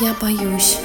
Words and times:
Я 0.00 0.12
боюсь. 0.20 0.78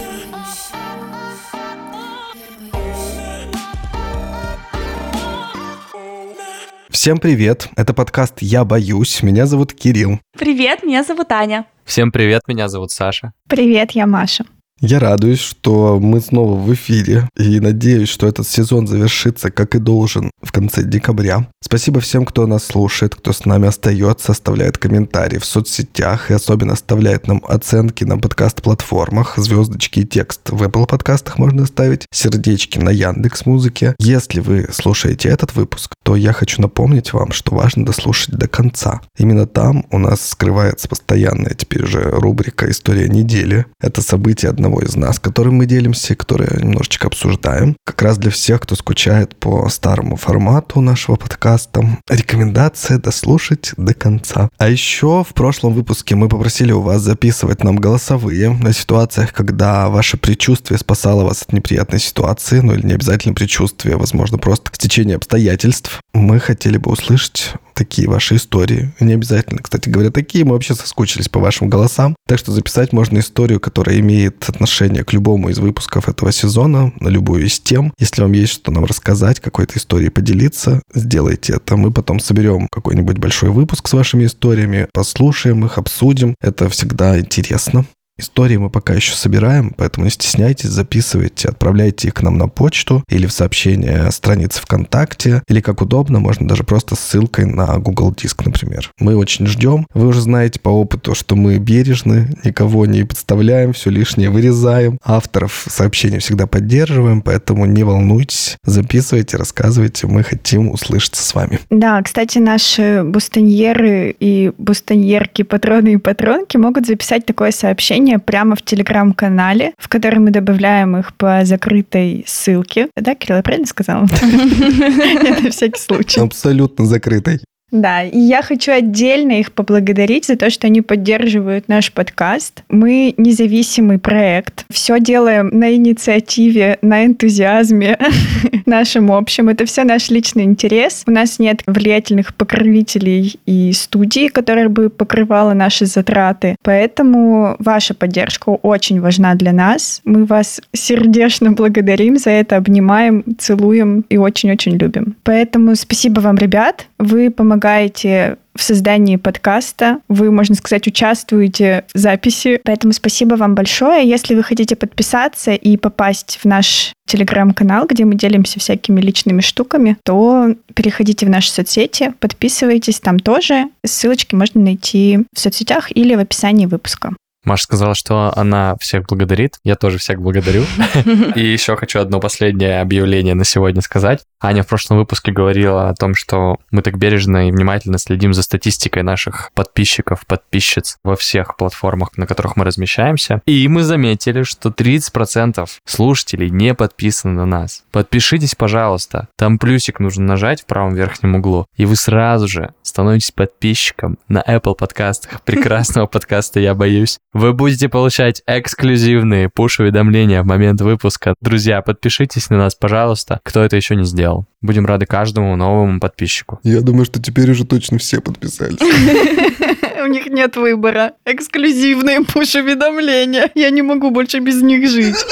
Всем 6.90 7.18
привет! 7.18 7.70
Это 7.76 7.96
подкаст 7.96 8.42
«Я 8.42 8.64
боюсь». 8.66 9.24
Меня 9.24 9.48
зовут 9.48 9.74
Кирилл. 9.74 10.20
Привет, 10.38 10.84
меня 10.84 11.04
зовут 11.04 11.32
Аня. 11.32 11.66
Всем 11.86 12.12
привет, 12.12 12.44
меня 12.48 12.68
зовут 12.68 12.92
Саша. 12.92 13.34
Привет, 13.48 13.92
я 13.92 14.06
Маша. 14.06 14.46
Я 14.82 15.00
радуюсь, 15.00 15.42
что 15.42 16.00
мы 16.00 16.22
снова 16.22 16.58
в 16.58 16.74
эфире 16.74 17.28
и 17.36 17.60
надеюсь, 17.60 18.08
что 18.08 18.28
этот 18.28 18.48
сезон 18.48 18.88
завершится, 18.88 19.52
как 19.52 19.76
и 19.76 19.80
должен, 19.80 20.32
в 20.42 20.54
конце 20.54 20.84
декабря. 20.84 21.50
Спасибо 21.62 22.00
всем, 22.00 22.26
кто 22.26 22.48
нас 22.48 22.64
слушает, 22.64 23.14
кто 23.14 23.34
с 23.34 23.44
нами 23.44 23.68
остается, 23.68 24.32
оставляет 24.32 24.78
комментарии 24.78 25.38
в 25.38 25.44
соцсетях 25.44 26.32
и 26.32 26.34
особенно 26.34 26.74
оставляет 26.74 27.28
нам 27.28 27.44
оценки 27.46 28.06
на 28.06 28.18
подкаст-платформах, 28.18 29.38
звездочки 29.38 30.00
и 30.00 30.06
текст 30.06 30.50
в 30.50 30.64
Apple 30.64 30.88
подкастах 30.88 31.38
можно 31.38 31.66
ставить, 31.66 32.06
сердечки 32.14 32.80
на 32.80 32.90
Яндекс 32.90 33.46
Музыке. 33.46 33.96
Если 34.00 34.40
вы 34.40 34.70
слушаете 34.72 35.28
этот 35.28 35.56
выпуск, 35.56 35.94
то 36.04 36.16
я 36.16 36.32
хочу 36.32 36.62
напомнить 36.62 37.12
вам, 37.12 37.34
что 37.34 37.54
важно 37.54 37.86
дослушать 37.86 38.36
до 38.36 38.48
конца. 38.48 39.02
Именно 39.18 39.46
там 39.46 39.86
у 39.92 39.98
нас 39.98 40.30
скрывается 40.30 40.88
постоянная 40.88 41.54
теперь 41.54 41.84
уже 41.84 42.02
рубрика 42.02 42.72
«История 42.72 43.10
недели». 43.10 43.66
Это 43.82 44.02
событие 44.02 44.50
одного 44.50 44.69
одного 44.70 44.82
из 44.82 44.96
нас, 44.96 45.20
которым 45.20 45.56
мы 45.56 45.66
делимся, 45.66 46.16
которые 46.16 46.62
немножечко 46.62 47.08
обсуждаем. 47.08 47.76
Как 47.86 48.02
раз 48.04 48.18
для 48.18 48.30
всех, 48.30 48.62
кто 48.62 48.76
скучает 48.76 49.36
по 49.36 49.68
старому 49.70 50.16
формату 50.16 50.80
нашего 50.82 51.16
подкаста, 51.16 51.84
рекомендация 52.08 53.00
дослушать 53.00 53.74
до 53.78 53.94
конца. 53.94 54.50
А 54.58 54.70
еще 54.70 55.26
в 55.28 55.34
прошлом 55.34 55.74
выпуске 55.74 56.16
мы 56.16 56.30
попросили 56.30 56.72
у 56.72 56.82
вас 56.82 57.02
записывать 57.02 57.64
нам 57.64 57.78
голосовые 57.78 58.52
на 58.52 58.74
ситуациях, 58.74 59.34
когда 59.34 59.90
ваше 59.90 60.18
предчувствие 60.18 60.78
спасало 60.78 61.24
вас 61.24 61.42
от 61.42 61.54
неприятной 61.54 62.00
ситуации, 62.00 62.60
ну 62.60 62.76
или 62.76 62.86
не 62.86 62.94
обязательно 62.94 63.34
предчувствие, 63.34 63.98
возможно, 63.98 64.38
просто 64.38 64.70
стечение 64.74 65.16
обстоятельств. 65.16 66.00
Мы 66.14 66.40
хотели 66.40 66.78
бы 66.78 66.92
услышать 66.92 67.54
такие 67.80 68.10
ваши 68.10 68.36
истории. 68.36 68.92
Не 69.00 69.14
обязательно, 69.14 69.62
кстати 69.62 69.88
говоря, 69.88 70.12
такие. 70.12 70.44
Мы 70.44 70.52
вообще 70.52 70.76
соскучились 70.76 71.30
по 71.30 71.40
вашим 71.40 71.70
голосам. 71.70 72.14
Так 72.28 72.38
что 72.38 72.52
записать 72.52 72.92
можно 72.92 73.20
историю, 73.20 73.62
которая 73.62 74.00
имеет 74.00 74.44
отношение 74.60 75.06
к 75.06 75.14
любому 75.14 75.50
из 75.50 75.58
выпусков 75.58 76.10
этого 76.10 76.34
сезона, 76.34 76.92
на 77.00 77.08
любую 77.08 77.46
из 77.46 77.60
тем. 77.60 77.94
Если 77.98 78.22
вам 78.22 78.34
есть 78.34 78.52
что 78.52 78.72
нам 78.72 78.84
рассказать, 78.84 79.40
какой-то 79.40 79.78
историей 79.78 80.10
поделиться, 80.10 80.82
сделайте 80.94 81.54
это. 81.54 81.78
Мы 81.78 81.92
потом 81.92 82.20
соберем 82.20 82.68
какой-нибудь 82.70 83.18
большой 83.20 83.52
выпуск 83.52 83.88
с 83.88 83.94
вашими 83.94 84.26
историями, 84.26 84.88
послушаем 84.94 85.64
их, 85.64 85.78
обсудим. 85.78 86.36
Это 86.42 86.68
всегда 86.68 87.18
интересно. 87.18 87.86
Истории 88.20 88.58
мы 88.58 88.70
пока 88.70 88.94
еще 88.94 89.14
собираем, 89.14 89.74
поэтому 89.76 90.06
не 90.06 90.12
стесняйтесь, 90.12 90.70
записывайте, 90.70 91.48
отправляйте 91.48 92.10
их 92.10 92.16
к 92.16 92.22
нам 92.22 92.38
на 92.38 92.48
почту 92.50 93.04
или 93.10 93.26
в 93.28 93.32
сообщение 93.32 94.12
страницы 94.12 94.62
ВКонтакте, 94.62 95.42
или 95.48 95.62
как 95.62 95.82
удобно, 95.82 96.20
можно 96.20 96.48
даже 96.48 96.64
просто 96.64 96.96
ссылкой 96.96 97.46
на 97.46 97.78
Google 97.78 98.14
Диск, 98.14 98.46
например. 98.46 98.92
Мы 99.00 99.16
очень 99.16 99.48
ждем. 99.48 99.88
Вы 99.94 100.08
уже 100.08 100.22
знаете 100.22 100.60
по 100.60 100.70
опыту, 100.70 101.16
что 101.16 101.36
мы 101.36 101.58
бережны, 101.60 102.36
никого 102.44 102.86
не 102.86 103.04
подставляем, 103.04 103.74
все 103.74 103.90
лишнее 103.90 104.30
вырезаем. 104.30 105.00
Авторов 105.04 105.66
сообщений 105.70 106.20
всегда 106.20 106.46
поддерживаем, 106.46 107.22
поэтому 107.22 107.66
не 107.66 107.84
волнуйтесь, 107.84 108.58
записывайте, 108.64 109.38
рассказывайте, 109.38 110.08
мы 110.08 110.24
хотим 110.24 110.72
услышаться 110.72 111.24
с 111.24 111.34
вами. 111.34 111.60
Да, 111.70 112.02
кстати, 112.02 112.40
наши 112.40 113.04
бустоньеры 113.04 114.16
и 114.20 114.52
бустоньерки, 114.58 115.44
патроны 115.44 115.94
и 115.94 115.98
патронки 115.98 116.58
могут 116.58 116.86
записать 116.86 117.26
такое 117.26 117.52
сообщение 117.52 118.09
приложение 118.10 118.20
прямо 118.20 118.56
в 118.56 118.62
телеграм-канале, 118.62 119.74
в 119.78 119.88
который 119.88 120.20
мы 120.20 120.32
добавляем 120.32 120.98
их 120.98 121.14
по 121.14 121.42
закрытой 121.46 122.24
ссылке. 122.28 122.88
Да, 122.96 123.16
Кирилл, 123.16 123.38
я 123.38 123.44
правильно 123.44 123.68
сказала? 123.68 124.02
На 125.44 125.50
всякий 125.52 125.80
случай. 125.80 126.20
Абсолютно 126.20 126.86
закрытой. 126.86 127.40
Да, 127.72 128.04
и 128.04 128.18
я 128.18 128.42
хочу 128.42 128.72
отдельно 128.72 129.40
их 129.40 129.52
поблагодарить 129.52 130.26
за 130.26 130.36
то, 130.36 130.50
что 130.50 130.68
они 130.68 130.82
поддерживают 130.82 131.68
наш 131.68 131.92
подкаст. 131.92 132.64
Мы 132.70 133.14
независимый 133.18 134.00
проект. 134.00 134.66
Все 134.72 135.00
делаем 135.00 135.50
на 135.52 135.76
инициативе, 135.76 136.80
на 136.82 137.06
энтузиазме 137.06 137.98
нашем 138.66 139.12
общем. 139.12 139.50
Это 139.50 139.66
все 139.66 139.84
наш 139.84 140.10
личный 140.10 140.44
интерес. 140.44 141.04
У 141.06 141.12
нас 141.12 141.40
нет 141.40 141.62
влиятельных 141.68 142.34
покровителей 142.34 143.40
и 143.46 143.72
студий, 143.74 144.30
которые 144.30 144.70
бы 144.70 144.90
покрывала 144.90 145.54
наши 145.54 145.86
затраты. 145.86 146.56
Поэтому 146.64 147.56
ваша 147.60 147.94
поддержка 147.94 148.50
очень 148.50 149.00
важна 149.00 149.36
для 149.36 149.54
нас. 149.54 150.02
Мы 150.06 150.26
вас 150.26 150.62
сердечно 150.74 151.52
благодарим 151.52 152.18
за 152.18 152.32
это, 152.32 152.58
обнимаем, 152.58 153.24
целуем 153.38 154.06
и 154.10 154.18
очень-очень 154.18 154.78
любим. 154.78 155.16
Поэтому 155.24 155.76
спасибо 155.76 156.20
вам, 156.20 156.38
ребят. 156.38 156.89
Вы 157.00 157.32
помогаете 157.32 158.38
в 158.56 158.62
создании 158.62 159.16
подкаста. 159.16 160.00
Вы, 160.10 160.32
можно 160.32 160.54
сказать, 160.54 160.86
участвуете 160.86 161.86
в 161.94 161.98
записи. 161.98 162.60
Поэтому 162.66 162.92
спасибо 162.92 163.36
вам 163.36 163.56
большое. 163.56 164.08
Если 164.08 164.36
вы 164.36 164.44
хотите 164.44 164.76
подписаться 164.76 165.54
и 165.54 165.78
попасть 165.78 166.40
в 166.44 166.46
наш 166.46 166.92
телеграм-канал, 167.08 167.88
где 167.88 168.04
мы 168.04 168.16
делимся 168.16 168.60
всякими 168.60 169.00
личными 169.00 169.40
штуками, 169.40 169.98
то 170.04 170.54
переходите 170.76 171.26
в 171.26 171.30
наши 171.30 171.50
соцсети, 171.50 172.14
подписывайтесь 172.20 173.00
там 173.00 173.20
тоже. 173.20 173.70
Ссылочки 173.86 174.36
можно 174.36 174.60
найти 174.62 175.20
в 175.34 175.40
соцсетях 175.40 175.96
или 175.96 176.16
в 176.16 176.20
описании 176.20 176.66
выпуска. 176.66 177.14
Маша 177.46 177.64
сказала, 177.64 177.96
что 177.96 178.34
она 178.36 178.76
всех 178.80 179.06
благодарит. 179.06 179.58
Я 179.64 179.76
тоже 179.76 179.98
всех 179.98 180.22
благодарю. 180.22 180.66
И 181.36 181.46
еще 181.46 181.76
хочу 181.76 182.00
одно 182.00 182.20
последнее 182.20 182.82
объявление 182.82 183.34
на 183.34 183.46
сегодня 183.46 183.82
сказать. 183.82 184.24
Аня 184.42 184.64
в 184.64 184.68
прошлом 184.68 184.98
выпуске 184.98 185.32
говорила 185.32 185.90
о 185.90 185.94
том, 185.94 186.16
что 186.16 186.58
мы 186.72 186.82
так 186.82 186.98
бережно 186.98 187.48
и 187.48 187.52
внимательно 187.52 187.98
следим 187.98 188.34
за 188.34 188.44
статистикой 188.44 189.04
наших 189.04 189.52
подписчиков, 189.54 190.26
подписчиц 190.26 190.98
во 191.04 191.16
всех 191.16 191.58
платформах, 191.58 192.18
на 192.18 192.28
которых 192.28 192.56
мы 192.56 192.66
размещаемся. 192.66 193.42
И 193.46 193.68
мы 193.68 193.84
заметили, 193.84 194.44
что 194.44 194.70
30% 194.70 195.68
слушателей 195.86 196.50
не 196.50 196.74
подписаны 196.74 197.34
на 197.34 197.46
нас. 197.46 197.84
Подпишитесь, 197.92 198.56
пожалуйста. 198.56 199.28
Там 199.38 199.60
плюсик 199.60 200.00
нужно 200.00 200.26
нажать 200.26 200.62
в 200.62 200.66
правом 200.66 200.94
верхнем 200.94 201.36
углу, 201.36 201.66
и 201.76 201.86
вы 201.86 201.96
сразу 201.96 202.48
же 202.48 202.74
становитесь 203.00 203.32
подписчиком 203.32 204.18
на 204.28 204.42
Apple 204.42 204.76
подкастах 204.76 205.42
прекрасного 205.46 206.06
подкаста 206.06 206.60
«Я 206.60 206.76
боюсь». 206.76 207.18
Вы 207.32 207.54
будете 207.54 207.88
получать 207.88 208.42
эксклюзивные 208.46 209.48
пуш-уведомления 209.48 210.44
в 210.44 210.46
момент 210.46 210.82
выпуска. 210.82 211.34
Друзья, 211.40 211.82
подпишитесь 211.82 212.50
на 212.50 212.58
нас, 212.58 212.76
пожалуйста, 212.76 213.40
кто 213.44 213.64
это 213.64 213.78
еще 213.78 213.96
не 213.96 214.04
сделал. 214.04 214.48
Будем 214.62 214.86
рады 214.86 215.06
каждому 215.06 215.56
новому 215.56 216.02
подписчику. 216.02 216.60
Я 216.64 216.82
думаю, 216.82 217.06
что 217.06 217.22
теперь 217.22 217.50
уже 217.50 217.66
точно 217.66 218.00
все 218.00 218.20
подписались. 218.20 218.80
У 220.04 220.08
них 220.08 220.28
нет 220.28 220.56
выбора. 220.56 221.14
Эксклюзивные 221.26 222.22
пуш-уведомления. 222.22 223.52
Я 223.56 223.70
не 223.70 223.82
могу 223.82 224.12
больше 224.12 224.40
без 224.40 224.62
них 224.62 224.90
жить. 224.90 225.16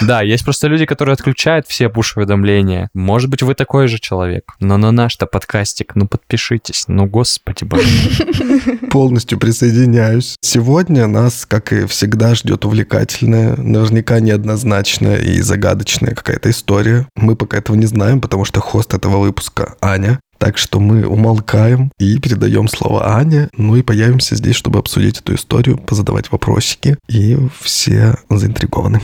Да, 0.00 0.20
есть 0.22 0.44
просто 0.44 0.66
люди, 0.66 0.84
которые 0.84 1.12
отключают 1.12 1.68
все 1.68 1.88
пуш-уведомления. 1.88 2.88
Может 2.92 3.30
быть, 3.30 3.42
вы 3.42 3.54
такой 3.54 3.86
же 3.86 4.00
человек. 4.00 4.52
Но 4.58 4.76
на 4.76 4.90
наш-то 4.90 5.26
подкастик, 5.26 5.94
ну 5.94 6.08
подпишитесь. 6.08 6.84
Ну, 6.88 7.06
господи 7.06 7.62
боже. 7.64 7.86
Полностью 8.90 9.38
присоединяюсь. 9.38 10.36
Сегодня 10.40 11.06
нас, 11.06 11.46
как 11.46 11.72
и 11.72 11.86
всегда, 11.86 12.34
ждет 12.34 12.64
увлекательная, 12.64 13.56
наверняка 13.56 14.18
неоднозначная 14.18 15.18
и 15.20 15.40
загадочная 15.40 16.14
какая-то 16.14 16.50
история. 16.50 17.06
Мы 17.16 17.36
пока 17.36 17.58
этого 17.58 17.76
не 17.76 17.86
знаем, 17.86 18.20
потому 18.20 18.44
что 18.44 18.60
хост 18.60 18.94
этого 18.94 19.18
выпуска 19.18 19.76
Аня. 19.80 20.18
Так 20.42 20.58
что 20.58 20.80
мы 20.80 21.06
умолкаем 21.06 21.92
и 22.00 22.18
передаем 22.18 22.66
слово 22.66 23.14
Ане, 23.14 23.48
ну 23.56 23.76
и 23.76 23.82
появимся 23.82 24.34
здесь, 24.34 24.56
чтобы 24.56 24.80
обсудить 24.80 25.20
эту 25.20 25.36
историю, 25.36 25.78
позадавать 25.78 26.32
вопросики, 26.32 26.96
и 27.08 27.38
все 27.60 28.16
заинтригованы. 28.28 29.00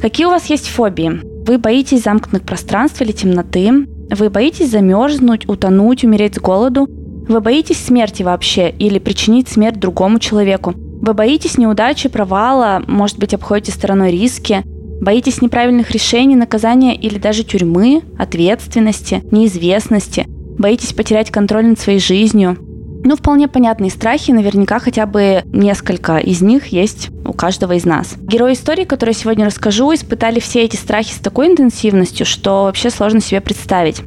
Какие 0.00 0.24
у 0.24 0.30
вас 0.30 0.46
есть 0.46 0.68
фобии? 0.68 1.20
Вы 1.46 1.58
боитесь 1.58 2.02
замкнутых 2.02 2.46
пространств 2.46 3.02
или 3.02 3.12
темноты? 3.12 3.86
Вы 4.08 4.30
боитесь 4.30 4.70
замерзнуть, 4.70 5.46
утонуть, 5.50 6.02
умереть 6.02 6.36
с 6.36 6.38
голоду? 6.38 6.86
Вы 6.88 7.42
боитесь 7.42 7.84
смерти 7.84 8.22
вообще 8.22 8.70
или 8.70 8.98
причинить 8.98 9.50
смерть 9.50 9.78
другому 9.78 10.18
человеку? 10.18 10.72
Вы 10.74 11.12
боитесь 11.12 11.58
неудачи, 11.58 12.08
провала, 12.08 12.82
может 12.86 13.18
быть, 13.18 13.34
обходите 13.34 13.70
стороной 13.70 14.12
риски? 14.12 14.64
Боитесь 15.00 15.42
неправильных 15.42 15.90
решений, 15.90 16.36
наказания 16.36 16.94
или 16.94 17.18
даже 17.18 17.44
тюрьмы, 17.44 18.02
ответственности, 18.18 19.22
неизвестности? 19.30 20.26
Боитесь 20.58 20.92
потерять 20.92 21.30
контроль 21.30 21.66
над 21.66 21.78
своей 21.78 21.98
жизнью? 21.98 22.56
Ну, 23.06 23.16
вполне 23.16 23.48
понятные 23.48 23.90
страхи, 23.90 24.30
наверняка 24.30 24.78
хотя 24.78 25.04
бы 25.04 25.42
несколько 25.52 26.16
из 26.16 26.40
них 26.40 26.68
есть 26.68 27.10
у 27.26 27.34
каждого 27.34 27.74
из 27.74 27.84
нас. 27.84 28.14
Герои 28.16 28.54
истории, 28.54 28.84
которые 28.84 29.12
я 29.14 29.20
сегодня 29.20 29.44
расскажу, 29.44 29.92
испытали 29.92 30.40
все 30.40 30.62
эти 30.62 30.76
страхи 30.76 31.12
с 31.12 31.18
такой 31.18 31.48
интенсивностью, 31.48 32.24
что 32.24 32.62
вообще 32.62 32.88
сложно 32.88 33.20
себе 33.20 33.42
представить. 33.42 34.00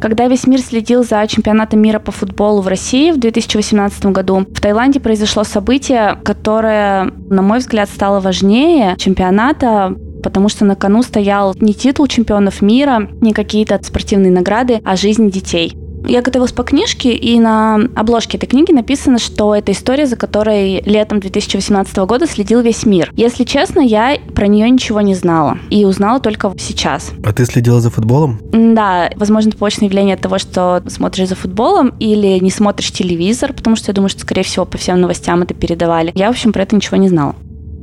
Когда 0.00 0.28
весь 0.28 0.46
мир 0.46 0.60
следил 0.60 1.04
за 1.04 1.26
чемпионатом 1.26 1.80
мира 1.80 1.98
по 1.98 2.10
футболу 2.10 2.62
в 2.62 2.68
России 2.68 3.10
в 3.10 3.18
2018 3.18 4.06
году, 4.06 4.46
в 4.50 4.60
Таиланде 4.60 4.98
произошло 4.98 5.44
событие, 5.44 6.18
которое, 6.24 7.12
на 7.28 7.42
мой 7.42 7.58
взгляд, 7.58 7.90
стало 7.90 8.20
важнее 8.20 8.96
чемпионата, 8.96 9.94
потому 10.22 10.48
что 10.48 10.64
на 10.64 10.74
кону 10.74 11.02
стоял 11.02 11.54
не 11.60 11.74
титул 11.74 12.06
чемпионов 12.06 12.62
мира, 12.62 13.10
не 13.20 13.34
какие-то 13.34 13.78
спортивные 13.82 14.32
награды, 14.32 14.80
а 14.84 14.96
жизнь 14.96 15.30
детей. 15.30 15.76
Я 16.06 16.22
готовилась 16.22 16.52
по 16.52 16.62
книжке, 16.62 17.12
и 17.12 17.38
на 17.38 17.76
обложке 17.94 18.36
этой 18.36 18.46
книги 18.46 18.72
написано, 18.72 19.18
что 19.18 19.54
это 19.54 19.72
история, 19.72 20.06
за 20.06 20.16
которой 20.16 20.82
летом 20.82 21.20
2018 21.20 21.96
года 21.98 22.26
следил 22.26 22.60
весь 22.60 22.84
мир. 22.86 23.12
Если 23.16 23.44
честно, 23.44 23.80
я 23.80 24.16
про 24.34 24.46
нее 24.46 24.68
ничего 24.70 25.00
не 25.00 25.14
знала 25.14 25.58
и 25.70 25.84
узнала 25.84 26.20
только 26.20 26.52
сейчас. 26.58 27.12
А 27.24 27.32
ты 27.32 27.44
следила 27.44 27.80
за 27.80 27.90
футболом? 27.90 28.40
Да, 28.52 29.10
возможно, 29.16 29.52
побочное 29.52 29.88
явление 29.88 30.14
от 30.14 30.20
того, 30.20 30.38
что 30.38 30.82
смотришь 30.86 31.28
за 31.28 31.34
футболом 31.34 31.94
или 32.00 32.38
не 32.38 32.50
смотришь 32.50 32.92
телевизор, 32.92 33.52
потому 33.52 33.76
что 33.76 33.90
я 33.90 33.94
думаю, 33.94 34.08
что, 34.08 34.20
скорее 34.20 34.42
всего, 34.42 34.64
по 34.64 34.78
всем 34.78 35.00
новостям 35.00 35.42
это 35.42 35.54
передавали. 35.54 36.12
Я, 36.14 36.28
в 36.28 36.30
общем, 36.30 36.52
про 36.52 36.62
это 36.62 36.74
ничего 36.74 36.96
не 36.96 37.08
знала. 37.08 37.34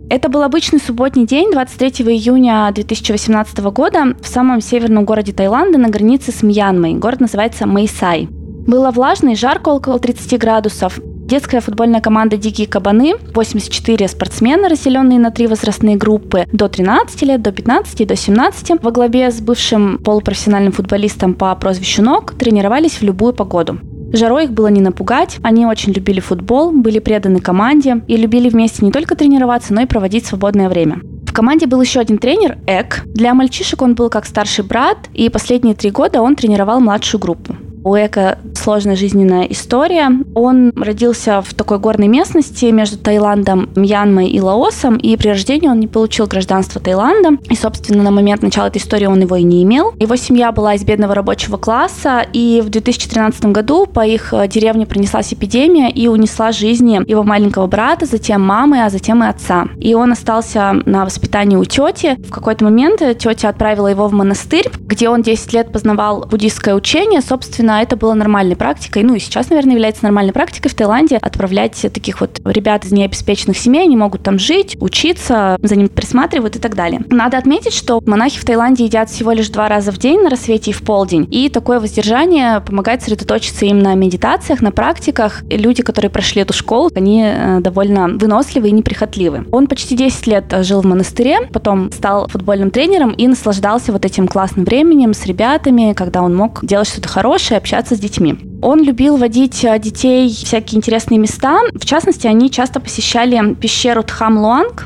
Это 0.09 0.30
был 0.30 0.44
обычный 0.44 0.80
субботний 0.80 1.25
день, 1.25 1.51
23 1.51 2.06
июня 2.06 2.71
2018 2.74 3.59
года, 3.59 4.15
в 4.21 4.27
самом 4.27 4.62
северном 4.62 5.04
городе 5.04 5.33
Таиланда 5.33 5.77
на 5.77 5.89
границе 5.89 6.31
с 6.31 6.44
Мьянмой. 6.44 6.94
Город 6.94 7.19
называется 7.19 7.65
Мэйсай. 7.65 8.30
Было 8.31 8.92
влажно 8.92 9.31
и 9.31 9.36
жарко, 9.36 9.68
около 9.68 10.00
30 10.00 10.39
градусов. 10.39 10.98
Детская 11.04 11.59
футбольная 11.59 12.00
команда 12.00 12.38
«Дикие 12.38 12.68
кабаны», 12.68 13.15
84 13.33 14.07
спортсмена, 14.07 14.69
разделенные 14.69 15.19
на 15.19 15.30
три 15.30 15.45
возрастные 15.48 15.98
группы, 15.98 16.45
до 16.54 16.69
13 16.69 17.24
лет, 17.24 17.42
до 17.42 17.51
15 17.51 18.00
и 18.00 18.06
до 18.06 18.15
17, 18.15 18.81
во 18.81 18.92
главе 18.92 19.30
с 19.30 19.42
бывшим 19.42 19.98
полупрофессиональным 19.98 20.71
футболистом 20.71 21.33
по 21.33 21.54
прозвищу 21.56 22.01
Ног, 22.01 22.33
тренировались 22.36 23.01
в 23.01 23.04
любую 23.04 23.33
погоду. 23.33 23.81
Жарой 24.13 24.45
их 24.45 24.51
было 24.51 24.68
не 24.68 24.81
напугать, 24.81 25.38
они 25.42 25.65
очень 25.65 25.92
любили 25.92 26.19
футбол, 26.19 26.71
были 26.71 27.00
преданы 27.00 27.39
команде 27.39 28.01
и 28.07 28.15
любили 28.15 28.50
вместе 28.50 28.86
не 28.86 28.92
только 28.92 29.15
тренироваться, 29.15 29.74
но 29.74 29.81
и 29.81 29.86
проводить 29.86 30.25
свободное 30.25 30.69
время. 30.69 31.01
В 31.25 31.33
команде 31.33 31.68
был 31.68 31.81
еще 31.81 32.00
один 32.00 32.18
тренер, 32.18 32.57
Эк. 32.68 33.04
Для 33.06 33.33
мальчишек 33.33 33.81
он 33.81 33.95
был 33.95 34.09
как 34.09 34.25
старший 34.25 34.63
брат, 34.63 34.98
и 35.13 35.30
последние 35.30 35.75
три 35.75 35.92
года 35.92 36.21
он 36.21 36.36
тренировал 36.36 36.80
младшую 36.80 37.21
группу. 37.21 37.56
У 37.88 37.95
Эка 37.95 38.38
сложная 38.54 38.98
жизненная 38.98 39.44
история. 39.44 40.12
Он 40.36 40.74
родился 40.75 41.42
в 41.42 41.54
такой 41.54 41.80
горной 41.80 42.10
местности 42.10 42.66
между 42.66 42.98
Таиландом, 42.98 43.69
Мьянмой 43.78 44.28
и 44.28 44.42
Лаосом, 44.42 44.98
и 44.98 45.16
при 45.16 45.30
рождении 45.30 45.69
он 45.69 45.80
не 45.80 45.88
получил 45.88 46.28
гражданство 46.28 46.81
Таиланда. 46.81 47.38
И, 47.50 47.56
собственно, 47.56 48.04
на 48.04 48.12
момент 48.12 48.42
начала 48.42 48.68
этой 48.68 48.80
истории 48.80 49.06
он 49.06 49.22
его 49.22 49.38
и 49.38 49.44
не 49.44 49.63
имел. 49.63 49.94
Его 50.00 50.18
семья 50.18 50.51
была 50.51 50.74
из 50.74 50.84
бедного 50.84 51.16
рабочего 51.16 51.56
класса, 51.56 52.25
и 52.34 52.62
в 52.62 52.68
2013 52.68 53.45
году 53.45 53.86
по 53.86 54.06
их 54.06 54.33
э, 54.33 54.50
деревне 54.50 54.86
пронеслась 54.86 55.33
эпидемия 55.33 55.90
и 55.90 56.10
унесла 56.10 56.51
жизни 56.51 57.01
его 57.10 57.24
маленького 57.24 57.68
брата, 57.68 58.06
затем 58.06 58.45
мамы, 58.45 58.83
а 58.83 58.90
затем 58.90 59.24
и 59.24 59.28
отца. 59.28 59.66
И 59.80 59.94
он 59.94 60.12
остался 60.12 60.74
на 60.86 61.06
воспитании 61.06 61.56
у 61.56 61.63
тети. 61.63 62.18
В 62.28 62.31
какой-то 62.31 62.66
момент 62.66 63.00
тетя 63.18 63.48
отправила 63.48 63.88
его 63.88 64.10
в 64.10 64.12
монастырь, 64.12 64.69
где 64.78 65.07
он 65.07 65.22
10 65.22 65.54
лет 65.54 65.72
познавал 65.72 66.25
буддийское 66.30 66.75
учение. 66.75 67.22
Собственно, 67.22 67.76
это 67.81 67.95
было 67.95 68.13
нормальной 68.13 68.56
практикой, 68.56 69.03
ну 69.03 69.15
и 69.15 69.19
сейчас, 69.19 69.50
наверное, 69.50 69.74
является 69.74 70.03
нормальной 70.03 70.33
практикой 70.33 70.69
в 70.69 70.75
Таиланде 70.75 71.18
отправлять 71.18 71.79
таких 71.94 72.21
вот 72.21 72.39
ребят 72.45 72.85
из 72.85 72.91
необеспеченных 72.91 73.57
семей, 73.57 73.83
они 73.83 73.95
могут 73.95 74.24
там 74.24 74.39
жить, 74.39 74.77
учиться, 74.79 75.57
за 75.62 75.75
ним 75.75 75.89
присматривают 75.89 76.56
и 76.56 76.59
так 76.59 76.75
далее. 76.75 77.01
Надо 77.09 77.38
отметить, 77.38 77.74
что 77.74 78.01
монахи 78.06 78.39
в 78.39 78.45
Таиланде 78.45 78.85
едят 78.85 79.09
всего 79.09 79.31
лишь 79.31 79.50
два 79.50 79.68
раза 79.69 79.91
в 79.91 79.97
день 79.97 80.21
на 80.21 80.29
рассвете 80.29 80.71
и 80.71 80.74
в 80.74 80.81
полдень, 80.81 81.27
и 81.31 81.50
такое 81.50 81.79
воздержание 81.79 82.62
помогает 82.62 83.01
сосредоточиться 83.01 83.65
им 83.65 83.80
на 83.80 83.94
медитациях, 83.95 84.62
на 84.62 84.71
практиках. 84.71 85.44
И 85.50 85.57
люди, 85.57 85.83
которые 85.83 86.12
прошли 86.12 86.41
эту 86.41 86.53
школу, 86.53 86.89
они 86.95 87.23
э, 87.25 87.59
довольно 87.59 88.07
выносливы 88.07 88.69
и 88.69 88.71
неприхотливы. 88.71 89.45
Он 89.51 89.68
почти 89.68 89.95
10 89.95 90.27
лет 90.27 90.53
жил 90.62 90.81
в 90.81 90.85
монастыре, 90.85 91.47
потом 91.51 91.91
стал 91.91 92.27
футбольным 92.27 92.71
тренером 92.71 93.12
и 93.12 93.27
наслаждался 93.27 93.91
вот 93.91 94.06
этим 94.06 94.27
классным 94.27 94.65
временем 94.65 95.13
с 95.13 95.25
ребятами, 95.25 95.94
когда 95.94 96.21
он 96.21 96.35
мог 96.35 96.65
делать 96.65 96.88
что-то 96.88 97.07
хорошее, 97.07 97.57
общаться 97.68 97.96
с 97.96 98.00
детьми. 98.00 98.36
Он 98.62 98.81
любил 98.81 99.18
водить 99.18 99.66
э, 99.66 99.78
детей 99.78 100.30
в 100.30 100.46
всякие 100.46 100.78
интересные 100.78 101.19
места. 101.19 101.60
В 101.74 101.86
частности, 101.86 102.25
они 102.25 102.50
часто 102.50 102.80
посещали 102.80 103.56
пещеру 103.56 104.04
Тхам-Луанг. 104.04 104.86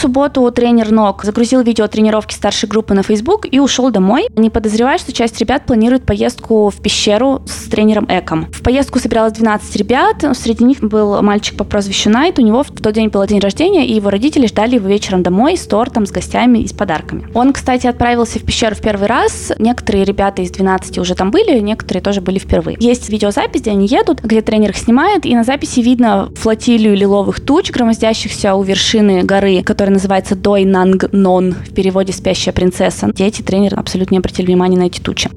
Субботу 0.00 0.48
тренер 0.52 0.92
НОК 0.92 1.24
загрузил 1.24 1.62
видео 1.62 1.88
тренировки 1.88 2.32
старшей 2.32 2.68
группы 2.68 2.94
на 2.94 3.02
Facebook 3.02 3.48
и 3.50 3.58
ушел 3.58 3.90
домой, 3.90 4.28
не 4.36 4.48
подозревая, 4.48 4.96
что 4.96 5.12
часть 5.12 5.40
ребят 5.40 5.66
планирует 5.66 6.06
поездку 6.06 6.70
в 6.70 6.76
пещеру 6.76 7.42
с 7.46 7.68
тренером 7.68 8.06
Эком. 8.08 8.46
В 8.52 8.62
поездку 8.62 9.00
собиралось 9.00 9.32
12 9.32 9.74
ребят, 9.74 10.24
среди 10.34 10.62
них 10.62 10.78
был 10.82 11.20
мальчик 11.20 11.56
по 11.56 11.64
прозвищу 11.64 12.10
Найт, 12.10 12.38
у 12.38 12.42
него 12.42 12.62
в 12.62 12.68
тот 12.68 12.94
день 12.94 13.08
был 13.08 13.26
день 13.26 13.40
рождения, 13.40 13.88
и 13.88 13.94
его 13.94 14.10
родители 14.10 14.46
ждали 14.46 14.76
его 14.76 14.86
вечером 14.86 15.24
домой 15.24 15.56
с 15.56 15.66
тортом, 15.66 16.06
с 16.06 16.12
гостями 16.12 16.60
и 16.60 16.68
с 16.68 16.72
подарками. 16.72 17.26
Он, 17.34 17.52
кстати, 17.52 17.88
отправился 17.88 18.38
в 18.38 18.44
пещеру 18.44 18.76
в 18.76 18.80
первый 18.80 19.08
раз, 19.08 19.50
некоторые 19.58 20.04
ребята 20.04 20.42
из 20.42 20.52
12 20.52 20.96
уже 20.98 21.16
там 21.16 21.32
были, 21.32 21.58
некоторые 21.58 22.04
тоже 22.04 22.20
были 22.20 22.38
впервые. 22.38 22.76
Есть 22.78 23.08
видеозапись, 23.08 23.62
где 23.62 23.72
они 23.72 23.88
едут, 23.88 24.20
где 24.22 24.42
тренер 24.42 24.70
их 24.70 24.76
снимает, 24.76 25.26
и 25.26 25.34
на 25.34 25.42
записи 25.42 25.80
видно 25.80 26.30
флотилию 26.36 26.96
лиловых 26.96 27.40
туч, 27.40 27.72
громоздящихся 27.72 28.54
у 28.54 28.62
вершины 28.62 29.24
горы, 29.24 29.64
который 29.88 29.94
называется 29.94 30.36
Дой 30.36 30.66
Нанг 30.66 31.12
Нон, 31.12 31.52
в 31.52 31.72
переводе 31.72 32.12
«Спящая 32.12 32.52
принцесса». 32.52 33.10
Дети, 33.14 33.40
тренер 33.40 33.78
абсолютно 33.78 34.14
не 34.14 34.18
обратили 34.18 34.46
внимания 34.46 34.76
на 34.76 34.84
эти 34.84 35.00
тучи 35.00 35.30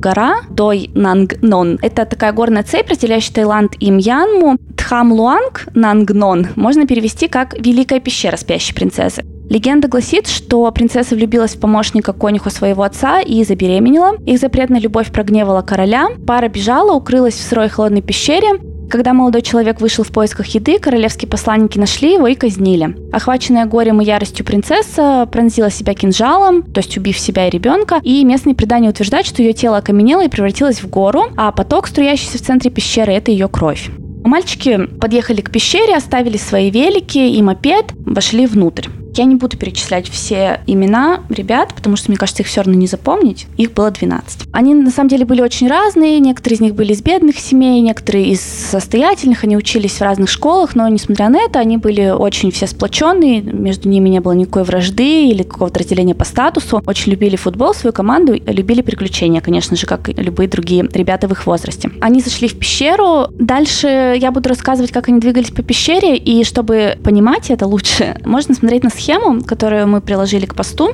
гора 0.00 0.36
Дой 0.48 0.90
Нанг 0.94 1.42
Нон. 1.42 1.78
Это 1.82 2.06
такая 2.06 2.32
горная 2.32 2.62
цепь, 2.62 2.88
разделяющая 2.88 3.34
Таиланд 3.34 3.74
и 3.80 3.90
Мьянму. 3.90 4.56
Тхам 4.76 5.12
Луанг 5.12 5.66
Нанг 5.74 6.12
Нон 6.12 6.46
можно 6.54 6.86
перевести 6.86 7.26
как 7.26 7.54
«Великая 7.58 8.00
пещера 8.00 8.36
спящей 8.36 8.74
принцессы». 8.74 9.24
Легенда 9.50 9.88
гласит, 9.88 10.28
что 10.28 10.70
принцесса 10.70 11.14
влюбилась 11.14 11.56
в 11.56 11.60
помощника 11.60 12.12
конюха 12.12 12.48
своего 12.50 12.84
отца 12.84 13.20
и 13.20 13.44
забеременела. 13.44 14.14
Их 14.24 14.38
запретная 14.38 14.80
любовь 14.80 15.10
прогневала 15.10 15.62
короля. 15.62 16.08
Пара 16.26 16.48
бежала, 16.48 16.92
укрылась 16.92 17.34
в 17.34 17.42
сырой 17.42 17.68
холодной 17.68 18.02
пещере. 18.02 18.60
Когда 18.88 19.12
молодой 19.12 19.42
человек 19.42 19.82
вышел 19.82 20.02
в 20.02 20.08
поисках 20.08 20.46
еды, 20.46 20.78
королевские 20.78 21.28
посланники 21.28 21.78
нашли 21.78 22.14
его 22.14 22.26
и 22.26 22.34
казнили. 22.34 22.96
Охваченная 23.12 23.66
горем 23.66 24.00
и 24.00 24.04
яростью 24.04 24.46
принцесса 24.46 25.28
пронзила 25.30 25.70
себя 25.70 25.92
кинжалом, 25.92 26.62
то 26.62 26.78
есть 26.78 26.96
убив 26.96 27.18
себя 27.18 27.48
и 27.48 27.50
ребенка, 27.50 28.00
и 28.02 28.24
местные 28.24 28.54
предания 28.54 28.88
утверждают, 28.88 29.26
что 29.26 29.42
ее 29.42 29.52
тело 29.52 29.76
окаменело 29.76 30.24
и 30.24 30.28
превратилось 30.28 30.82
в 30.82 30.88
гору, 30.88 31.24
а 31.36 31.52
поток, 31.52 31.86
струящийся 31.86 32.38
в 32.38 32.42
центре 32.42 32.70
пещеры, 32.70 33.12
это 33.12 33.30
ее 33.30 33.48
кровь. 33.48 33.90
Мальчики 34.24 34.86
подъехали 34.86 35.42
к 35.42 35.50
пещере, 35.50 35.94
оставили 35.94 36.38
свои 36.38 36.70
велики 36.70 37.18
и 37.18 37.42
мопед, 37.42 37.92
вошли 38.06 38.46
внутрь. 38.46 38.88
Я 39.18 39.24
не 39.24 39.34
буду 39.34 39.56
перечислять 39.56 40.08
все 40.08 40.60
имена 40.68 41.22
ребят, 41.28 41.74
потому 41.74 41.96
что, 41.96 42.08
мне 42.08 42.16
кажется, 42.16 42.44
их 42.44 42.48
все 42.48 42.60
равно 42.60 42.74
не 42.74 42.86
запомнить. 42.86 43.48
Их 43.56 43.72
было 43.72 43.90
12. 43.90 44.42
Они, 44.52 44.74
на 44.74 44.92
самом 44.92 45.08
деле, 45.08 45.24
были 45.24 45.40
очень 45.40 45.66
разные. 45.66 46.20
Некоторые 46.20 46.54
из 46.54 46.60
них 46.60 46.76
были 46.76 46.92
из 46.92 47.02
бедных 47.02 47.36
семей, 47.40 47.80
некоторые 47.80 48.28
из 48.28 48.40
состоятельных. 48.40 49.42
Они 49.42 49.56
учились 49.56 49.94
в 49.94 50.02
разных 50.02 50.30
школах, 50.30 50.76
но, 50.76 50.86
несмотря 50.86 51.30
на 51.30 51.40
это, 51.40 51.58
они 51.58 51.78
были 51.78 52.10
очень 52.10 52.52
все 52.52 52.68
сплоченные. 52.68 53.42
Между 53.42 53.88
ними 53.88 54.08
не 54.08 54.20
было 54.20 54.34
никакой 54.34 54.62
вражды 54.62 55.26
или 55.26 55.42
какого-то 55.42 55.80
разделения 55.80 56.14
по 56.14 56.24
статусу. 56.24 56.80
Очень 56.86 57.10
любили 57.10 57.34
футбол, 57.34 57.74
свою 57.74 57.92
команду, 57.92 58.34
любили 58.34 58.82
приключения, 58.82 59.40
конечно 59.40 59.76
же, 59.76 59.88
как 59.88 60.10
и 60.10 60.12
любые 60.12 60.48
другие 60.48 60.88
ребята 60.94 61.26
в 61.26 61.32
их 61.32 61.44
возрасте. 61.44 61.90
Они 62.00 62.20
зашли 62.20 62.46
в 62.46 62.56
пещеру. 62.56 63.26
Дальше 63.32 64.16
я 64.20 64.30
буду 64.30 64.48
рассказывать, 64.48 64.92
как 64.92 65.08
они 65.08 65.18
двигались 65.18 65.50
по 65.50 65.64
пещере, 65.64 66.16
и 66.16 66.44
чтобы 66.44 66.96
понимать 67.02 67.50
это 67.50 67.66
лучше, 67.66 68.16
можно 68.24 68.54
смотреть 68.54 68.84
на 68.84 68.90
схему, 68.90 69.07
которую 69.42 69.86
мы 69.86 70.00
приложили 70.00 70.46
к 70.46 70.54
посту. 70.54 70.92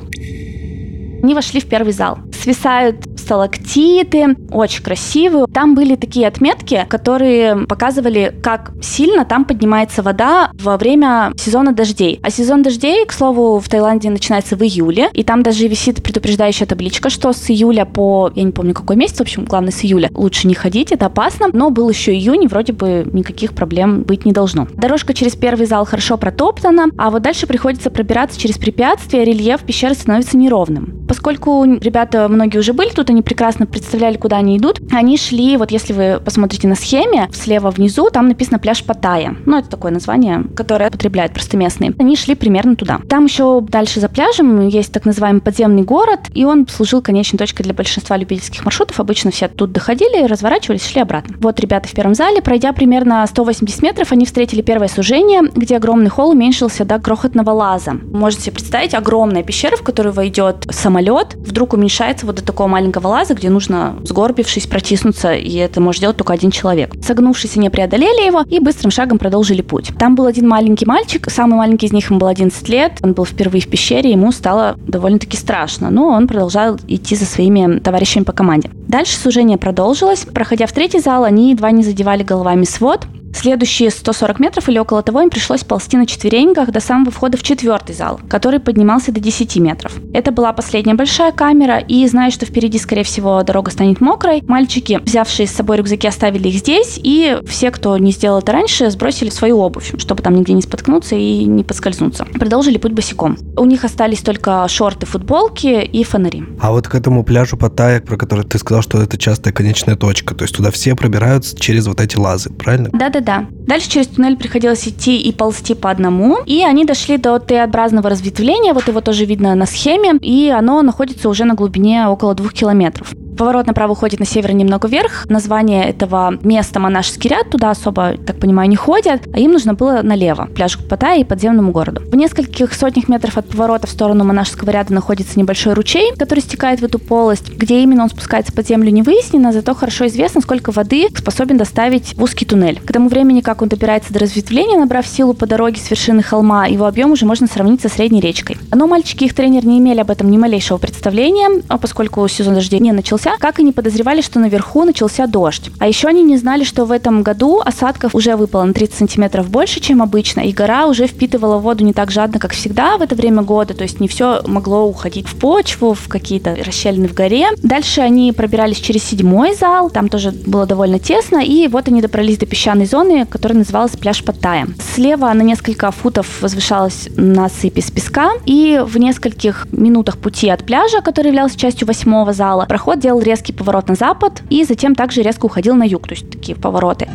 Они 1.25 1.33
вошли 1.33 1.59
в 1.59 1.65
первый 1.65 1.91
зал. 1.91 2.19
Свисают 2.39 2.97
сталактиты, 3.17 4.35
очень 4.51 4.83
красивые. 4.83 5.47
Там 5.51 5.73
были 5.73 5.95
такие 5.95 6.27
отметки, 6.27 6.85
которые 6.87 7.65
показывали, 7.65 8.31
как 8.43 8.73
сильно 8.83 9.25
там 9.25 9.45
поднимается 9.45 10.03
вода 10.03 10.51
во 10.53 10.77
время 10.77 11.31
сезона 11.35 11.71
дождей. 11.71 12.19
А 12.21 12.29
сезон 12.29 12.61
дождей, 12.61 13.03
к 13.07 13.11
слову, 13.11 13.59
в 13.59 13.67
Таиланде 13.67 14.11
начинается 14.11 14.55
в 14.55 14.61
июле, 14.61 15.09
и 15.13 15.23
там 15.23 15.41
даже 15.41 15.67
висит 15.67 16.03
предупреждающая 16.03 16.67
табличка, 16.67 17.09
что 17.09 17.33
с 17.33 17.49
июля 17.49 17.85
по, 17.85 18.31
я 18.35 18.43
не 18.43 18.51
помню 18.51 18.75
какой 18.75 18.95
месяц, 18.95 19.17
в 19.17 19.21
общем, 19.21 19.45
главное 19.45 19.71
с 19.71 19.83
июля, 19.83 20.11
лучше 20.13 20.47
не 20.47 20.53
ходить, 20.53 20.91
это 20.91 21.07
опасно, 21.07 21.47
но 21.51 21.71
был 21.71 21.89
еще 21.89 22.13
июнь, 22.13 22.47
вроде 22.47 22.73
бы 22.73 23.07
никаких 23.11 23.53
проблем 23.53 24.03
быть 24.03 24.25
не 24.25 24.33
должно. 24.33 24.67
Дорожка 24.75 25.15
через 25.15 25.35
первый 25.35 25.65
зал 25.65 25.85
хорошо 25.85 26.17
протоптана, 26.17 26.89
а 26.99 27.09
вот 27.09 27.23
дальше 27.23 27.47
приходится 27.47 27.89
пробираться 27.89 28.39
через 28.39 28.59
препятствия, 28.59 29.23
рельеф 29.23 29.61
пещеры 29.61 29.95
становится 29.95 30.37
неровным. 30.37 31.07
Поскольку 31.15 31.63
ребята 31.63 32.27
многие 32.27 32.57
уже 32.57 32.73
были 32.73 32.89
тут, 32.89 33.09
они 33.09 33.21
прекрасно 33.21 33.65
представляли, 33.65 34.17
куда 34.17 34.35
они 34.35 34.57
идут. 34.57 34.81
Они 34.91 35.17
шли, 35.17 35.55
вот 35.55 35.71
если 35.71 35.93
вы 35.93 36.19
посмотрите 36.23 36.67
на 36.67 36.75
схеме, 36.75 37.29
слева 37.31 37.71
внизу, 37.71 38.09
там 38.11 38.27
написано 38.27 38.59
пляж 38.59 38.83
Паттайя. 38.83 39.37
Ну, 39.45 39.57
это 39.57 39.69
такое 39.69 39.93
название, 39.93 40.43
которое 40.57 40.89
употребляют 40.89 41.31
просто 41.31 41.55
местные. 41.55 41.93
Они 41.97 42.17
шли 42.17 42.35
примерно 42.35 42.75
туда. 42.75 42.99
Там 43.07 43.25
еще 43.25 43.61
дальше 43.61 44.01
за 44.01 44.09
пляжем 44.09 44.67
есть 44.67 44.91
так 44.91 45.05
называемый 45.05 45.41
подземный 45.41 45.83
город, 45.83 46.19
и 46.33 46.43
он 46.43 46.67
служил 46.67 47.01
конечной 47.01 47.37
точкой 47.37 47.63
для 47.63 47.73
большинства 47.73 48.17
любительских 48.17 48.65
маршрутов. 48.65 48.99
Обычно 48.99 49.31
все 49.31 49.47
тут 49.47 49.71
доходили, 49.71 50.25
разворачивались, 50.25 50.85
шли 50.85 50.99
обратно. 50.99 51.37
Вот 51.39 51.61
ребята 51.61 51.87
в 51.87 51.93
первом 51.93 52.13
зале, 52.13 52.41
пройдя 52.41 52.73
примерно 52.73 53.25
180 53.25 53.81
метров, 53.81 54.11
они 54.11 54.25
встретили 54.25 54.61
первое 54.61 54.89
сужение, 54.89 55.43
где 55.55 55.77
огромный 55.77 56.09
холл 56.09 56.31
уменьшился 56.31 56.83
до 56.83 56.99
крохотного 56.99 57.51
лаза. 57.51 57.93
Можете 57.93 58.43
себе 58.43 58.55
представить, 58.55 58.93
огромная 58.93 59.43
пещера, 59.43 59.77
в 59.77 59.81
которую 59.81 60.11
войдет 60.11 60.67
самолет, 60.71 61.04
вдруг 61.11 61.73
уменьшается 61.73 62.25
вот 62.25 62.35
до 62.35 62.43
такого 62.43 62.67
маленького 62.67 63.07
лаза, 63.07 63.33
где 63.33 63.49
нужно, 63.49 63.95
сгорбившись, 64.03 64.67
протиснуться, 64.67 65.33
и 65.33 65.55
это 65.55 65.81
может 65.81 66.01
делать 66.01 66.17
только 66.17 66.33
один 66.33 66.51
человек. 66.51 66.93
Согнувшись, 67.01 67.57
они 67.57 67.69
преодолели 67.69 68.25
его 68.25 68.43
и 68.47 68.59
быстрым 68.59 68.91
шагом 68.91 69.17
продолжили 69.17 69.61
путь. 69.61 69.91
Там 69.97 70.15
был 70.15 70.25
один 70.25 70.47
маленький 70.47 70.85
мальчик, 70.85 71.29
самый 71.29 71.55
маленький 71.55 71.87
из 71.87 71.93
них 71.93 72.09
ему 72.09 72.19
был 72.19 72.27
11 72.27 72.69
лет, 72.69 72.93
он 73.01 73.13
был 73.13 73.25
впервые 73.25 73.61
в 73.61 73.67
пещере, 73.67 74.11
ему 74.11 74.31
стало 74.31 74.75
довольно-таки 74.87 75.37
страшно, 75.37 75.89
но 75.89 76.09
он 76.09 76.27
продолжал 76.27 76.77
идти 76.87 77.15
за 77.15 77.25
своими 77.25 77.79
товарищами 77.79 78.23
по 78.23 78.31
команде. 78.31 78.69
Дальше 78.87 79.17
сужение 79.17 79.57
продолжилось. 79.57 80.25
Проходя 80.25 80.67
в 80.67 80.71
третий 80.71 80.99
зал, 80.99 81.23
они 81.23 81.51
едва 81.51 81.71
не 81.71 81.83
задевали 81.83 82.23
головами 82.23 82.65
свод, 82.65 83.07
Следующие 83.35 83.89
140 83.89 84.39
метров 84.39 84.69
или 84.69 84.79
около 84.79 85.03
того 85.03 85.21
им 85.21 85.29
пришлось 85.29 85.63
ползти 85.65 85.97
на 85.97 86.07
четвереньках 86.07 86.71
до 86.71 86.79
самого 86.79 87.11
входа 87.11 87.37
в 87.37 87.43
четвертый 87.43 87.93
зал, 87.93 88.19
который 88.29 88.61
поднимался 88.61 89.11
до 89.11 89.19
10 89.19 89.57
метров. 89.57 89.91
Это 90.13 90.31
была 90.31 90.53
последняя 90.53 90.93
большая 90.93 91.33
камера, 91.33 91.79
и 91.79 92.07
зная, 92.07 92.31
что 92.31 92.45
впереди, 92.45 92.79
скорее 92.79 93.03
всего, 93.03 93.43
дорога 93.43 93.71
станет 93.71 93.99
мокрой, 93.99 94.41
мальчики, 94.47 95.01
взявшие 95.03 95.47
с 95.47 95.51
собой 95.51 95.77
рюкзаки, 95.77 96.07
оставили 96.07 96.47
их 96.47 96.55
здесь, 96.55 96.97
и 97.03 97.37
все, 97.45 97.71
кто 97.71 97.97
не 97.97 98.11
сделал 98.11 98.39
это 98.39 98.53
раньше, 98.53 98.89
сбросили 98.89 99.29
свою 99.29 99.59
обувь, 99.59 99.93
чтобы 99.97 100.23
там 100.23 100.35
нигде 100.35 100.53
не 100.53 100.61
споткнуться 100.61 101.15
и 101.15 101.43
не 101.43 101.63
подскользнуться. 101.63 102.25
Продолжили 102.39 102.77
путь 102.77 102.93
босиком. 102.93 103.37
У 103.57 103.65
них 103.65 103.83
остались 103.83 104.21
только 104.21 104.65
шорты, 104.69 105.05
футболки 105.05 105.83
и 105.83 106.03
фонари. 106.03 106.45
А 106.61 106.71
вот 106.71 106.87
к 106.87 106.95
этому 106.95 107.23
пляжу 107.25 107.57
Паттайя, 107.57 107.99
про 107.99 108.15
который 108.15 108.45
ты 108.45 108.57
сказал, 108.57 108.81
что 108.81 109.01
это 109.01 109.17
частая 109.17 109.53
конечная 109.53 109.97
точка, 109.97 110.35
то 110.35 110.45
есть 110.45 110.55
туда 110.55 110.71
все 110.71 110.95
пробираются 110.95 111.59
через 111.59 111.85
вот 111.87 111.99
эти 111.99 112.15
лазы, 112.17 112.49
правильно? 112.49 112.89
Да-да-да, 112.93 113.24
да. 113.25 113.45
Дальше 113.67 113.89
через 113.89 114.07
туннель 114.07 114.37
приходилось 114.37 114.87
идти 114.87 115.19
и 115.19 115.31
ползти 115.31 115.73
по 115.73 115.89
одному. 115.89 116.37
И 116.45 116.63
они 116.63 116.85
дошли 116.85 117.17
до 117.17 117.39
Т-образного 117.39 118.09
разветвления, 118.09 118.73
вот 118.73 118.87
его 118.87 119.01
тоже 119.01 119.25
видно 119.25 119.55
на 119.55 119.65
схеме, 119.65 120.17
и 120.21 120.49
оно 120.49 120.81
находится 120.81 121.27
уже 121.27 121.43
на 121.43 121.55
глубине 121.55 122.07
около 122.07 122.35
двух 122.35 122.53
километров. 122.53 123.13
Поворот 123.37 123.67
направо 123.67 123.91
уходит 123.91 124.19
на 124.19 124.25
север 124.25 124.53
немного 124.53 124.87
вверх. 124.87 125.25
Название 125.29 125.85
этого 125.85 126.37
места 126.41 126.79
монашеский 126.79 127.29
ряд. 127.29 127.49
Туда 127.49 127.71
особо, 127.71 128.15
так 128.25 128.39
понимаю, 128.39 128.69
не 128.69 128.75
ходят. 128.75 129.21
А 129.33 129.39
им 129.39 129.51
нужно 129.51 129.73
было 129.73 130.01
налево. 130.01 130.47
Пляж 130.55 130.77
Паттайи 130.77 131.21
и 131.21 131.23
подземному 131.23 131.71
городу. 131.71 132.01
В 132.05 132.15
нескольких 132.15 132.73
сотнях 132.73 133.09
метров 133.09 133.37
от 133.37 133.47
поворота 133.47 133.87
в 133.87 133.89
сторону 133.89 134.23
монашеского 134.23 134.69
ряда 134.69 134.93
находится 134.93 135.37
небольшой 135.37 135.73
ручей, 135.73 136.13
который 136.15 136.39
стекает 136.39 136.79
в 136.79 136.85
эту 136.85 136.99
полость. 136.99 137.49
Где 137.49 137.81
именно 137.81 138.03
он 138.03 138.09
спускается 138.09 138.53
под 138.53 138.67
землю 138.67 138.89
не 138.89 139.01
выяснено, 139.01 139.51
зато 139.51 139.75
хорошо 139.75 140.07
известно, 140.07 140.41
сколько 140.41 140.71
воды 140.71 141.07
способен 141.15 141.57
доставить 141.57 142.15
в 142.15 142.23
узкий 142.23 142.45
туннель. 142.45 142.79
К 142.79 142.93
тому 142.93 143.09
времени, 143.09 143.41
как 143.41 143.61
он 143.61 143.67
добирается 143.67 144.13
до 144.13 144.19
разветвления, 144.19 144.77
набрав 144.79 145.05
силу 145.07 145.33
по 145.33 145.45
дороге 145.45 145.79
с 145.79 145.89
вершины 145.89 146.23
холма, 146.23 146.67
его 146.67 146.85
объем 146.85 147.11
уже 147.11 147.25
можно 147.25 147.47
сравнить 147.47 147.81
со 147.81 147.89
средней 147.89 148.21
речкой. 148.21 148.57
Но 148.73 148.87
мальчики 148.87 149.23
и 149.23 149.27
их 149.27 149.33
тренер 149.33 149.65
не 149.65 149.79
имели 149.79 149.99
об 149.99 150.11
этом 150.11 150.29
ни 150.29 150.37
малейшего 150.37 150.77
представления, 150.77 151.63
а 151.67 151.77
поскольку 151.77 152.27
сезон 152.27 152.53
дождей 152.53 152.79
не 152.79 152.91
начался, 152.91 153.24
начался, 153.25 153.39
как 153.39 153.59
и 153.59 153.63
не 153.63 153.71
подозревали, 153.71 154.21
что 154.21 154.39
наверху 154.39 154.83
начался 154.83 155.27
дождь. 155.27 155.71
А 155.79 155.87
еще 155.87 156.07
они 156.07 156.23
не 156.23 156.37
знали, 156.37 156.63
что 156.63 156.85
в 156.85 156.91
этом 156.91 157.23
году 157.23 157.61
осадков 157.63 158.15
уже 158.15 158.35
выпало 158.35 158.63
на 158.63 158.73
30 158.73 158.95
сантиметров 158.95 159.49
больше, 159.49 159.79
чем 159.79 160.01
обычно, 160.01 160.41
и 160.41 160.51
гора 160.51 160.87
уже 160.87 161.07
впитывала 161.07 161.57
воду 161.57 161.83
не 161.83 161.93
так 161.93 162.11
жадно, 162.11 162.39
как 162.39 162.53
всегда 162.53 162.97
в 162.97 163.01
это 163.01 163.15
время 163.15 163.41
года, 163.41 163.73
то 163.73 163.83
есть 163.83 163.99
не 163.99 164.07
все 164.07 164.41
могло 164.45 164.85
уходить 164.87 165.27
в 165.27 165.35
почву, 165.35 165.93
в 165.93 166.07
какие-то 166.07 166.55
расщелины 166.55 167.07
в 167.07 167.13
горе. 167.13 167.47
Дальше 167.63 168.01
они 168.01 168.31
пробирались 168.31 168.77
через 168.77 169.03
седьмой 169.03 169.55
зал, 169.55 169.89
там 169.89 170.09
тоже 170.09 170.31
было 170.31 170.65
довольно 170.65 170.99
тесно, 170.99 171.43
и 171.43 171.67
вот 171.67 171.87
они 171.87 172.01
добрались 172.01 172.37
до 172.37 172.45
песчаной 172.45 172.85
зоны, 172.85 173.25
которая 173.25 173.59
называлась 173.59 173.91
пляж 173.91 174.23
Паттайя. 174.23 174.67
Слева 174.95 175.33
на 175.33 175.41
несколько 175.41 175.91
футов 175.91 176.41
возвышалась 176.41 177.09
насыпь 177.15 177.77
из 177.77 177.91
песка, 177.91 178.31
и 178.45 178.81
в 178.85 178.97
нескольких 178.97 179.67
минутах 179.71 180.17
пути 180.17 180.49
от 180.49 180.63
пляжа, 180.63 181.01
который 181.01 181.27
являлся 181.27 181.57
частью 181.57 181.87
восьмого 181.87 182.33
зала, 182.33 182.65
проход 182.65 182.99
делал 182.99 183.14
резкий 183.21 183.53
поворот 183.53 183.87
на 183.87 183.95
запад 183.95 184.41
и 184.49 184.63
затем 184.63 184.95
также 184.95 185.21
резко 185.21 185.45
уходил 185.45 185.75
на 185.75 185.83
юг, 185.83 186.07
то 186.07 186.13
есть 186.13 186.29
такие 186.29 186.57
повороты 186.57 187.07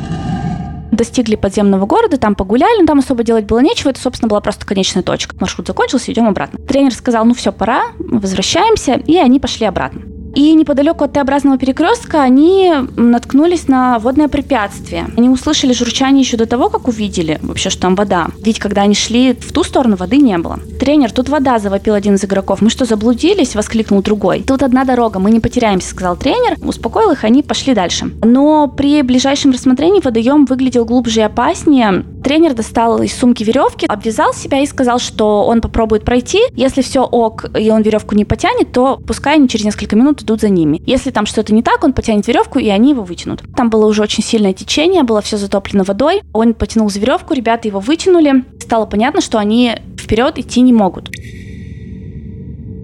достигли 0.92 1.36
подземного 1.36 1.86
города, 1.86 2.18
там 2.18 2.34
погуляли, 2.34 2.80
но 2.80 2.86
там 2.86 2.98
особо 2.98 3.22
делать 3.22 3.46
было 3.46 3.60
нечего, 3.60 3.88
это, 3.88 4.00
собственно, 4.00 4.28
была 4.28 4.40
просто 4.40 4.66
конечная 4.66 5.02
точка. 5.02 5.34
Маршрут 5.40 5.66
закончился, 5.66 6.12
идем 6.12 6.28
обратно. 6.28 6.58
Тренер 6.66 6.92
сказал, 6.92 7.24
ну 7.24 7.32
все, 7.32 7.52
пора, 7.52 7.84
возвращаемся, 7.98 8.94
и 8.94 9.16
они 9.16 9.40
пошли 9.40 9.64
обратно. 9.64 10.02
И 10.34 10.54
неподалеку 10.54 11.04
от 11.04 11.12
Т-образного 11.12 11.58
перекрестка 11.58 12.22
они 12.22 12.72
наткнулись 12.96 13.68
на 13.68 13.98
водное 13.98 14.28
препятствие. 14.28 15.06
Они 15.16 15.28
услышали 15.28 15.72
журчание 15.72 16.22
еще 16.22 16.36
до 16.36 16.46
того, 16.46 16.68
как 16.68 16.88
увидели 16.88 17.38
вообще, 17.42 17.70
что 17.70 17.82
там 17.82 17.94
вода. 17.94 18.28
Ведь 18.44 18.58
когда 18.58 18.82
они 18.82 18.94
шли 18.94 19.32
в 19.32 19.52
ту 19.52 19.64
сторону, 19.64 19.96
воды 19.96 20.18
не 20.18 20.38
было. 20.38 20.58
«Тренер, 20.78 21.12
тут 21.12 21.28
вода!»– 21.28 21.58
завопил 21.60 21.94
один 21.94 22.14
из 22.14 22.24
игроков. 22.24 22.62
«Мы 22.62 22.70
что, 22.70 22.84
заблудились?»– 22.84 23.54
воскликнул 23.56 24.02
другой. 24.02 24.42
«Тут 24.46 24.62
одна 24.62 24.84
дорога, 24.84 25.18
мы 25.18 25.30
не 25.30 25.40
потеряемся»,– 25.40 25.88
сказал 25.90 26.16
тренер. 26.16 26.56
Успокоил 26.62 27.10
их, 27.10 27.24
они 27.24 27.42
пошли 27.42 27.74
дальше. 27.74 28.10
Но 28.22 28.68
при 28.68 29.02
ближайшем 29.02 29.50
рассмотрении 29.50 30.00
водоем 30.00 30.44
выглядел 30.44 30.84
глубже 30.84 31.20
и 31.20 31.24
опаснее. 31.24 32.04
Тренер 32.22 32.54
достал 32.54 33.02
из 33.02 33.14
сумки 33.14 33.42
веревки, 33.42 33.86
обвязал 33.86 34.32
себя 34.32 34.60
и 34.60 34.66
сказал, 34.66 34.98
что 34.98 35.44
он 35.44 35.60
попробует 35.60 36.04
пройти. 36.04 36.40
Если 36.54 36.82
все 36.82 37.02
ок, 37.02 37.46
и 37.58 37.70
он 37.70 37.82
веревку 37.82 38.14
не 38.14 38.24
потянет, 38.24 38.72
то 38.72 39.00
пускай 39.06 39.36
они 39.36 39.48
через 39.48 39.64
несколько 39.64 39.96
минут 39.96 40.19
идут 40.22 40.40
за 40.40 40.48
ними. 40.48 40.82
Если 40.86 41.10
там 41.10 41.26
что-то 41.26 41.54
не 41.54 41.62
так, 41.62 41.84
он 41.84 41.92
потянет 41.92 42.26
веревку, 42.26 42.58
и 42.58 42.68
они 42.68 42.90
его 42.90 43.02
вытянут. 43.02 43.42
Там 43.56 43.70
было 43.70 43.86
уже 43.86 44.02
очень 44.02 44.22
сильное 44.22 44.52
течение, 44.52 45.02
было 45.02 45.20
все 45.20 45.36
затоплено 45.36 45.84
водой. 45.84 46.22
Он 46.32 46.54
потянул 46.54 46.90
за 46.90 47.00
веревку, 47.00 47.34
ребята 47.34 47.68
его 47.68 47.80
вытянули. 47.80 48.44
Стало 48.60 48.86
понятно, 48.86 49.20
что 49.20 49.38
они 49.38 49.76
вперед 49.98 50.38
идти 50.38 50.60
не 50.60 50.72
могут. 50.72 51.10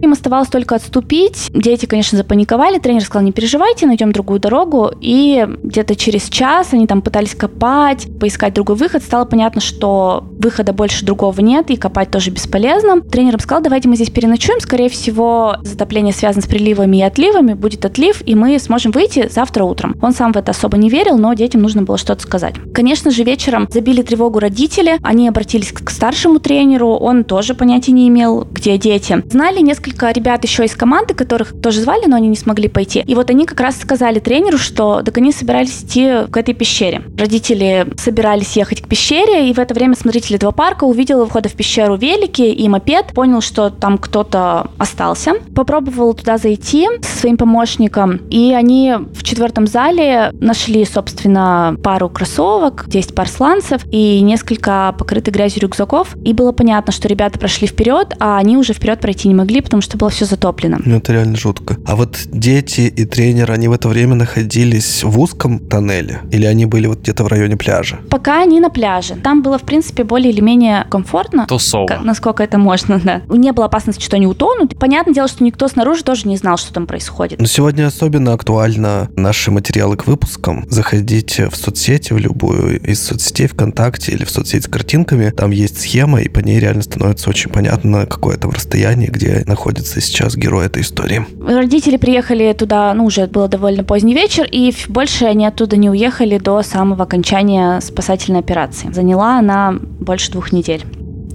Им 0.03 0.13
оставалось 0.13 0.49
только 0.49 0.75
отступить. 0.75 1.51
Дети, 1.53 1.87
конечно, 1.87 2.19
запаниковали. 2.19 2.79
Тренер 2.79 3.03
сказал, 3.03 3.25
не 3.25 3.33
переживайте, 3.33 3.87
найдем 3.87 4.13
другую 4.13 4.41
дорогу. 4.41 4.91
И 5.01 5.47
где-то 5.63 5.97
через 5.97 6.29
час 6.29 6.69
они 6.73 6.87
там 6.87 7.03
пытались 7.03 7.35
копать, 7.35 8.07
поискать 8.21 8.55
другой 8.55 8.77
выход. 8.77 9.03
Стало 9.03 9.25
понятно, 9.25 9.61
что 9.61 10.25
выхода 10.39 10.73
больше 10.73 11.05
другого 11.05 11.41
нет, 11.41 11.71
и 11.71 11.77
копать 11.77 12.11
тоже 12.11 12.31
бесполезно. 12.31 13.01
Тренер 13.01 13.41
сказал, 13.41 13.63
давайте 13.63 13.89
мы 13.89 13.97
здесь 13.97 14.11
переночуем. 14.11 14.61
Скорее 14.61 14.89
всего, 14.89 15.57
затопление 15.63 16.13
связано 16.13 16.43
с 16.43 16.47
приливами 16.47 16.99
и 16.99 17.03
отливами. 17.03 17.55
Будет 17.55 17.85
отлив, 17.85 18.23
и 18.25 18.35
мы 18.35 18.59
сможем 18.59 18.93
выйти 18.93 19.29
завтра 19.31 19.65
утром. 19.65 19.97
Он 20.03 20.13
сам 20.13 20.33
в 20.33 20.37
это 20.37 20.51
особо 20.51 20.77
не 20.77 20.89
верил, 20.91 21.19
но 21.19 21.35
детям 21.35 21.63
нужно 21.63 21.83
было 21.83 21.99
что-то 21.99 22.23
сказать. 22.23 22.55
Конечно 22.75 23.11
же, 23.11 23.23
вечером 23.23 23.67
забили 23.71 24.03
тревогу 24.03 24.39
родители. 24.39 24.99
Они 25.03 25.29
обратились 25.29 25.73
к 25.73 25.91
старшему 25.91 26.39
тренеру. 26.39 26.91
Он 26.91 27.25
тоже 27.25 27.55
понятия 27.55 27.93
не 27.93 28.09
имел, 28.09 28.47
где 28.51 28.79
дети. 28.79 29.23
Знали 29.31 29.61
несколько 29.61 29.86
несколько 29.87 30.11
ребят 30.11 30.43
еще 30.45 30.65
из 30.65 30.75
команды, 30.75 31.15
которых 31.15 31.61
тоже 31.61 31.81
звали, 31.81 32.07
но 32.07 32.17
они 32.17 32.29
не 32.29 32.37
смогли 32.37 32.69
пойти. 32.69 33.05
И 33.07 33.15
вот 33.15 33.31
они 33.31 33.47
как 33.47 33.61
раз 33.61 33.81
сказали 33.81 34.19
тренеру, 34.19 34.59
что 34.59 35.03
так 35.03 35.17
они 35.19 35.33
собирались 35.33 35.83
идти 35.83 36.27
к 36.31 36.37
этой 36.37 36.55
пещере. 36.55 37.03
Родители 37.17 37.87
собирались 37.97 38.57
ехать 38.57 38.83
к 38.83 38.89
пещере, 38.89 39.49
и 39.49 39.53
в 39.53 39.59
это 39.59 39.75
время 39.75 39.95
смотритель 39.95 40.37
этого 40.37 40.51
парка 40.51 40.85
увидел 40.85 41.21
у 41.21 41.27
входа 41.27 41.49
в 41.49 41.53
пещеру 41.53 41.97
велики 41.97 42.43
и 42.43 42.69
мопед, 42.69 43.13
понял, 43.15 43.41
что 43.41 43.71
там 43.71 43.99
кто-то 43.99 44.71
остался, 44.79 45.35
попробовал 45.55 46.15
туда 46.15 46.39
зайти 46.39 46.89
со 47.03 47.19
своим 47.19 47.37
помощником, 47.37 48.17
и 48.31 48.53
они 48.53 48.95
в 49.15 49.23
четвертом 49.23 49.67
зале 49.67 50.31
нашли, 50.33 50.85
собственно, 50.85 51.77
пару 51.83 52.09
кроссовок, 52.09 52.85
10 52.89 53.15
пар 53.15 53.29
сланцев 53.29 53.83
и 53.91 54.21
несколько 54.21 54.95
покрытых 54.99 55.35
грязью 55.35 55.63
рюкзаков, 55.63 56.17
и 56.25 56.33
было 56.33 56.53
понятно, 56.53 56.93
что 56.93 57.09
ребята 57.09 57.39
прошли 57.39 57.69
вперед, 57.69 58.15
а 58.19 58.39
они 58.39 58.57
уже 58.57 58.73
вперед 58.73 59.01
пройти 59.01 59.29
не 59.29 59.35
могли, 59.35 59.61
потому 59.61 59.76
потому 59.77 59.83
что 59.83 59.99
было 59.99 60.11
все 60.11 60.25
затоплено. 60.25 60.79
Ну, 60.85 60.97
это 60.97 61.13
реально 61.13 61.37
жутко. 61.37 61.77
А 61.85 61.97
вот 61.97 62.19
дети 62.33 62.81
и 62.83 63.05
тренер, 63.05 63.51
они 63.53 63.69
в 63.69 63.73
это 63.73 63.89
время 63.89 64.15
находились 64.15 65.05
в 65.05 65.21
узком 65.21 65.59
тоннеле? 65.59 66.21
Или 66.31 66.47
они 66.47 66.65
были 66.65 66.87
вот 66.87 67.01
где-то 67.01 67.25
в 67.25 67.27
районе 67.27 67.59
пляжа? 67.59 67.99
Пока 68.09 68.41
они 68.41 68.59
на 68.59 68.71
пляже. 68.71 69.17
Там 69.17 69.43
было, 69.43 69.59
в 69.59 69.63
принципе, 69.63 70.05
более 70.05 70.33
или 70.33 70.41
менее 70.41 70.87
комфортно. 70.89 71.47
Тусово. 71.47 71.87
Как, 71.87 72.05
насколько 72.05 72.43
это 72.43 72.57
можно, 72.57 72.99
да. 73.05 73.21
Не 73.29 73.53
было 73.53 73.67
опасности, 73.67 74.03
что 74.03 74.17
они 74.17 74.27
утонут. 74.27 74.79
Понятное 74.79 75.13
дело, 75.13 75.29
что 75.29 75.45
никто 75.45 75.69
снаружи 75.69 76.03
тоже 76.03 76.27
не 76.27 76.39
знал, 76.39 76.57
что 76.57 76.73
там 76.73 76.87
происходит. 76.87 77.39
Но 77.39 77.47
сегодня 77.47 77.87
особенно 77.87 78.33
актуально 78.33 79.11
наши 79.15 79.51
материалы 79.51 79.99
к 79.99 80.07
выпускам. 80.07 80.65
Заходите 80.71 81.51
в 81.51 81.57
соцсети, 81.57 82.15
в 82.15 82.19
любую 82.19 82.81
из 82.81 83.03
соцсетей, 83.03 83.47
ВКонтакте 83.47 84.13
или 84.13 84.25
в 84.25 84.31
соцсети 84.31 84.65
с 84.65 84.69
картинками. 84.69 85.29
Там 85.29 85.51
есть 85.51 85.83
схема, 85.83 86.23
и 86.23 86.29
по 86.31 86.39
ней 86.39 86.61
реально 86.61 86.83
становится 86.83 87.29
очень 87.29 87.51
понятно, 87.51 88.07
какое 88.07 88.39
там 88.39 88.53
расстояние, 88.53 89.11
где 89.11 89.43
находится 89.47 89.66
находится 89.67 90.01
сейчас 90.01 90.37
герой 90.37 90.67
этой 90.67 90.83
истории? 90.83 91.27
Родители 91.41 91.97
приехали 91.97 92.53
туда, 92.53 92.95
ну, 92.95 93.05
уже 93.05 93.27
было 93.27 93.49
довольно 93.49 93.83
поздний 93.83 94.15
вечер, 94.15 94.47
и 94.51 94.73
больше 94.89 95.25
они 95.25 95.47
оттуда 95.47 95.77
не 95.77 95.91
уехали 95.91 96.39
до 96.39 96.63
самого 96.63 97.03
окончания 97.03 97.81
спасательной 97.81 98.41
операции. 98.41 98.93
Заняла 98.93 99.39
она 99.39 99.75
больше 100.01 100.31
двух 100.31 100.53
недель. 100.53 100.85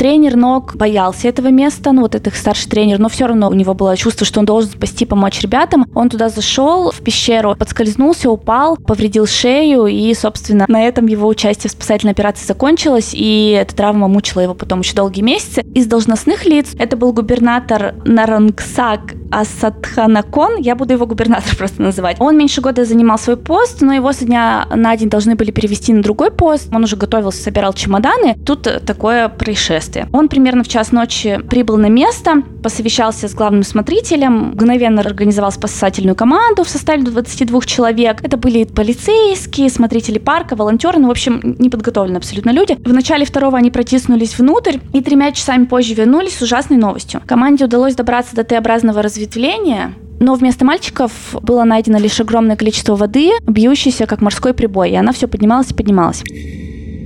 Тренер 0.01 0.35
ног 0.35 0.75
боялся 0.77 1.27
этого 1.27 1.49
места, 1.49 1.91
ну 1.91 2.01
вот 2.01 2.15
этот 2.15 2.33
старший 2.33 2.67
тренер, 2.71 2.97
но 2.97 3.07
все 3.07 3.27
равно 3.27 3.47
у 3.49 3.53
него 3.53 3.75
было 3.75 3.95
чувство, 3.95 4.25
что 4.25 4.39
он 4.39 4.47
должен 4.47 4.71
спасти, 4.71 5.05
помочь 5.05 5.39
ребятам. 5.41 5.85
Он 5.93 6.09
туда 6.09 6.29
зашел 6.29 6.89
в 6.89 7.01
пещеру, 7.01 7.55
подскользнулся, 7.55 8.31
упал, 8.31 8.77
повредил 8.77 9.27
шею, 9.27 9.85
и, 9.85 10.11
собственно, 10.15 10.65
на 10.67 10.81
этом 10.81 11.05
его 11.05 11.27
участие 11.27 11.69
в 11.69 11.73
спасательной 11.73 12.13
операции 12.13 12.47
закончилось, 12.47 13.11
и 13.13 13.51
эта 13.51 13.75
травма 13.75 14.07
мучила 14.07 14.41
его 14.41 14.55
потом 14.55 14.79
еще 14.79 14.95
долгие 14.95 15.21
месяцы. 15.21 15.61
Из 15.75 15.85
должностных 15.85 16.45
лиц 16.45 16.69
это 16.79 16.97
был 16.97 17.13
губернатор 17.13 17.93
Нарангсак 18.03 19.13
Асадханакон, 19.31 20.57
я 20.57 20.75
буду 20.75 20.93
его 20.93 21.05
губернатор 21.05 21.55
просто 21.57 21.81
называть. 21.81 22.17
Он 22.19 22.37
меньше 22.37 22.61
года 22.61 22.85
занимал 22.85 23.17
свой 23.17 23.37
пост, 23.37 23.81
но 23.81 23.93
его 23.93 24.11
со 24.11 24.25
дня 24.25 24.67
на 24.75 24.95
день 24.97 25.09
должны 25.09 25.35
были 25.35 25.51
перевести 25.51 25.93
на 25.93 26.03
другой 26.03 26.31
пост. 26.31 26.69
Он 26.73 26.83
уже 26.83 26.97
готовился, 26.97 27.41
собирал 27.41 27.73
чемоданы. 27.73 28.35
Тут 28.45 28.67
такое 28.85 29.29
происшествие. 29.29 30.07
Он 30.11 30.27
примерно 30.27 30.63
в 30.63 30.67
час 30.67 30.91
ночи 30.91 31.39
прибыл 31.49 31.77
на 31.77 31.87
место, 31.87 32.43
посовещался 32.61 33.27
с 33.27 33.33
главным 33.33 33.63
смотрителем, 33.63 34.51
мгновенно 34.51 35.01
организовал 35.01 35.51
спасательную 35.51 36.15
команду 36.15 36.63
в 36.63 36.69
составе 36.69 37.03
22 37.03 37.61
человек. 37.61 38.19
Это 38.23 38.37
были 38.37 38.65
полицейские, 38.65 39.69
смотрители 39.69 40.19
парка, 40.19 40.55
волонтеры, 40.55 40.99
ну, 40.99 41.07
в 41.07 41.11
общем, 41.11 41.39
неподготовленные 41.59 42.17
абсолютно 42.17 42.51
люди. 42.51 42.75
В 42.75 42.93
начале 42.93 43.25
второго 43.25 43.57
они 43.57 43.71
протиснулись 43.71 44.37
внутрь 44.37 44.77
и 44.93 45.01
тремя 45.01 45.31
часами 45.31 45.65
позже 45.65 45.93
вернулись 45.93 46.37
с 46.37 46.41
ужасной 46.41 46.77
новостью. 46.77 47.21
Команде 47.25 47.65
удалось 47.65 47.95
добраться 47.95 48.35
до 48.35 48.43
Т-образного 48.43 49.01
развития 49.01 49.20
разветвления, 49.21 49.93
но 50.19 50.33
вместо 50.33 50.65
мальчиков 50.65 51.11
было 51.41 51.63
найдено 51.63 51.99
лишь 51.99 52.19
огромное 52.19 52.55
количество 52.55 52.95
воды, 52.95 53.31
бьющейся 53.45 54.07
как 54.07 54.21
морской 54.21 54.53
прибой, 54.53 54.91
и 54.91 54.95
она 54.95 55.11
все 55.11 55.27
поднималась 55.27 55.71
и 55.71 55.75
поднималась. 55.75 56.23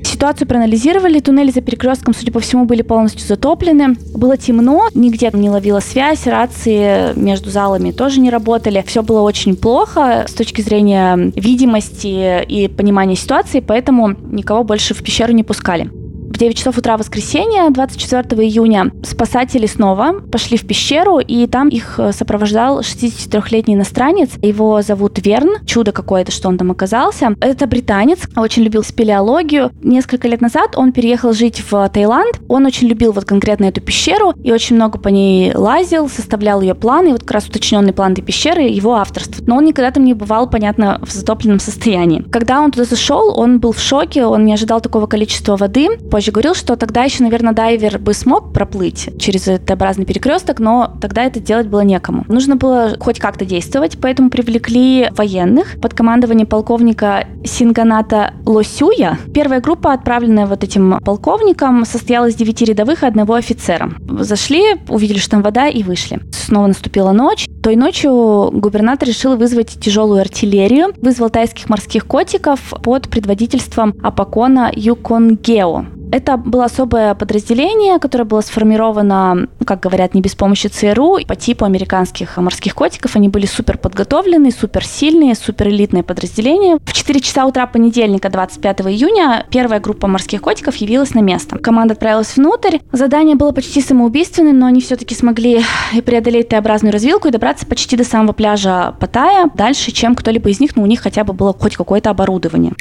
Ситуацию 0.04 0.48
проанализировали, 0.48 1.20
туннели 1.20 1.52
за 1.52 1.60
перекрестком, 1.60 2.14
судя 2.14 2.32
по 2.32 2.40
всему, 2.40 2.64
были 2.66 2.84
полностью 2.84 3.28
затоплены. 3.28 3.96
Было 4.14 4.38
темно, 4.38 4.88
нигде 4.94 5.30
не 5.34 5.50
ловила 5.50 5.82
связь, 5.82 6.26
рации 6.26 7.18
между 7.20 7.50
залами 7.50 7.92
тоже 7.92 8.22
не 8.22 8.30
работали. 8.30 8.84
Все 8.88 9.04
было 9.04 9.22
очень 9.22 9.58
плохо 9.58 10.26
с 10.30 10.34
точки 10.34 10.62
зрения 10.62 11.34
видимости 11.36 12.44
и 12.44 12.70
понимания 12.70 13.16
ситуации, 13.16 13.60
поэтому 13.60 14.16
никого 14.32 14.64
больше 14.64 14.94
в 14.94 15.04
пещеру 15.04 15.34
не 15.34 15.44
пускали. 15.44 15.90
В 16.36 16.38
9 16.38 16.58
часов 16.58 16.78
утра 16.78 16.98
воскресенья, 16.98 17.70
24 17.70 18.46
июня, 18.46 18.92
спасатели 19.04 19.68
снова 19.68 20.20
пошли 20.20 20.58
в 20.58 20.68
пещеру, 20.68 21.20
и 21.20 21.48
там 21.48 21.70
их 21.70 21.98
э, 21.98 22.12
сопровождал 22.12 22.82
63-летний 22.82 23.76
иностранец. 23.76 24.32
Его 24.42 24.82
зовут 24.82 25.26
Верн. 25.26 25.66
Чудо 25.66 25.94
какое-то, 25.94 26.34
что 26.34 26.50
он 26.50 26.58
там 26.58 26.72
оказался. 26.72 27.38
Это 27.40 27.68
британец, 27.68 28.28
очень 28.36 28.64
любил 28.64 28.84
спелеологию. 28.84 29.72
Несколько 29.82 30.28
лет 30.28 30.42
назад 30.42 30.76
он 30.76 30.92
переехал 30.92 31.32
жить 31.32 31.64
в 31.72 31.88
Таиланд. 31.88 32.42
Он 32.50 32.66
очень 32.66 32.90
любил 32.90 33.14
вот 33.14 33.24
конкретно 33.24 33.64
эту 33.64 33.80
пещеру 33.80 34.34
и 34.44 34.52
очень 34.52 34.76
много 34.76 35.00
по 35.00 35.08
ней 35.08 35.54
лазил, 35.56 36.10
составлял 36.10 36.60
ее 36.60 36.76
планы. 36.76 37.14
Вот 37.14 37.22
как 37.22 37.32
раз 37.32 37.48
уточненный 37.48 37.94
план 37.94 38.12
этой 38.12 38.24
пещеры 38.24 38.64
его 38.64 38.96
авторство. 38.96 39.42
Но 39.48 39.56
он 39.56 39.64
никогда 39.64 39.92
там 39.92 40.04
не 40.04 40.14
бывал, 40.14 40.50
понятно, 40.50 41.00
в 41.02 41.14
затопленном 41.14 41.60
состоянии. 41.60 42.26
Когда 42.30 42.60
он 42.60 42.72
туда 42.72 42.84
зашел, 42.84 43.40
он 43.40 43.62
был 43.62 43.72
в 43.72 43.80
шоке, 43.80 44.26
он 44.26 44.44
не 44.44 44.52
ожидал 44.52 44.82
такого 44.82 45.08
количества 45.08 45.56
воды. 45.56 45.98
Позже 46.12 46.25
позже 46.26 46.32
говорил, 46.32 46.56
что 46.56 46.76
тогда 46.76 47.04
еще, 47.04 47.24
наверное, 47.24 47.54
дайвер 47.54 48.00
бы 48.00 48.14
смог 48.14 48.52
проплыть 48.52 49.10
через 49.20 49.44
Т-образный 49.44 50.06
перекресток, 50.06 50.60
но 50.60 50.92
тогда 51.00 51.24
это 51.24 51.40
делать 51.40 51.68
было 51.68 51.82
некому. 51.82 52.26
Нужно 52.28 52.56
было 52.56 52.96
хоть 53.00 53.20
как-то 53.20 53.46
действовать, 53.46 54.00
поэтому 54.02 54.32
привлекли 54.32 55.10
военных 55.12 55.80
под 55.80 55.94
командование 55.94 56.48
полковника 56.48 57.28
Синганата 57.46 58.34
Лосюя. 58.46 59.20
Первая 59.36 59.62
группа, 59.62 59.94
отправленная 59.94 60.48
вот 60.48 60.64
этим 60.64 61.00
полковником, 61.06 61.86
состояла 61.86 62.28
из 62.28 62.36
девяти 62.36 62.66
рядовых 62.66 63.04
и 63.04 63.06
одного 63.06 63.36
офицера. 63.36 63.92
Зашли, 64.20 64.64
увидели, 64.90 65.20
что 65.20 65.32
там 65.32 65.44
вода, 65.44 65.68
и 65.68 65.84
вышли. 65.84 66.22
Снова 66.32 66.68
наступила 66.68 67.12
ночь. 67.12 67.48
Той 67.62 67.76
ночью 67.76 68.50
губернатор 68.52 69.08
решил 69.08 69.36
вызвать 69.38 69.80
тяжелую 69.80 70.22
артиллерию, 70.22 70.94
вызвал 71.02 71.30
тайских 71.30 71.70
морских 71.70 72.08
котиков 72.08 72.74
под 72.84 73.10
предводительством 73.10 73.94
Апакона 74.02 74.72
Юконгео. 74.76 75.86
Это 76.12 76.38
было 76.38 76.66
особое 76.66 77.16
подразделение, 77.16 78.00
которое 78.00 78.26
было 78.26 78.42
сформировано, 78.42 79.48
как 79.66 79.82
говорят, 79.82 80.14
не 80.14 80.22
без 80.22 80.36
помощи 80.36 80.68
ЦРУ, 80.68 81.20
по 81.28 81.36
типу 81.36 81.66
американских 81.66 82.38
морских 82.38 82.76
котиков. 82.76 83.16
Они 83.16 83.30
были 83.30 83.46
супер 83.46 83.78
подготовленные, 83.78 84.52
супер 84.52 84.86
сильные, 84.86 85.36
супер 85.36 85.70
элитные 85.70 86.04
подразделения. 86.04 86.78
В 86.86 86.94
4 86.94 87.20
часа 87.20 87.46
утра 87.46 87.68
понедельника, 87.68 88.30
25 88.30 88.82
июня, 88.82 89.46
первая 89.50 89.80
группа 89.80 90.08
морских 90.08 90.42
котиков 90.42 90.76
явилась 90.78 91.14
на 91.14 91.20
место. 91.20 91.58
Команда 91.58 91.94
отправилась 91.94 92.36
внутрь. 92.36 92.80
Задание 92.92 93.36
было 93.36 93.52
почти 93.52 93.82
самоубийственным, 93.82 94.60
но 94.60 94.68
они 94.68 94.82
все-таки 94.82 95.16
смогли 95.16 95.62
преодолеть 96.06 96.50
Т-образную 96.50 96.94
развилку 96.94 97.28
и 97.28 97.32
добраться 97.32 97.66
почти 97.66 97.98
до 97.98 98.04
самого 98.04 98.34
пляжа 98.34 98.96
Паттайя, 99.00 99.50
дальше, 99.56 99.92
чем 99.92 100.16
кто-либо 100.16 100.50
из 100.50 100.60
них, 100.60 100.76
но 100.76 100.84
у 100.84 100.86
них 100.86 101.02
хотя 101.02 101.24
бы 101.24 101.34
было 101.34 101.54
хоть 101.54 101.76
какое-то 101.76 102.10
оборудование. 102.10 102.74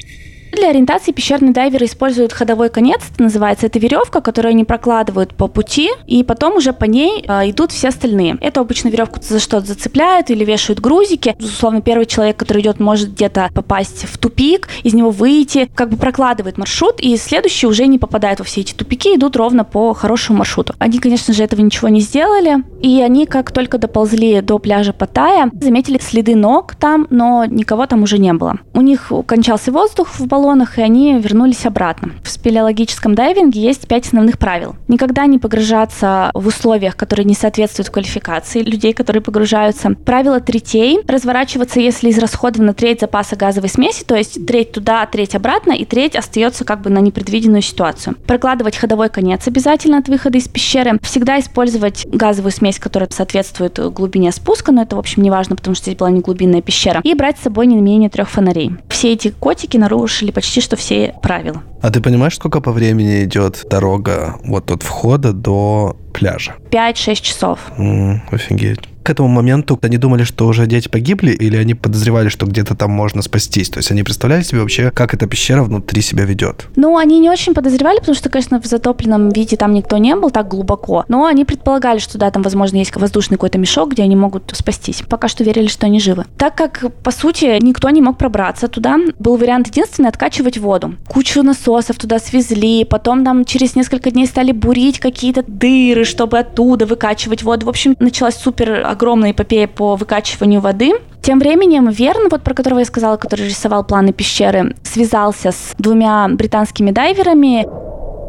Для 0.54 0.70
ориентации 0.70 1.10
пещерные 1.10 1.52
дайверы 1.52 1.86
используют 1.86 2.32
ходовой 2.32 2.68
конец, 2.68 3.00
это 3.12 3.24
называется. 3.24 3.66
Это 3.66 3.80
веревка, 3.80 4.20
которую 4.20 4.50
они 4.50 4.64
прокладывают 4.64 5.34
по 5.34 5.48
пути, 5.48 5.90
и 6.06 6.22
потом 6.22 6.56
уже 6.56 6.72
по 6.72 6.84
ней 6.84 7.24
э, 7.26 7.50
идут 7.50 7.72
все 7.72 7.88
остальные. 7.88 8.38
Это 8.40 8.60
обычно 8.60 8.88
веревку 8.88 9.18
за 9.20 9.40
что-то 9.40 9.66
зацепляют 9.66 10.30
или 10.30 10.44
вешают 10.44 10.78
грузики. 10.78 11.34
Безусловно, 11.38 11.80
первый 11.80 12.06
человек, 12.06 12.36
который 12.36 12.62
идет, 12.62 12.78
может 12.78 13.14
где-то 13.14 13.50
попасть 13.52 14.04
в 14.04 14.16
тупик, 14.16 14.68
из 14.84 14.94
него 14.94 15.10
выйти, 15.10 15.68
как 15.74 15.90
бы 15.90 15.96
прокладывает 15.96 16.56
маршрут, 16.56 17.00
и 17.00 17.16
следующие 17.16 17.68
уже 17.68 17.86
не 17.86 17.98
попадают 17.98 18.38
во 18.38 18.44
все 18.44 18.60
эти 18.60 18.74
тупики, 18.74 19.16
идут 19.16 19.34
ровно 19.34 19.64
по 19.64 19.92
хорошему 19.92 20.38
маршруту. 20.38 20.74
Они, 20.78 20.98
конечно 21.00 21.34
же, 21.34 21.42
этого 21.42 21.62
ничего 21.62 21.88
не 21.88 22.00
сделали, 22.00 22.58
и 22.80 23.02
они, 23.02 23.26
как 23.26 23.50
только 23.50 23.78
доползли 23.78 24.40
до 24.40 24.60
пляжа 24.60 24.92
Паттайя, 24.92 25.50
заметили 25.60 25.98
следы 26.00 26.36
ног 26.36 26.76
там, 26.76 27.08
но 27.10 27.44
никого 27.44 27.86
там 27.86 28.04
уже 28.04 28.18
не 28.18 28.32
было. 28.32 28.58
У 28.72 28.82
них 28.82 29.10
кончался 29.26 29.72
воздух 29.72 30.08
в 30.16 30.26
баллоне, 30.26 30.43
баллонах, 30.44 30.78
и 30.78 30.82
они 30.82 31.18
вернулись 31.18 31.64
обратно. 31.66 32.12
В 32.22 32.30
спелеологическом 32.30 33.14
дайвинге 33.14 33.60
есть 33.60 33.88
пять 33.88 34.06
основных 34.06 34.38
правил. 34.38 34.76
Никогда 34.88 35.26
не 35.26 35.38
погружаться 35.38 36.30
в 36.34 36.46
условиях, 36.46 36.96
которые 36.96 37.24
не 37.24 37.34
соответствуют 37.34 37.90
квалификации 37.90 38.60
людей, 38.60 38.92
которые 38.92 39.22
погружаются. 39.22 39.90
Правило 40.04 40.40
третей. 40.40 41.00
Разворачиваться, 41.06 41.80
если 41.80 42.10
израсходована 42.10 42.74
треть 42.74 43.00
запаса 43.00 43.36
газовой 43.36 43.70
смеси, 43.70 44.04
то 44.04 44.14
есть 44.14 44.46
треть 44.46 44.72
туда, 44.72 45.06
треть 45.06 45.34
обратно, 45.34 45.72
и 45.72 45.84
треть 45.84 46.14
остается 46.14 46.64
как 46.64 46.82
бы 46.82 46.90
на 46.90 46.98
непредвиденную 46.98 47.62
ситуацию. 47.62 48.16
Прокладывать 48.26 48.76
ходовой 48.76 49.08
конец 49.08 49.46
обязательно 49.48 49.98
от 49.98 50.08
выхода 50.08 50.38
из 50.38 50.48
пещеры. 50.48 50.98
Всегда 51.02 51.40
использовать 51.40 52.06
газовую 52.06 52.52
смесь, 52.52 52.78
которая 52.78 53.08
соответствует 53.10 53.78
глубине 53.92 54.30
спуска, 54.32 54.72
но 54.72 54.82
это, 54.82 54.96
в 54.96 54.98
общем, 54.98 55.22
не 55.22 55.30
важно, 55.30 55.56
потому 55.56 55.74
что 55.74 55.84
здесь 55.84 55.96
была 55.96 56.10
не 56.10 56.20
глубинная 56.20 56.60
пещера. 56.60 57.00
И 57.02 57.14
брать 57.14 57.38
с 57.38 57.42
собой 57.42 57.66
не 57.66 57.76
менее 57.76 58.10
трех 58.10 58.28
фонарей. 58.28 58.72
Все 58.88 59.12
эти 59.12 59.30
котики 59.30 59.76
нарушили 59.76 60.33
почти 60.34 60.60
что 60.60 60.76
все 60.76 61.14
правила. 61.22 61.62
А 61.80 61.90
ты 61.90 62.00
понимаешь, 62.00 62.34
сколько 62.36 62.60
по 62.60 62.72
времени 62.72 63.24
идет 63.24 63.64
дорога 63.70 64.36
вот 64.44 64.70
от 64.70 64.82
входа 64.82 65.32
до 65.32 65.96
пляжа? 66.12 66.54
5-6 66.70 67.14
часов. 67.22 67.58
М-м, 67.78 68.22
офигеть 68.30 68.80
к 69.04 69.10
этому 69.10 69.28
моменту 69.28 69.78
они 69.82 69.98
думали, 69.98 70.24
что 70.24 70.46
уже 70.46 70.66
дети 70.66 70.88
погибли, 70.88 71.30
или 71.32 71.56
они 71.56 71.74
подозревали, 71.74 72.28
что 72.28 72.46
где-то 72.46 72.74
там 72.74 72.90
можно 72.90 73.22
спастись? 73.22 73.68
То 73.68 73.78
есть 73.78 73.90
они 73.90 74.02
представляли 74.02 74.42
себе 74.42 74.60
вообще, 74.60 74.90
как 74.90 75.12
эта 75.12 75.26
пещера 75.26 75.62
внутри 75.62 76.00
себя 76.00 76.24
ведет? 76.24 76.66
Ну, 76.74 76.96
они 76.96 77.20
не 77.20 77.28
очень 77.28 77.54
подозревали, 77.54 77.98
потому 77.98 78.16
что, 78.16 78.30
конечно, 78.30 78.60
в 78.60 78.64
затопленном 78.64 79.28
виде 79.28 79.56
там 79.56 79.74
никто 79.74 79.98
не 79.98 80.16
был 80.16 80.30
так 80.30 80.48
глубоко. 80.48 81.04
Но 81.08 81.26
они 81.26 81.44
предполагали, 81.44 81.98
что 81.98 82.16
да, 82.16 82.30
там, 82.30 82.42
возможно, 82.42 82.78
есть 82.78 82.96
воздушный 82.96 83.36
какой-то 83.36 83.58
мешок, 83.58 83.92
где 83.92 84.02
они 84.02 84.16
могут 84.16 84.52
спастись. 84.56 85.02
Пока 85.08 85.28
что 85.28 85.44
верили, 85.44 85.66
что 85.66 85.86
они 85.86 86.00
живы. 86.00 86.24
Так 86.38 86.56
как, 86.56 86.90
по 87.02 87.10
сути, 87.10 87.58
никто 87.62 87.90
не 87.90 88.00
мог 88.00 88.16
пробраться 88.16 88.68
туда, 88.68 88.98
был 89.18 89.36
вариант 89.36 89.68
единственный 89.68 90.08
откачивать 90.08 90.56
воду. 90.56 90.94
Кучу 91.08 91.42
насосов 91.42 91.98
туда 91.98 92.18
свезли, 92.18 92.84
потом 92.84 93.22
там 93.22 93.44
через 93.44 93.76
несколько 93.76 94.10
дней 94.10 94.26
стали 94.26 94.52
бурить 94.52 94.98
какие-то 94.98 95.44
дыры, 95.46 96.04
чтобы 96.04 96.38
оттуда 96.38 96.86
выкачивать 96.86 97.42
воду. 97.42 97.66
В 97.66 97.68
общем, 97.68 97.96
началась 98.00 98.36
супер 98.36 98.93
огромная 98.94 99.32
эпопея 99.32 99.68
по 99.68 99.96
выкачиванию 99.96 100.60
воды. 100.60 100.92
Тем 101.22 101.38
временем 101.38 101.88
Верн, 101.88 102.28
вот 102.30 102.42
про 102.42 102.54
которого 102.54 102.80
я 102.80 102.84
сказала, 102.84 103.16
который 103.16 103.46
рисовал 103.46 103.84
планы 103.84 104.12
пещеры, 104.12 104.74
связался 104.82 105.52
с 105.52 105.74
двумя 105.78 106.28
британскими 106.28 106.90
дайверами 106.90 107.66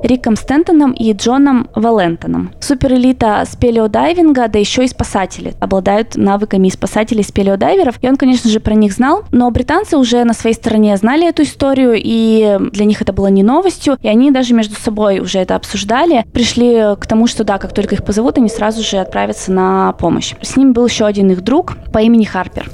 Риком 0.04 0.36
Стентоном 0.36 0.92
и 0.92 1.14
Джоном 1.14 1.70
Валентоном. 1.76 2.52
Суперэлита 2.60 3.44
спелеодайвинга, 3.50 4.48
да 4.48 4.60
еще 4.60 4.84
и 4.84 4.88
спасатели, 4.88 5.54
обладают 5.60 6.16
навыками 6.16 6.70
спасателей 6.70 7.24
спелеодайверов, 7.24 7.96
и 8.02 8.08
он, 8.08 8.16
конечно 8.18 8.50
же, 8.50 8.60
про 8.60 8.74
них 8.74 8.94
знал, 8.94 9.24
но 9.32 9.50
британцы 9.52 9.98
уже 9.98 10.24
на 10.24 10.34
своей 10.34 10.56
стороне 10.56 10.96
знали 10.98 11.28
эту 11.28 11.44
историю, 11.44 11.94
и 11.96 12.58
для 12.72 12.86
них 12.86 13.02
это 13.02 13.14
было 13.14 13.28
не 13.28 13.44
новостью, 13.44 13.98
и 14.02 14.08
они 14.08 14.32
даже 14.32 14.54
между 14.54 14.76
собой 14.76 15.20
уже 15.20 15.40
это 15.40 15.56
обсуждали, 15.56 16.26
пришли 16.34 16.96
к 17.00 17.06
тому, 17.08 17.28
что 17.28 17.44
да, 17.44 17.58
как 17.58 17.74
только 17.74 17.96
их 17.96 18.04
позовут, 18.04 18.38
они 18.38 18.50
сразу 18.50 18.84
же 18.84 18.98
отправятся 18.98 19.52
на 19.52 19.94
помощь. 19.94 20.34
С 20.42 20.56
ним 20.56 20.74
был 20.74 20.86
еще 20.86 21.06
один 21.06 21.32
их 21.32 21.42
друг 21.42 21.78
по 21.92 22.00
имени 22.00 22.26
Харпер. 22.26 22.70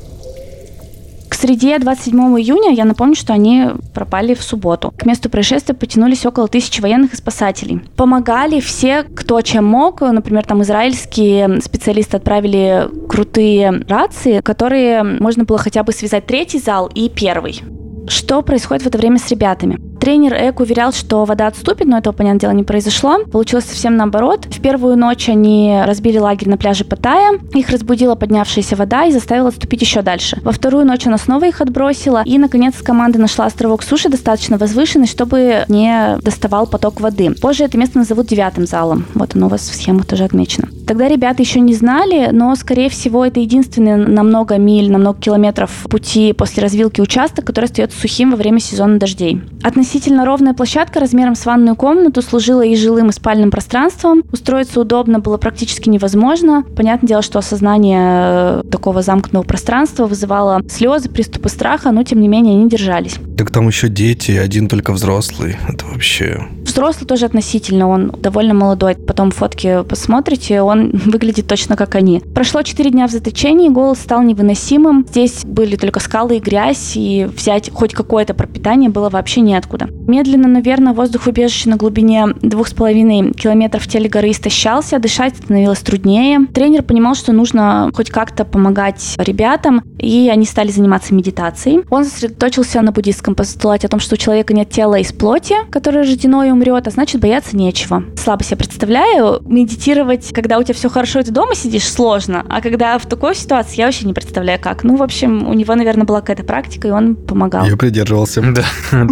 Среде 1.42 1.80
27 1.80 2.40
июня 2.40 2.72
я 2.72 2.86
напомню, 2.86 3.16
что 3.16 3.34
они 3.34 3.70
пропали 3.96 4.36
в 4.36 4.44
субботу. 4.44 4.94
К 4.96 5.08
месту 5.08 5.28
происшествия 5.28 5.74
потянулись 5.74 6.24
около 6.24 6.48
тысячи 6.48 6.82
военных 6.82 7.14
и 7.14 7.16
спасателей. 7.16 7.82
Помогали 7.96 8.60
все, 8.60 9.02
кто 9.02 9.42
чем 9.42 9.66
мог. 9.66 10.02
Например, 10.02 10.46
там 10.46 10.62
израильские 10.62 11.60
специалисты 11.62 12.18
отправили 12.18 12.88
крутые 13.10 13.84
рации, 13.90 14.42
которые 14.42 15.02
можно 15.02 15.44
было 15.44 15.58
хотя 15.58 15.82
бы 15.82 15.94
связать 15.94 16.28
третий 16.28 16.60
зал 16.60 16.92
и 16.94 17.10
первый. 17.10 17.64
Что 18.08 18.44
происходит 18.44 18.84
в 18.84 18.88
это 18.88 19.00
время 19.00 19.18
с 19.18 19.28
ребятами? 19.32 19.91
Тренер 20.02 20.34
Эк 20.34 20.60
уверял, 20.60 20.92
что 20.94 21.26
вода 21.26 21.46
отступит, 21.46 21.86
но 21.86 22.00
этого, 22.00 22.12
понятное 22.12 22.40
дело, 22.40 22.52
не 22.54 22.64
произошло. 22.64 23.20
Получилось 23.32 23.66
совсем 23.66 23.98
наоборот. 23.98 24.48
В 24.50 24.60
первую 24.60 24.98
ночь 24.98 25.30
они 25.30 25.80
разбили 25.86 26.18
лагерь 26.18 26.50
на 26.50 26.58
пляже 26.58 26.86
Паттайя. 26.86 27.38
Их 27.54 27.70
разбудила 27.70 28.16
поднявшаяся 28.16 28.76
вода 28.76 29.06
и 29.06 29.12
заставила 29.12 29.50
отступить 29.50 29.82
еще 29.82 30.02
дальше. 30.02 30.40
Во 30.42 30.54
вторую 30.54 30.88
ночь 30.88 31.06
она 31.06 31.20
снова 31.20 31.46
их 31.46 31.62
отбросила. 31.62 32.24
И, 32.26 32.40
наконец, 32.40 32.82
команда 32.82 33.20
нашла 33.20 33.46
островок 33.46 33.84
суши 33.84 34.10
достаточно 34.10 34.58
возвышенный, 34.58 35.06
чтобы 35.06 35.66
не 35.68 36.18
доставал 36.24 36.66
поток 36.66 37.00
воды. 37.00 37.36
Позже 37.40 37.66
это 37.66 37.78
место 37.78 38.00
назовут 38.00 38.26
девятым 38.26 38.66
залом. 38.66 39.06
Вот 39.14 39.36
оно 39.36 39.46
у 39.46 39.50
вас 39.50 39.62
в 39.62 39.76
схемах 39.76 40.08
тоже 40.08 40.24
отмечено. 40.24 40.68
Тогда 40.88 41.08
ребята 41.10 41.44
еще 41.44 41.60
не 41.60 41.76
знали, 41.76 42.30
но, 42.32 42.56
скорее 42.56 42.90
всего, 42.90 43.24
это 43.24 43.40
единственный 43.40 43.98
на 43.98 44.24
много 44.24 44.58
миль, 44.58 44.92
на 44.92 44.98
много 44.98 45.22
километров 45.22 45.86
пути 45.92 46.34
после 46.34 46.64
развилки 46.64 47.02
участок, 47.02 47.46
который 47.46 47.66
остается 47.66 48.00
сухим 48.00 48.32
во 48.32 48.38
время 48.38 48.60
сезона 48.60 48.98
дождей. 48.98 49.42
Относительно 49.62 49.91
ровная 50.26 50.54
площадка 50.54 51.00
размером 51.00 51.36
с 51.36 51.46
ванную 51.46 51.76
комнату 51.76 52.22
служила 52.22 52.62
и 52.62 52.76
жилым, 52.76 53.10
и 53.10 53.12
спальным 53.12 53.52
пространством. 53.52 54.24
Устроиться 54.32 54.80
удобно 54.80 55.20
было 55.20 55.38
практически 55.38 55.90
невозможно. 55.90 56.64
Понятное 56.76 57.08
дело, 57.08 57.22
что 57.22 57.40
осознание 57.40 58.62
э, 58.62 58.64
такого 58.72 59.02
замкнутого 59.02 59.44
пространства 59.44 60.06
вызывало 60.06 60.62
слезы, 60.70 61.10
приступы 61.10 61.50
страха, 61.50 61.92
но, 61.92 62.04
тем 62.04 62.22
не 62.22 62.28
менее, 62.28 62.56
они 62.56 62.70
держались. 62.70 63.18
Так 63.38 63.52
там 63.52 63.68
еще 63.68 63.90
дети, 63.90 64.32
один 64.32 64.68
только 64.68 64.94
взрослый. 64.94 65.58
Это 65.68 65.86
вообще... 65.86 66.48
Взрослый 66.64 67.08
тоже 67.08 67.26
относительно, 67.26 67.90
он 67.90 68.12
довольно 68.18 68.54
молодой. 68.54 68.96
Потом 68.96 69.32
фотки 69.32 69.84
посмотрите, 69.84 70.62
он 70.62 70.92
выглядит 71.06 71.48
точно 71.48 71.76
как 71.76 71.96
они. 71.96 72.22
Прошло 72.34 72.62
4 72.62 72.90
дня 72.92 73.08
в 73.08 73.12
заточении, 73.12 73.70
голод 73.70 73.98
стал 73.98 74.22
невыносимым. 74.22 75.06
Здесь 75.10 75.44
были 75.44 75.76
только 75.76 76.00
скалы 76.00 76.38
и 76.38 76.40
грязь, 76.40 76.94
и 76.96 77.26
взять 77.26 77.70
хоть 77.74 77.94
какое-то 77.94 78.34
пропитание 78.34 78.90
было 78.90 79.10
вообще 79.10 79.42
неоткуда. 79.42 79.81
Медленно, 80.08 80.48
наверное, 80.48 80.94
воздух 80.94 81.28
убежища 81.28 81.70
на 81.70 81.78
глубине 81.78 82.26
2,5 82.42 83.34
километров 83.34 83.84
в 83.84 83.88
теле 83.88 84.10
горы 84.10 84.32
истощался, 84.32 85.00
дышать 85.00 85.38
становилось 85.38 85.80
труднее. 85.80 86.48
Тренер 86.54 86.84
понимал, 86.84 87.16
что 87.16 87.32
нужно 87.32 87.92
хоть 87.94 88.10
как-то 88.10 88.46
помогать 88.46 89.16
ребятам, 89.18 89.84
и 89.98 90.30
они 90.32 90.46
стали 90.46 90.70
заниматься 90.70 91.14
медитацией. 91.14 91.84
Он 91.90 92.06
сосредоточился 92.06 92.82
на 92.82 92.92
буддийском 92.92 93.36
постулате 93.36 93.88
о 93.88 93.90
том, 93.90 94.00
что 94.00 94.16
у 94.16 94.18
человека 94.18 94.54
нет 94.54 94.70
тела 94.70 95.00
из 95.00 95.12
плоти, 95.12 95.56
которое 95.70 96.00
рождено 96.00 96.44
и 96.44 96.52
умрет, 96.52 96.88
а 96.88 96.92
значит 96.92 97.22
бояться 97.22 97.56
нечего. 97.56 98.04
Слабо 98.18 98.44
себе 98.44 98.58
представляю, 98.58 99.42
медитировать, 99.46 100.32
когда 100.34 100.58
у 100.58 100.64
тебя 100.64 100.74
все 100.74 100.90
хорошо, 100.90 101.20
и 101.20 101.24
ты 101.24 101.32
дома 101.32 101.56
сидишь, 101.56 101.88
сложно, 101.88 102.46
а 102.50 102.62
когда 102.62 102.98
в 102.98 103.06
такой 103.06 103.36
ситуации, 103.36 103.78
я 103.78 103.86
вообще 103.86 104.06
не 104.06 104.14
представляю 104.14 104.60
как. 104.60 104.84
Ну, 104.84 104.96
в 104.96 105.04
общем, 105.04 105.48
у 105.48 105.54
него, 105.54 105.76
наверное, 105.76 106.06
была 106.06 106.22
какая-то 106.22 106.44
практика, 106.44 106.88
и 106.88 106.92
он 106.92 107.16
помогал. 107.16 107.66
Я 107.66 107.78
придерживался. 107.78 108.42
Да. 108.42 108.66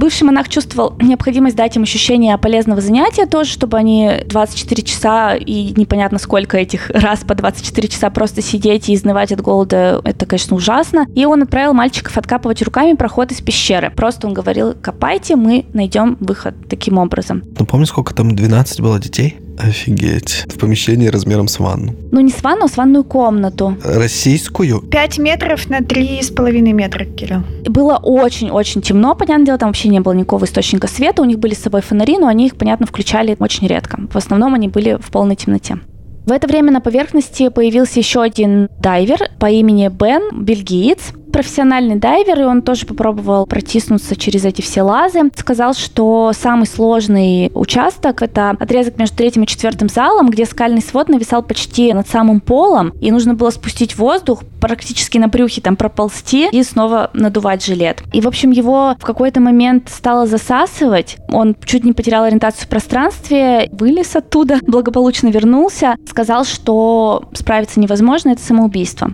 Бывший 0.00 0.22
монах 0.22 0.48
чувствовал 0.48 0.94
необходимость 0.98 1.56
дать 1.56 1.76
им 1.76 1.82
ощущение 1.82 2.38
полезного 2.38 2.80
занятия 2.80 3.26
тоже, 3.26 3.50
чтобы 3.50 3.76
они 3.76 4.10
24 4.24 4.82
часа 4.82 5.34
и 5.34 5.74
непонятно 5.76 6.18
сколько 6.18 6.56
этих 6.56 6.88
раз 6.90 7.20
по 7.20 7.34
24 7.34 7.86
часа 7.88 8.08
просто 8.08 8.40
сидеть 8.40 8.88
и 8.88 8.94
изнывать 8.94 9.30
от 9.30 9.42
голода, 9.42 10.00
это, 10.04 10.24
конечно, 10.24 10.56
ужасно. 10.56 11.06
И 11.14 11.26
он 11.26 11.42
отправил 11.42 11.74
мальчиков 11.74 12.16
откапывать 12.16 12.62
руками 12.62 12.94
проход 12.94 13.30
из 13.30 13.42
пещеры. 13.42 13.90
Просто 13.90 14.26
он 14.26 14.32
говорил, 14.32 14.72
копайте, 14.72 15.36
мы 15.36 15.66
найдем 15.74 16.16
выход 16.20 16.54
таким 16.70 16.96
образом. 16.96 17.42
Ну, 17.58 17.66
помню, 17.66 17.84
сколько 17.84 18.14
там, 18.14 18.34
12 18.34 18.80
было 18.80 18.98
детей? 18.98 19.36
Офигеть. 19.62 20.44
В 20.48 20.58
помещении 20.58 21.08
размером 21.08 21.48
с 21.48 21.58
ванну. 21.58 21.94
Ну, 22.10 22.20
не 22.20 22.30
с 22.30 22.42
ванну, 22.42 22.64
а 22.64 22.68
с 22.68 22.76
ванную 22.76 23.04
комнату. 23.04 23.76
Российскую? 23.84 24.80
5 24.80 25.18
метров 25.18 25.68
на 25.68 25.80
3,5 25.80 26.72
метра, 26.72 27.04
Кирилл. 27.04 27.42
Было 27.66 27.96
очень-очень 27.96 28.82
темно, 28.82 29.14
понятное 29.14 29.46
дело, 29.46 29.58
там 29.58 29.68
вообще 29.68 29.88
не 29.88 30.00
было 30.00 30.12
никакого 30.12 30.44
источника 30.44 30.86
света. 30.88 31.22
У 31.22 31.24
них 31.24 31.38
были 31.38 31.54
с 31.54 31.58
собой 31.58 31.82
фонари, 31.82 32.18
но 32.18 32.26
они 32.26 32.46
их, 32.46 32.56
понятно, 32.56 32.86
включали 32.86 33.36
очень 33.38 33.66
редко. 33.66 34.00
В 34.10 34.16
основном 34.16 34.54
они 34.54 34.68
были 34.68 34.98
в 35.00 35.10
полной 35.10 35.36
темноте. 35.36 35.78
В 36.26 36.32
это 36.32 36.46
время 36.46 36.70
на 36.70 36.80
поверхности 36.80 37.48
появился 37.48 37.98
еще 37.98 38.22
один 38.22 38.68
дайвер 38.78 39.30
по 39.38 39.46
имени 39.46 39.88
Бен, 39.88 40.42
бельгиец 40.44 41.12
профессиональный 41.30 41.96
дайвер, 41.96 42.40
и 42.40 42.44
он 42.44 42.62
тоже 42.62 42.86
попробовал 42.86 43.46
протиснуться 43.46 44.16
через 44.16 44.44
эти 44.44 44.60
все 44.60 44.82
лазы. 44.82 45.20
Сказал, 45.36 45.74
что 45.74 46.32
самый 46.34 46.66
сложный 46.66 47.50
участок— 47.54 48.22
это 48.22 48.50
отрезок 48.50 48.98
между 48.98 49.16
третьим 49.16 49.44
и 49.44 49.46
четвертым 49.46 49.88
залом, 49.88 50.30
где 50.30 50.44
скальный 50.44 50.82
свод 50.82 51.08
нависал 51.08 51.42
почти 51.42 51.92
над 51.92 52.08
самым 52.08 52.40
полом, 52.40 52.92
и 53.00 53.10
нужно 53.10 53.34
было 53.34 53.50
спустить 53.50 53.96
воздух, 53.96 54.42
практически 54.60 55.18
на 55.18 55.28
брюхе 55.28 55.60
там 55.60 55.76
проползти 55.76 56.48
и 56.50 56.62
снова 56.62 57.10
надувать 57.14 57.64
жилет. 57.64 58.02
И, 58.12 58.20
в 58.20 58.28
общем, 58.28 58.50
его 58.50 58.94
в 58.98 59.04
какой-то 59.04 59.40
момент 59.40 59.88
стало 59.88 60.26
засасывать. 60.26 61.16
Он 61.32 61.56
чуть 61.64 61.84
не 61.84 61.92
потерял 61.92 62.24
ориентацию 62.24 62.66
в 62.66 62.68
пространстве, 62.68 63.68
вылез 63.72 64.14
оттуда, 64.14 64.58
благополучно 64.66 65.28
вернулся, 65.28 65.96
сказал, 66.08 66.44
что 66.44 67.28
справиться 67.32 67.80
невозможно, 67.80 68.30
это 68.30 68.42
самоубийство. 68.42 69.10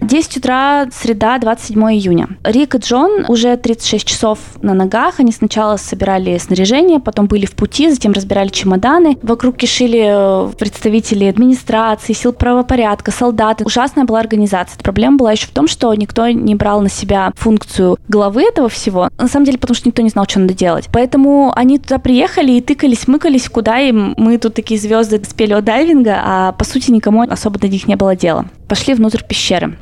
10 0.00 0.36
утра, 0.36 0.86
среда, 0.92 1.38
27 1.38 1.82
июня. 1.92 2.28
Рик 2.44 2.74
и 2.74 2.78
Джон 2.78 3.24
уже 3.28 3.56
36 3.56 4.06
часов 4.06 4.38
на 4.62 4.74
ногах. 4.74 5.20
Они 5.20 5.32
сначала 5.32 5.76
собирали 5.76 6.38
снаряжение, 6.38 7.00
потом 7.00 7.26
были 7.26 7.46
в 7.46 7.52
пути, 7.52 7.90
затем 7.90 8.12
разбирали 8.12 8.48
чемоданы. 8.48 9.18
Вокруг 9.22 9.56
кишили 9.56 10.48
э, 10.48 10.52
представители 10.58 11.24
администрации, 11.24 12.12
сил 12.12 12.32
правопорядка, 12.32 13.10
солдаты. 13.10 13.64
Ужасная 13.64 14.04
была 14.04 14.20
организация. 14.20 14.78
Проблема 14.78 15.16
была 15.16 15.32
еще 15.32 15.46
в 15.46 15.50
том, 15.50 15.68
что 15.68 15.92
никто 15.94 16.28
не 16.28 16.54
брал 16.54 16.80
на 16.80 16.88
себя 16.88 17.32
функцию 17.36 17.98
главы 18.08 18.44
этого 18.44 18.68
всего. 18.68 19.08
На 19.18 19.28
самом 19.28 19.46
деле, 19.46 19.58
потому 19.58 19.74
что 19.74 19.88
никто 19.88 20.02
не 20.02 20.10
знал, 20.10 20.26
что 20.28 20.40
надо 20.40 20.54
делать. 20.54 20.88
Поэтому 20.92 21.52
они 21.54 21.78
туда 21.78 21.98
приехали 21.98 22.52
и 22.52 22.60
тыкались, 22.60 23.08
мыкались, 23.08 23.48
куда 23.48 23.78
им. 23.78 24.14
Мы 24.16 24.38
тут 24.38 24.54
такие 24.54 24.78
звезды 24.78 25.20
спелеодайвинга, 25.24 26.20
а 26.24 26.52
по 26.52 26.64
сути 26.64 26.90
никому 26.90 27.22
особо 27.22 27.58
до 27.58 27.68
них 27.68 27.88
не 27.88 27.96
было 27.96 28.14
дела. 28.14 28.46
Пошли 28.68 28.94
внутрь 28.94 29.22
пещеры. 29.22 29.76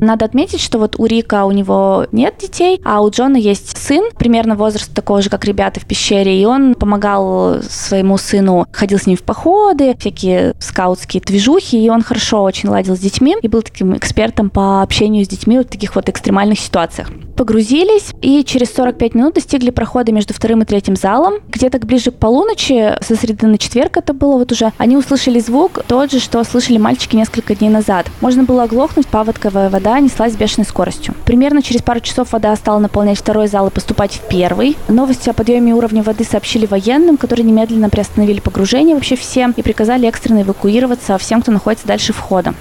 Надо 0.00 0.24
отметить, 0.24 0.60
что 0.60 0.78
вот 0.78 0.96
у 0.98 1.06
Рика 1.06 1.44
у 1.44 1.50
него 1.50 2.06
нет 2.12 2.34
детей, 2.38 2.80
а 2.84 3.00
у 3.00 3.10
Джона 3.10 3.36
есть 3.36 3.76
сын, 3.78 4.10
примерно 4.18 4.54
возраст 4.54 4.92
такого 4.92 5.22
же, 5.22 5.30
как 5.30 5.44
ребята 5.44 5.80
в 5.80 5.86
пещере, 5.86 6.40
и 6.40 6.44
он 6.44 6.74
помогал 6.74 7.62
своему 7.62 8.18
сыну, 8.18 8.66
ходил 8.72 8.98
с 8.98 9.06
ним 9.06 9.16
в 9.16 9.22
походы, 9.22 9.96
всякие 9.98 10.54
скаутские 10.58 11.22
движухи, 11.22 11.82
и 11.82 11.88
он 11.88 12.02
хорошо 12.02 12.42
очень 12.42 12.68
ладил 12.68 12.96
с 12.96 13.00
детьми 13.00 13.36
и 13.40 13.48
был 13.48 13.62
таким 13.62 13.96
экспертом 13.96 14.50
по 14.50 14.82
общению 14.82 15.24
с 15.24 15.28
детьми 15.28 15.58
в 15.58 15.64
таких 15.64 15.94
вот 15.94 16.08
экстремальных 16.08 16.58
ситуациях 16.58 17.08
погрузились 17.34 18.12
и 18.22 18.44
через 18.44 18.72
45 18.74 19.14
минут 19.14 19.34
достигли 19.34 19.70
прохода 19.70 20.12
между 20.12 20.34
вторым 20.34 20.62
и 20.62 20.64
третьим 20.64 20.96
залом. 20.96 21.34
Где-то 21.48 21.78
ближе 21.78 22.10
к 22.10 22.14
полуночи, 22.14 22.96
со 23.02 23.16
среды 23.16 23.46
на 23.46 23.58
четверг 23.58 23.96
это 23.96 24.12
было 24.12 24.38
вот 24.38 24.52
уже, 24.52 24.72
они 24.78 24.96
услышали 24.96 25.40
звук 25.40 25.82
тот 25.86 26.10
же, 26.10 26.20
что 26.20 26.42
слышали 26.44 26.78
мальчики 26.78 27.16
несколько 27.16 27.54
дней 27.54 27.70
назад. 27.70 28.06
Можно 28.20 28.44
было 28.44 28.64
оглохнуть, 28.64 29.06
паводковая 29.06 29.70
вода 29.70 29.98
неслась 30.00 30.32
с 30.32 30.36
бешеной 30.36 30.66
скоростью. 30.66 31.14
Примерно 31.24 31.62
через 31.62 31.82
пару 31.82 32.00
часов 32.00 32.32
вода 32.32 32.54
стала 32.56 32.78
наполнять 32.78 33.18
второй 33.18 33.48
зал 33.48 33.68
и 33.68 33.70
поступать 33.70 34.12
в 34.12 34.28
первый. 34.28 34.76
Новости 34.88 35.28
о 35.28 35.32
подъеме 35.32 35.74
уровня 35.74 36.02
воды 36.02 36.24
сообщили 36.24 36.66
военным, 36.66 37.16
которые 37.16 37.44
немедленно 37.44 37.90
приостановили 37.90 38.40
погружение 38.40 38.94
вообще 38.94 39.16
всем 39.16 39.52
и 39.56 39.62
приказали 39.62 40.08
экстренно 40.08 40.42
эвакуироваться 40.42 41.18
всем, 41.18 41.42
кто 41.42 41.52
находится 41.52 41.86
дальше 41.86 42.12
входа. 42.12 42.54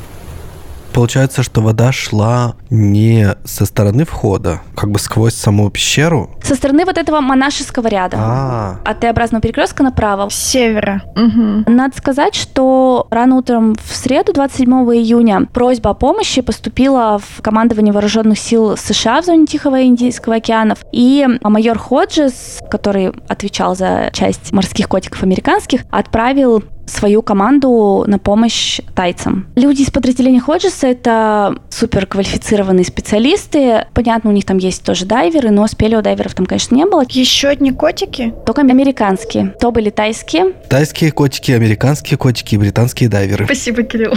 Получается, 0.93 1.41
что 1.41 1.61
вода 1.61 1.91
шла 1.91 2.55
не 2.73 3.27
со 3.45 3.65
стороны 3.65 4.03
входа, 4.03 4.61
как 4.75 4.89
бы 4.89 4.99
сквозь 4.99 5.35
саму 5.35 5.69
пещеру? 5.69 6.31
Со 6.41 6.55
стороны 6.55 6.85
вот 6.85 6.97
этого 6.97 7.21
монашеского 7.21 7.87
ряда. 7.87 8.17
А, 8.19 8.79
От 8.83 8.99
Т-образного 8.99 9.41
перекрестка 9.41 9.83
направо. 9.83 10.27
С 10.29 10.35
севера. 10.35 11.03
Мгм. 11.15 11.65
Надо 11.67 11.95
сказать, 11.95 12.33
что 12.35 13.07
рано 13.11 13.37
утром 13.37 13.75
в 13.75 13.95
среду, 13.95 14.33
27 14.33 14.71
июня, 14.95 15.47
просьба 15.53 15.91
о 15.91 15.93
помощи 15.93 16.41
поступила 16.41 17.19
в 17.19 17.41
командование 17.41 17.93
вооруженных 17.93 18.39
сил 18.39 18.75
США 18.75 19.21
в 19.21 19.25
зоне 19.25 19.45
Тихого 19.45 19.79
и 19.79 19.85
Индийского 19.85 20.37
океанов. 20.37 20.79
И 20.91 21.27
майор 21.43 21.77
Ходжес, 21.77 22.59
который 22.71 23.11
отвечал 23.27 23.75
за 23.75 24.09
часть 24.13 24.51
морских 24.51 24.89
котиков 24.89 25.21
американских, 25.21 25.81
отправил 25.91 26.63
свою 26.85 27.21
команду 27.21 28.03
на 28.07 28.19
помощь 28.19 28.81
тайцам. 28.93 29.47
Люди 29.55 29.83
из 29.83 29.89
подразделения 29.91 30.41
Ходжеса— 30.41 30.87
это 30.89 31.55
суперквалифицированные 31.69 32.62
специалисты. 32.83 33.85
Понятно, 33.93 34.29
у 34.29 34.33
них 34.33 34.45
там 34.45 34.57
есть 34.57 34.83
тоже 34.83 35.05
дайверы, 35.05 35.51
но 35.51 35.67
спелеодайверов 35.67 36.33
там, 36.33 36.45
конечно, 36.45 36.75
не 36.75 36.85
было. 36.85 37.03
Еще 37.09 37.49
одни 37.49 37.71
котики? 37.71 38.33
Только 38.45 38.61
американские. 38.61 39.53
То 39.59 39.71
были 39.71 39.89
тайские, 39.89 40.53
тайские 40.69 41.11
котики, 41.11 41.51
американские 41.51 42.17
котики 42.17 42.55
и 42.55 42.57
британские 42.57 43.09
дайверы. 43.09 43.45
Спасибо, 43.45 43.83
Кирилл. 43.83 44.13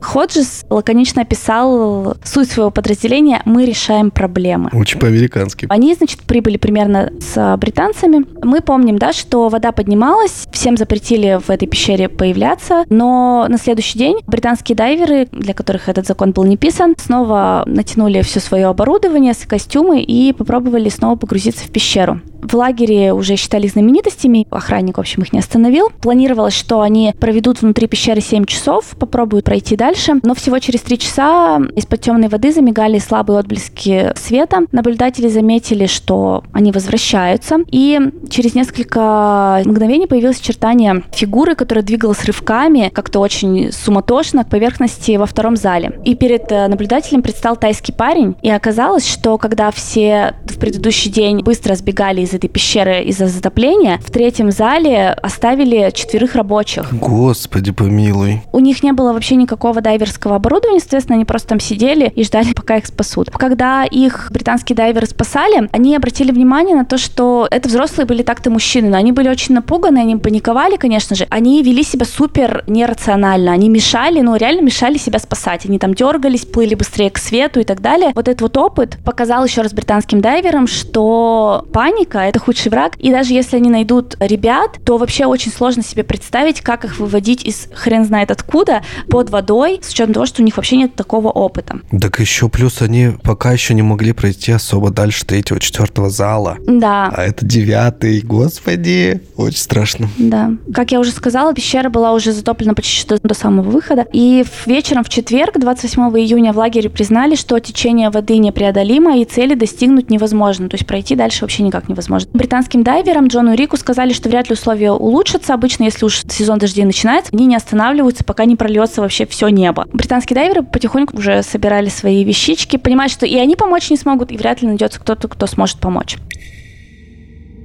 Ходжес 0.00 0.64
лаконично 0.70 1.22
описал 1.22 2.16
суть 2.22 2.50
своего 2.50 2.70
подразделения 2.70 3.42
«Мы 3.44 3.64
решаем 3.64 4.10
проблемы». 4.10 4.70
Очень 4.72 5.00
по-американски. 5.00 5.66
Они, 5.68 5.94
значит, 5.94 6.20
прибыли 6.22 6.56
примерно 6.56 7.12
с 7.18 7.56
британцами. 7.56 8.24
Мы 8.42 8.60
помним, 8.60 8.98
да, 8.98 9.12
что 9.12 9.48
вода 9.48 9.72
поднималась, 9.72 10.46
всем 10.52 10.76
запретили 10.76 11.40
в 11.44 11.50
этой 11.50 11.66
пещере 11.66 12.08
появляться, 12.08 12.84
но 12.88 13.46
на 13.48 13.58
следующий 13.58 13.98
день 13.98 14.18
британские 14.26 14.76
дайверы, 14.76 15.26
для 15.32 15.52
которых 15.52 15.88
этот 15.88 16.06
закон 16.06 16.30
был 16.30 16.44
не 16.44 16.56
писан, 16.56 16.94
снова 16.96 17.64
натянули 17.78 18.20
все 18.22 18.40
свое 18.40 18.66
оборудование, 18.66 19.32
костюмы 19.46 20.02
и 20.02 20.32
попробовали 20.32 20.88
снова 20.88 21.16
погрузиться 21.16 21.64
в 21.64 21.70
пещеру. 21.70 22.20
В 22.40 22.54
лагере 22.54 23.12
уже 23.12 23.36
считали 23.36 23.66
знаменитостями, 23.66 24.46
охранник, 24.50 24.96
в 24.96 25.00
общем, 25.00 25.22
их 25.22 25.32
не 25.32 25.40
остановил. 25.40 25.90
Планировалось, 26.00 26.54
что 26.54 26.80
они 26.80 27.12
проведут 27.18 27.60
внутри 27.60 27.88
пещеры 27.88 28.20
7 28.20 28.44
часов, 28.44 28.96
попробуют 28.98 29.44
пройти 29.44 29.76
дальше, 29.76 30.14
но 30.22 30.34
всего 30.34 30.58
через 30.58 30.80
3 30.80 30.98
часа 30.98 31.60
из-под 31.76 32.00
темной 32.00 32.28
воды 32.28 32.52
замигали 32.52 32.98
слабые 32.98 33.40
отблески 33.40 34.12
света. 34.16 34.60
Наблюдатели 34.72 35.28
заметили, 35.28 35.86
что 35.86 36.44
они 36.52 36.72
возвращаются, 36.72 37.58
и 37.70 38.00
через 38.30 38.54
несколько 38.54 39.62
мгновений 39.64 40.06
появилось 40.06 40.40
очертание 40.40 41.02
фигуры, 41.12 41.54
которая 41.54 41.84
двигалась 41.84 42.24
рывками, 42.24 42.90
как-то 42.94 43.20
очень 43.20 43.72
суматошно 43.72 44.44
к 44.44 44.48
поверхности 44.48 45.16
во 45.16 45.26
втором 45.26 45.56
зале. 45.56 46.00
И 46.04 46.14
перед 46.14 46.50
э, 46.50 46.68
наблюдателем 46.68 47.22
предстал 47.22 47.56
тайский 47.60 47.94
парень, 47.94 48.36
и 48.42 48.50
оказалось, 48.50 49.08
что 49.08 49.38
когда 49.38 49.70
все 49.70 50.34
в 50.44 50.58
предыдущий 50.58 51.10
день 51.10 51.40
быстро 51.40 51.74
сбегали 51.74 52.22
из 52.22 52.34
этой 52.34 52.48
пещеры 52.48 53.02
из-за 53.04 53.26
затопления, 53.26 53.98
в 53.98 54.10
третьем 54.10 54.50
зале 54.50 55.10
оставили 55.10 55.90
четверых 55.94 56.34
рабочих. 56.34 56.92
Господи 56.92 57.72
помилуй. 57.72 58.42
У 58.52 58.60
них 58.60 58.82
не 58.82 58.92
было 58.92 59.12
вообще 59.12 59.34
никакого 59.36 59.80
дайверского 59.80 60.36
оборудования, 60.36 60.80
соответственно, 60.80 61.16
они 61.16 61.24
просто 61.24 61.48
там 61.48 61.60
сидели 61.60 62.12
и 62.14 62.24
ждали, 62.24 62.52
пока 62.56 62.76
их 62.76 62.86
спасут. 62.86 63.30
Когда 63.30 63.84
их 63.84 64.28
британские 64.32 64.76
дайверы 64.76 65.06
спасали, 65.06 65.68
они 65.72 65.96
обратили 65.96 66.30
внимание 66.30 66.76
на 66.76 66.84
то, 66.84 66.98
что 66.98 67.46
это 67.50 67.68
взрослые 67.68 68.06
были 68.06 68.22
так-то 68.22 68.50
мужчины, 68.50 68.88
но 68.88 68.96
они 68.96 69.12
были 69.12 69.28
очень 69.28 69.54
напуганы, 69.54 69.98
они 69.98 70.16
паниковали, 70.16 70.76
конечно 70.76 71.16
же. 71.16 71.26
Они 71.30 71.62
вели 71.62 71.82
себя 71.82 72.06
супер 72.06 72.64
нерационально, 72.66 73.52
они 73.52 73.68
мешали, 73.68 74.20
ну 74.20 74.36
реально 74.36 74.62
мешали 74.62 74.98
себя 74.98 75.18
спасать. 75.18 75.66
Они 75.66 75.78
там 75.78 75.94
дергались, 75.94 76.44
плыли 76.44 76.74
быстрее 76.74 77.10
к 77.10 77.18
свету 77.18 77.47
и 77.56 77.64
так 77.64 77.80
далее. 77.80 78.12
Вот 78.14 78.28
этот 78.28 78.42
вот 78.42 78.56
опыт 78.56 78.98
показал 79.04 79.44
еще 79.44 79.62
раз 79.62 79.72
британским 79.72 80.20
дайверам, 80.20 80.66
что 80.66 81.66
паника— 81.72 82.18
это 82.20 82.38
худший 82.38 82.70
враг, 82.70 82.96
и 82.96 83.10
даже 83.10 83.32
если 83.32 83.56
они 83.56 83.70
найдут 83.70 84.16
ребят, 84.20 84.78
то 84.84 84.96
вообще 84.98 85.26
очень 85.26 85.52
сложно 85.52 85.82
себе 85.82 86.04
представить, 86.04 86.60
как 86.60 86.84
их 86.84 86.98
выводить 86.98 87.44
из 87.44 87.68
хрен 87.74 88.04
знает 88.04 88.30
откуда 88.30 88.82
под 89.08 89.30
водой, 89.30 89.80
с 89.82 89.90
учетом 89.90 90.14
того, 90.14 90.26
что 90.26 90.42
у 90.42 90.44
них 90.44 90.56
вообще 90.56 90.76
нет 90.76 90.94
такого 90.94 91.28
опыта. 91.28 91.80
Так 92.00 92.20
еще 92.20 92.48
плюс 92.48 92.82
они 92.82 93.10
пока 93.22 93.52
еще 93.52 93.74
не 93.74 93.82
могли 93.82 94.12
пройти 94.12 94.52
особо 94.52 94.90
дальше 94.90 95.24
третьего, 95.24 95.60
четвертого 95.60 96.10
зала. 96.10 96.56
Да, 96.66 97.10
А 97.14 97.22
это 97.22 97.44
девятый, 97.44 98.20
господи, 98.20 99.22
очень 99.36 99.58
страшно. 99.58 100.08
Да. 100.18 100.52
Как 100.74 100.92
я 100.92 101.00
уже 101.00 101.10
сказала, 101.10 101.54
пещера 101.54 101.88
была 101.88 102.12
уже 102.12 102.32
затоплена 102.32 102.74
почти 102.74 102.98
что 102.98 103.18
до 103.22 103.34
самого 103.34 103.68
выхода. 103.68 104.06
И 104.12 104.44
вечером 104.66 105.04
в 105.04 105.08
четверг, 105.08 105.58
28 105.58 106.02
июня, 106.18 106.52
в 106.52 106.58
лагере 106.58 106.90
признали, 106.90 107.34
что 107.38 107.58
течение 107.60 108.10
воды 108.10 108.36
непреодолимо 108.38 109.18
и 109.18 109.24
цели 109.24 109.54
достигнуть 109.54 110.10
невозможно. 110.10 110.68
То 110.68 110.74
есть 110.74 110.86
пройти 110.86 111.14
дальше 111.14 111.42
вообще 111.42 111.62
никак 111.62 111.88
невозможно. 111.88 112.30
Британским 112.34 112.82
дайверам 112.82 113.28
Джону 113.28 113.54
Рику 113.54 113.76
сказали, 113.76 114.12
что 114.12 114.28
вряд 114.28 114.48
ли 114.48 114.54
условия 114.54 114.92
улучшатся. 114.92 115.54
Обычно, 115.54 115.84
если 115.84 116.04
уж 116.04 116.22
сезон 116.28 116.58
дождей 116.58 116.84
начинается, 116.84 117.30
они 117.32 117.46
не 117.46 117.56
останавливаются, 117.56 118.24
пока 118.24 118.44
не 118.44 118.56
прольется 118.56 119.00
вообще 119.00 119.26
все 119.26 119.48
небо. 119.48 119.86
Британские 119.92 120.34
дайверы 120.34 120.62
потихоньку 120.62 121.16
уже 121.16 121.42
собирали 121.42 121.88
свои 121.88 122.24
вещички, 122.24 122.76
понимают, 122.76 123.12
что 123.12 123.26
и 123.26 123.36
они 123.36 123.56
помочь 123.56 123.90
не 123.90 123.96
смогут, 123.96 124.32
и 124.32 124.36
вряд 124.36 124.62
ли 124.62 124.68
найдется 124.68 125.00
кто-то, 125.00 125.28
кто 125.28 125.46
сможет 125.46 125.78
помочь. 125.78 126.16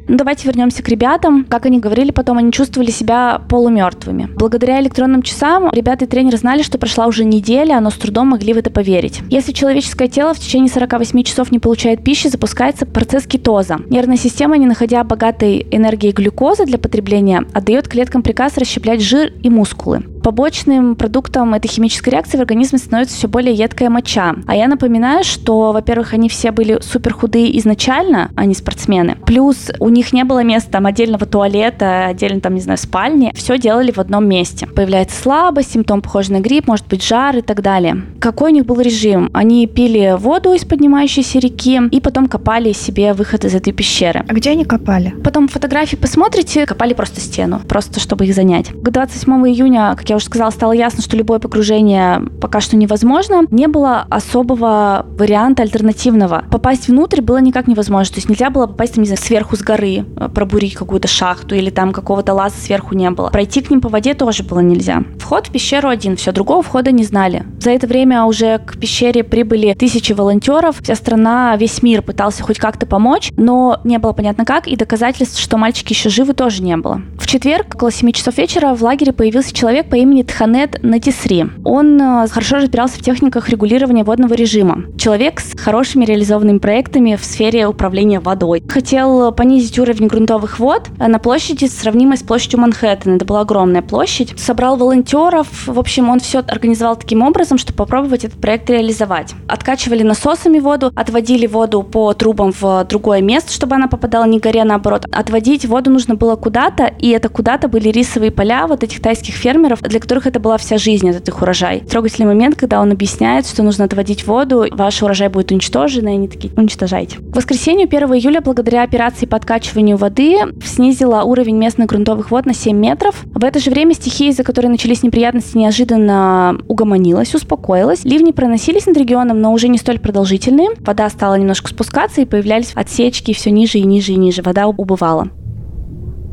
Ну, 0.07 0.17
давайте 0.17 0.47
вернемся 0.47 0.83
к 0.83 0.89
ребятам. 0.89 1.45
Как 1.45 1.65
они 1.65 1.79
говорили 1.79 2.11
потом, 2.11 2.37
они 2.37 2.51
чувствовали 2.51 2.91
себя 2.91 3.41
полумертвыми. 3.49 4.29
Благодаря 4.35 4.81
электронным 4.81 5.21
часам 5.21 5.69
ребята 5.71 6.05
и 6.05 6.07
тренер 6.07 6.37
знали, 6.37 6.61
что 6.61 6.77
прошла 6.77 7.07
уже 7.07 7.23
неделя, 7.23 7.79
но 7.79 7.89
с 7.89 7.95
трудом 7.95 8.27
могли 8.27 8.53
в 8.53 8.57
это 8.57 8.69
поверить. 8.69 9.21
Если 9.29 9.53
человеческое 9.53 10.07
тело 10.07 10.33
в 10.33 10.39
течение 10.39 10.69
48 10.69 11.23
часов 11.23 11.51
не 11.51 11.59
получает 11.59 12.03
пищи, 12.03 12.27
запускается 12.27 12.85
процесс 12.85 13.25
кетоза. 13.25 13.77
Нервная 13.89 14.17
система, 14.17 14.57
не 14.57 14.65
находя 14.65 15.03
богатой 15.03 15.65
энергии 15.71 16.11
глюкозы 16.11 16.65
для 16.65 16.77
потребления, 16.77 17.45
отдает 17.53 17.87
клеткам 17.87 18.23
приказ 18.23 18.57
расщеплять 18.57 19.01
жир 19.01 19.31
и 19.41 19.49
мускулы. 19.49 20.03
Побочным 20.23 20.95
продуктом 20.95 21.53
этой 21.53 21.67
химической 21.67 22.09
реакции 22.09 22.37
в 22.37 22.39
организме 22.39 22.79
становится 22.79 23.17
все 23.17 23.27
более 23.27 23.53
едкая 23.53 23.89
моча. 23.89 24.35
А 24.47 24.55
я 24.55 24.69
напоминаю, 24.69 25.25
что, 25.25 25.73
во-первых, 25.73 26.13
они 26.13 26.29
все 26.29 26.51
были 26.51 26.79
супер 26.81 27.13
худые 27.13 27.59
изначально, 27.59 28.31
они 28.37 28.53
спортсмены. 28.53 29.17
Плюс 29.25 29.69
у 29.81 29.89
них 29.89 30.13
не 30.13 30.23
было 30.23 30.41
места 30.41 30.71
там 30.71 30.85
отдельного 30.85 31.25
туалета, 31.25 32.05
отдельно 32.05 32.39
там, 32.39 32.55
не 32.55 32.61
знаю, 32.61 32.77
спальни. 32.77 33.33
Все 33.35 33.57
делали 33.57 33.91
в 33.91 33.97
одном 33.97 34.25
месте. 34.25 34.65
Появляется 34.65 35.21
слабость, 35.21 35.73
симптом 35.73 36.01
похожий 36.01 36.37
на 36.37 36.39
грипп, 36.39 36.67
может 36.67 36.87
быть 36.87 37.03
жар 37.03 37.35
и 37.37 37.41
так 37.41 37.61
далее. 37.61 38.03
Какой 38.21 38.51
у 38.51 38.53
них 38.55 38.65
был 38.65 38.79
режим? 38.79 39.29
Они 39.33 39.67
пили 39.67 40.15
воду 40.17 40.53
из 40.53 40.63
поднимающейся 40.63 41.39
реки 41.39 41.81
и 41.91 41.99
потом 41.99 42.27
копали 42.27 42.71
себе 42.71 43.11
выход 43.11 43.43
из 43.43 43.55
этой 43.55 43.73
пещеры. 43.73 44.23
А 44.25 44.33
где 44.33 44.51
они 44.51 44.63
копали? 44.63 45.13
Потом 45.21 45.49
фотографии 45.49 45.97
посмотрите, 45.97 46.65
копали 46.65 46.93
просто 46.93 47.19
стену, 47.19 47.59
просто 47.67 47.99
чтобы 47.99 48.25
их 48.25 48.33
занять. 48.33 48.69
К 48.69 48.89
27 48.89 49.33
июня, 49.49 49.93
как 49.97 50.09
я 50.09 50.12
уже 50.15 50.25
сказала, 50.25 50.49
стало 50.49 50.71
ясно, 50.71 51.01
что 51.01 51.17
любое 51.17 51.39
погружение 51.39 52.21
пока 52.41 52.61
что 52.61 52.75
невозможно. 52.75 53.43
Не 53.51 53.67
было 53.67 54.05
особого 54.09 55.05
варианта 55.17 55.63
альтернативного. 55.63 56.43
Попасть 56.51 56.87
внутрь 56.87 57.21
было 57.21 57.37
никак 57.37 57.67
невозможно. 57.67 58.13
То 58.13 58.17
есть 58.19 58.29
нельзя 58.29 58.49
было 58.49 58.67
попасть, 58.67 58.95
там, 58.95 59.03
не 59.03 59.07
знаю, 59.07 59.21
сверху 59.21 59.55
с 59.55 59.61
горы, 59.61 60.05
э, 60.17 60.29
пробурить 60.29 60.75
какую-то 60.75 61.07
шахту 61.07 61.55
или 61.55 61.69
там 61.69 61.93
какого-то 61.93 62.33
лаза 62.33 62.55
сверху 62.57 62.95
не 62.95 63.09
было. 63.09 63.29
Пройти 63.29 63.61
к 63.61 63.69
ним 63.69 63.81
по 63.81 63.89
воде 63.89 64.13
тоже 64.13 64.43
было 64.43 64.59
нельзя. 64.59 65.03
Вход 65.19 65.47
в 65.47 65.51
пещеру 65.51 65.89
один, 65.89 66.15
все, 66.15 66.31
другого 66.31 66.61
входа 66.61 66.91
не 66.91 67.03
знали. 67.03 67.45
За 67.59 67.71
это 67.71 67.87
время 67.87 68.25
уже 68.25 68.59
к 68.59 68.77
пещере 68.77 69.23
прибыли 69.23 69.73
тысячи 69.73 70.13
волонтеров. 70.13 70.81
Вся 70.81 70.95
страна, 70.95 71.55
весь 71.57 71.81
мир 71.81 72.01
пытался 72.01 72.43
хоть 72.43 72.59
как-то 72.59 72.85
помочь, 72.85 73.31
но 73.37 73.79
не 73.83 73.97
было 73.97 74.13
понятно 74.13 74.45
как, 74.45 74.67
и 74.67 74.75
доказательств, 74.75 75.39
что 75.39 75.57
мальчики 75.57 75.93
еще 75.93 76.09
живы, 76.09 76.33
тоже 76.33 76.61
не 76.61 76.77
было. 76.77 77.01
В 77.19 77.27
четверг, 77.27 77.75
около 77.75 77.91
7 77.91 78.11
часов 78.11 78.37
вечера, 78.37 78.73
в 78.73 78.83
лагере 78.83 79.13
появился 79.13 79.53
человек 79.53 79.89
по 79.89 79.95
имени 79.95 80.02
Тханет 80.23 80.79
Натисри. 80.83 81.45
Он 81.63 81.99
э, 82.01 82.27
хорошо 82.27 82.57
разбирался 82.57 82.99
в 82.99 83.01
техниках 83.01 83.49
регулирования 83.49 84.03
водного 84.03 84.33
режима. 84.33 84.83
Человек 84.97 85.39
с 85.39 85.57
хорошими 85.57 86.05
реализованными 86.05 86.59
проектами 86.59 87.15
в 87.15 87.23
сфере 87.23 87.67
управления 87.67 88.19
водой. 88.19 88.63
Хотел 88.67 89.31
понизить 89.31 89.79
уровень 89.79 90.07
грунтовых 90.07 90.59
вод 90.59 90.87
э, 90.99 91.07
на 91.07 91.19
площади, 91.19 91.65
сравнимой 91.65 92.17
с 92.17 92.23
площадью 92.23 92.59
Манхэттена. 92.59 93.15
Это 93.15 93.25
была 93.25 93.41
огромная 93.41 93.81
площадь. 93.81 94.37
Собрал 94.37 94.77
волонтеров. 94.77 95.47
В 95.67 95.79
общем, 95.79 96.09
он 96.09 96.19
все 96.19 96.39
организовал 96.39 96.95
таким 96.95 97.21
образом, 97.21 97.57
чтобы 97.57 97.77
попробовать 97.77 98.25
этот 98.25 98.39
проект 98.39 98.69
реализовать. 98.69 99.33
Откачивали 99.47 100.03
насосами 100.03 100.59
воду, 100.59 100.91
отводили 100.95 101.47
воду 101.47 101.83
по 101.83 102.13
трубам 102.13 102.51
в 102.51 102.85
другое 102.89 103.21
место, 103.21 103.51
чтобы 103.51 103.75
она 103.75 103.87
попадала 103.87 104.25
не 104.25 104.39
а 104.43 104.65
наоборот. 104.65 105.05
Отводить 105.11 105.65
воду 105.65 105.89
нужно 105.89 106.15
было 106.15 106.35
куда-то, 106.35 106.85
и 106.85 107.09
это 107.09 107.29
куда-то 107.29 107.67
были 107.67 107.89
рисовые 107.89 108.31
поля 108.31 108.67
вот 108.67 108.83
этих 108.83 109.01
тайских 109.01 109.35
фермеров, 109.35 109.79
для 109.93 109.99
которых 109.99 110.25
это 110.25 110.39
была 110.39 110.57
вся 110.57 110.79
жизнь, 110.79 111.07
этот 111.07 111.27
их 111.27 111.39
урожай. 111.39 111.81
Трогательный 111.81 112.25
момент, 112.25 112.55
когда 112.55 112.81
он 112.81 112.91
объясняет, 112.91 113.45
что 113.45 113.61
нужно 113.61 113.85
отводить 113.85 114.25
воду, 114.25 114.65
ваш 114.71 115.03
урожай 115.03 115.29
будет 115.29 115.51
уничтожен, 115.51 116.07
и 116.07 116.11
они 116.11 116.27
такие, 116.27 116.51
уничтожайте. 116.57 117.19
В 117.19 117.35
воскресенье 117.35 117.85
1 117.85 118.03
июля, 118.15 118.41
благодаря 118.41 118.81
операции 118.81 119.27
по 119.27 119.37
откачиванию 119.37 119.97
воды, 119.97 120.37
снизила 120.65 121.21
уровень 121.21 121.57
местных 121.57 121.89
грунтовых 121.89 122.31
вод 122.31 122.47
на 122.47 122.55
7 122.55 122.75
метров. 122.75 123.23
В 123.35 123.45
это 123.45 123.59
же 123.59 123.69
время 123.69 123.93
стихия, 123.93 124.31
из-за 124.31 124.43
которой 124.43 124.67
начались 124.67 125.03
неприятности, 125.03 125.57
неожиданно 125.57 126.57
угомонилась, 126.67 127.35
успокоилась. 127.35 128.03
Ливни 128.03 128.31
проносились 128.31 128.87
над 128.87 128.97
регионом, 128.97 129.41
но 129.41 129.53
уже 129.53 129.67
не 129.67 129.77
столь 129.77 129.99
продолжительные. 129.99 130.69
Вода 130.79 131.07
стала 131.09 131.35
немножко 131.35 131.69
спускаться, 131.69 132.21
и 132.21 132.25
появлялись 132.25 132.71
отсечки 132.73 133.31
все 133.33 133.51
ниже 133.51 133.77
и 133.77 133.83
ниже 133.83 134.13
и 134.13 134.15
ниже. 134.15 134.41
Вода 134.41 134.65
убывала 134.65 135.29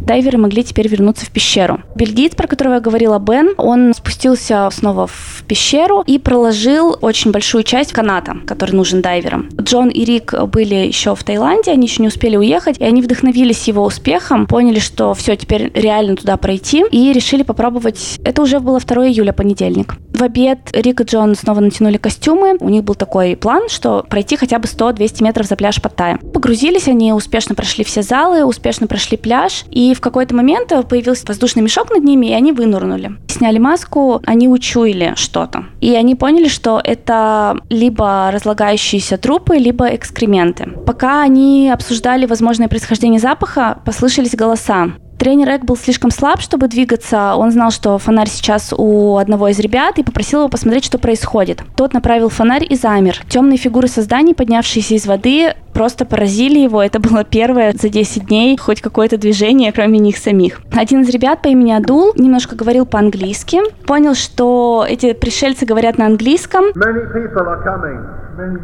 дайверы 0.01 0.39
могли 0.39 0.63
теперь 0.65 0.89
вернуться 0.89 1.27
в 1.27 1.31
пещеру. 1.31 1.81
Бельгиец, 1.95 2.35
про 2.35 2.47
которого 2.47 2.75
я 2.75 2.81
говорила, 2.81 3.19
Бен, 3.19 3.55
он 3.57 3.95
спустился 3.95 4.69
снова 4.73 5.07
в 5.07 5.45
пещеру 5.47 6.03
и 6.07 6.19
проложил 6.19 6.97
очень 7.01 7.31
большую 7.31 7.65
часть 7.65 7.93
каната, 7.93 8.37
который 8.47 8.73
нужен 8.73 9.03
дайверам. 9.03 9.49
Джон 9.61 9.89
и 9.89 10.05
Рик 10.05 10.35
были 10.49 10.75
еще 10.75 11.15
в 11.15 11.25
Таиланде, 11.25 11.73
они 11.73 11.87
еще 11.87 12.03
не 12.03 12.09
успели 12.09 12.37
уехать, 12.37 12.79
и 12.79 12.85
они 12.85 13.03
вдохновились 13.03 13.69
его 13.69 13.85
успехом, 13.85 14.47
поняли, 14.47 14.79
что 14.79 15.15
все, 15.15 15.37
теперь 15.37 15.71
реально 15.75 16.17
туда 16.17 16.37
пройти, 16.37 16.85
и 16.91 17.13
решили 17.13 17.43
попробовать. 17.43 18.19
Это 18.25 18.43
уже 18.43 18.61
было 18.61 18.81
2 18.81 19.09
июля, 19.09 19.33
понедельник. 19.33 19.97
В 20.20 20.22
обед 20.22 20.59
Рик 20.74 21.00
и 21.00 21.04
Джон 21.04 21.35
снова 21.35 21.61
натянули 21.61 21.96
костюмы. 21.96 22.59
У 22.61 22.68
них 22.68 22.85
был 22.85 22.94
такой 22.94 23.37
план, 23.37 23.70
что 23.70 24.04
пройти 24.06 24.37
хотя 24.37 24.59
бы 24.59 24.66
100-200 24.66 25.24
метров 25.24 25.46
за 25.46 25.56
пляж 25.56 25.80
Паттайя. 25.80 26.18
Погрузились, 26.18 26.88
они 26.88 27.14
успешно 27.14 27.54
прошли 27.54 27.85
все 27.85 28.02
залы, 28.02 28.44
успешно 28.44 28.87
прошли 28.87 29.16
пляж, 29.16 29.64
и 29.70 29.94
в 29.94 30.02
какой-то 30.02 30.35
момент 30.35 30.74
появился 30.90 31.24
воздушный 31.26 31.62
мешок 31.62 31.90
над 31.90 32.04
ними, 32.04 32.26
и 32.26 32.33
они 32.35 32.52
вынырнули. 32.52 33.12
Сняли 33.28 33.56
маску, 33.56 34.20
они 34.26 34.46
учуяли 34.46 35.14
что-то. 35.16 35.64
И 35.80 35.94
они 35.94 36.14
поняли, 36.14 36.48
что 36.48 36.83
это 36.85 37.56
либо 37.70 38.30
разлагающиеся 38.30 39.16
трупы, 39.16 39.56
либо 39.56 39.87
экскременты. 39.87 40.66
Пока 40.85 41.22
они 41.22 41.70
обсуждали 41.72 42.26
возможное 42.26 42.68
происхождение 42.68 43.20
запаха, 43.20 43.78
послышались 43.87 44.35
голоса. 44.35 44.90
Тренер 45.20 45.50
Эк 45.50 45.66
был 45.66 45.76
слишком 45.76 46.11
слаб, 46.11 46.40
чтобы 46.40 46.66
двигаться. 46.66 47.35
Он 47.37 47.50
знал, 47.50 47.70
что 47.70 47.98
фонарь 47.98 48.30
сейчас 48.30 48.72
у 48.74 49.18
одного 49.18 49.48
из 49.48 49.59
ребят 49.59 49.98
и 49.98 50.02
попросил 50.02 50.38
его 50.40 50.48
посмотреть, 50.48 50.87
что 50.87 50.96
происходит. 50.96 51.62
Тот 51.76 51.92
направил 51.92 52.30
фонарь 52.30 52.64
и 52.66 52.74
замер. 52.74 53.18
Темные 53.28 53.59
фигуры 53.59 53.87
созданий, 53.87 54.35
поднявшиеся 54.35 54.94
из 54.94 55.06
воды, 55.06 55.52
просто 55.74 56.06
поразили 56.06 56.61
его. 56.61 56.83
Это 56.83 57.00
было 57.00 57.22
первое 57.22 57.74
за 57.74 57.90
10 57.90 58.28
дней 58.28 58.56
хоть 58.56 58.80
какое-то 58.80 59.18
движение, 59.18 59.72
кроме 59.72 59.98
них 59.98 60.16
самих. 60.16 60.62
Один 60.72 61.02
из 61.02 61.11
ребят 61.11 61.42
по 61.42 61.48
имени 61.48 61.72
Адул 61.72 62.14
немножко 62.16 62.56
говорил 62.56 62.87
по-английски. 62.87 63.59
Понял, 63.87 64.14
что 64.14 64.87
эти 64.88 65.12
пришельцы 65.12 65.66
говорят 65.66 65.98
на 65.98 66.06
английском. 66.06 66.64
Many 66.74 67.12
people 67.12 67.44
are 67.44 67.62
coming. 67.62 68.00
Many, 68.38 68.56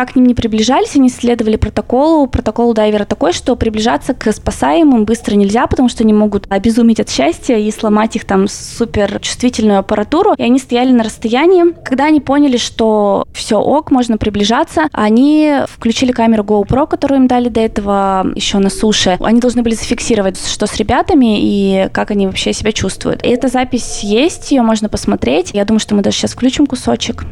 Пока 0.00 0.12
к 0.14 0.16
ним 0.16 0.24
не 0.24 0.34
приближались, 0.34 0.96
они 0.96 1.10
следовали 1.10 1.56
протоколу. 1.56 2.26
Протокол 2.26 2.72
дайвера 2.72 3.04
такой, 3.04 3.34
что 3.34 3.54
приближаться 3.54 4.14
к 4.14 4.32
спасаемым 4.32 5.04
быстро 5.04 5.34
нельзя, 5.34 5.66
потому 5.66 5.90
что 5.90 6.04
они 6.04 6.14
могут 6.14 6.46
обезуметь 6.48 7.00
от 7.00 7.10
счастья 7.10 7.58
и 7.58 7.70
сломать 7.70 8.16
их 8.16 8.24
там 8.24 8.48
супер 8.48 9.20
чувствительную 9.20 9.78
аппаратуру. 9.78 10.32
И 10.38 10.42
они 10.42 10.58
стояли 10.58 10.92
на 10.92 11.04
расстоянии. 11.04 11.74
Когда 11.84 12.06
они 12.06 12.22
поняли, 12.22 12.56
что 12.56 13.26
все 13.34 13.58
ок, 13.58 13.90
можно 13.90 14.16
приближаться, 14.16 14.88
они 14.92 15.54
включили 15.68 16.12
камеру 16.12 16.44
GoPro, 16.44 16.86
которую 16.86 17.20
им 17.20 17.26
дали 17.26 17.50
до 17.50 17.60
этого 17.60 18.26
еще 18.34 18.56
на 18.56 18.70
суше. 18.70 19.18
Они 19.20 19.38
должны 19.38 19.60
были 19.60 19.74
зафиксировать, 19.74 20.42
что 20.42 20.66
с 20.66 20.76
ребятами 20.76 21.42
и 21.42 21.90
как 21.92 22.10
они 22.10 22.26
вообще 22.26 22.54
себя 22.54 22.72
чувствуют. 22.72 23.22
И 23.22 23.28
эта 23.28 23.48
запись 23.48 24.00
есть, 24.02 24.50
ее 24.50 24.62
можно 24.62 24.88
посмотреть. 24.88 25.50
Я 25.52 25.66
думаю, 25.66 25.80
что 25.80 25.94
мы 25.94 26.00
даже 26.00 26.16
сейчас 26.16 26.32
включим 26.32 26.66
кусочек. 26.66 27.22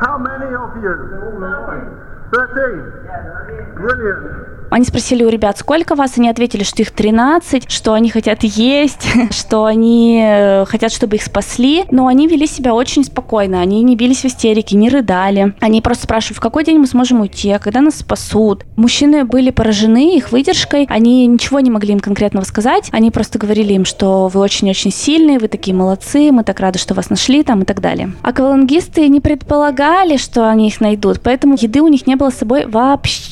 How 0.00 0.16
many 0.16 0.54
of 0.54 0.80
you 0.80 1.87
13. 2.30 3.74
Brilliant. 3.74 4.57
Они 4.70 4.84
спросили 4.84 5.24
у 5.24 5.28
ребят, 5.28 5.58
сколько 5.58 5.94
вас, 5.94 6.18
они 6.18 6.28
ответили, 6.28 6.62
что 6.62 6.82
их 6.82 6.90
13, 6.90 7.70
что 7.70 7.94
они 7.94 8.10
хотят 8.10 8.44
есть, 8.44 9.08
что 9.30 9.64
они 9.64 10.20
э, 10.22 10.64
хотят, 10.66 10.92
чтобы 10.92 11.16
их 11.16 11.22
спасли, 11.22 11.84
но 11.90 12.06
они 12.06 12.26
вели 12.26 12.46
себя 12.46 12.74
очень 12.74 13.04
спокойно, 13.04 13.60
они 13.60 13.82
не 13.82 13.96
бились 13.96 14.22
в 14.22 14.24
истерике, 14.26 14.76
не 14.76 14.90
рыдали. 14.90 15.54
Они 15.60 15.80
просто 15.80 16.04
спрашивали, 16.04 16.36
в 16.36 16.40
какой 16.40 16.64
день 16.64 16.78
мы 16.78 16.86
сможем 16.86 17.20
уйти, 17.20 17.50
а 17.50 17.58
когда 17.58 17.80
нас 17.80 17.96
спасут. 17.96 18.64
Мужчины 18.76 19.24
были 19.24 19.50
поражены 19.50 20.16
их 20.16 20.32
выдержкой, 20.32 20.86
они 20.88 21.26
ничего 21.26 21.60
не 21.60 21.70
могли 21.70 21.92
им 21.92 22.00
конкретного 22.00 22.44
сказать, 22.44 22.88
они 22.92 23.10
просто 23.10 23.38
говорили 23.38 23.72
им, 23.72 23.84
что 23.84 24.28
вы 24.28 24.40
очень-очень 24.40 24.92
сильные, 24.92 25.38
вы 25.38 25.48
такие 25.48 25.74
молодцы, 25.74 26.30
мы 26.30 26.44
так 26.44 26.60
рады, 26.60 26.78
что 26.78 26.94
вас 26.94 27.10
нашли 27.10 27.42
там 27.42 27.62
и 27.62 27.64
так 27.64 27.80
далее. 27.80 28.12
Аквалангисты 28.22 29.08
не 29.08 29.20
предполагали, 29.20 30.16
что 30.16 30.48
они 30.48 30.68
их 30.68 30.80
найдут, 30.80 31.20
поэтому 31.22 31.56
еды 31.58 31.80
у 31.80 31.88
них 31.88 32.06
не 32.06 32.16
было 32.16 32.30
с 32.30 32.34
собой 32.34 32.66
вообще. 32.66 33.27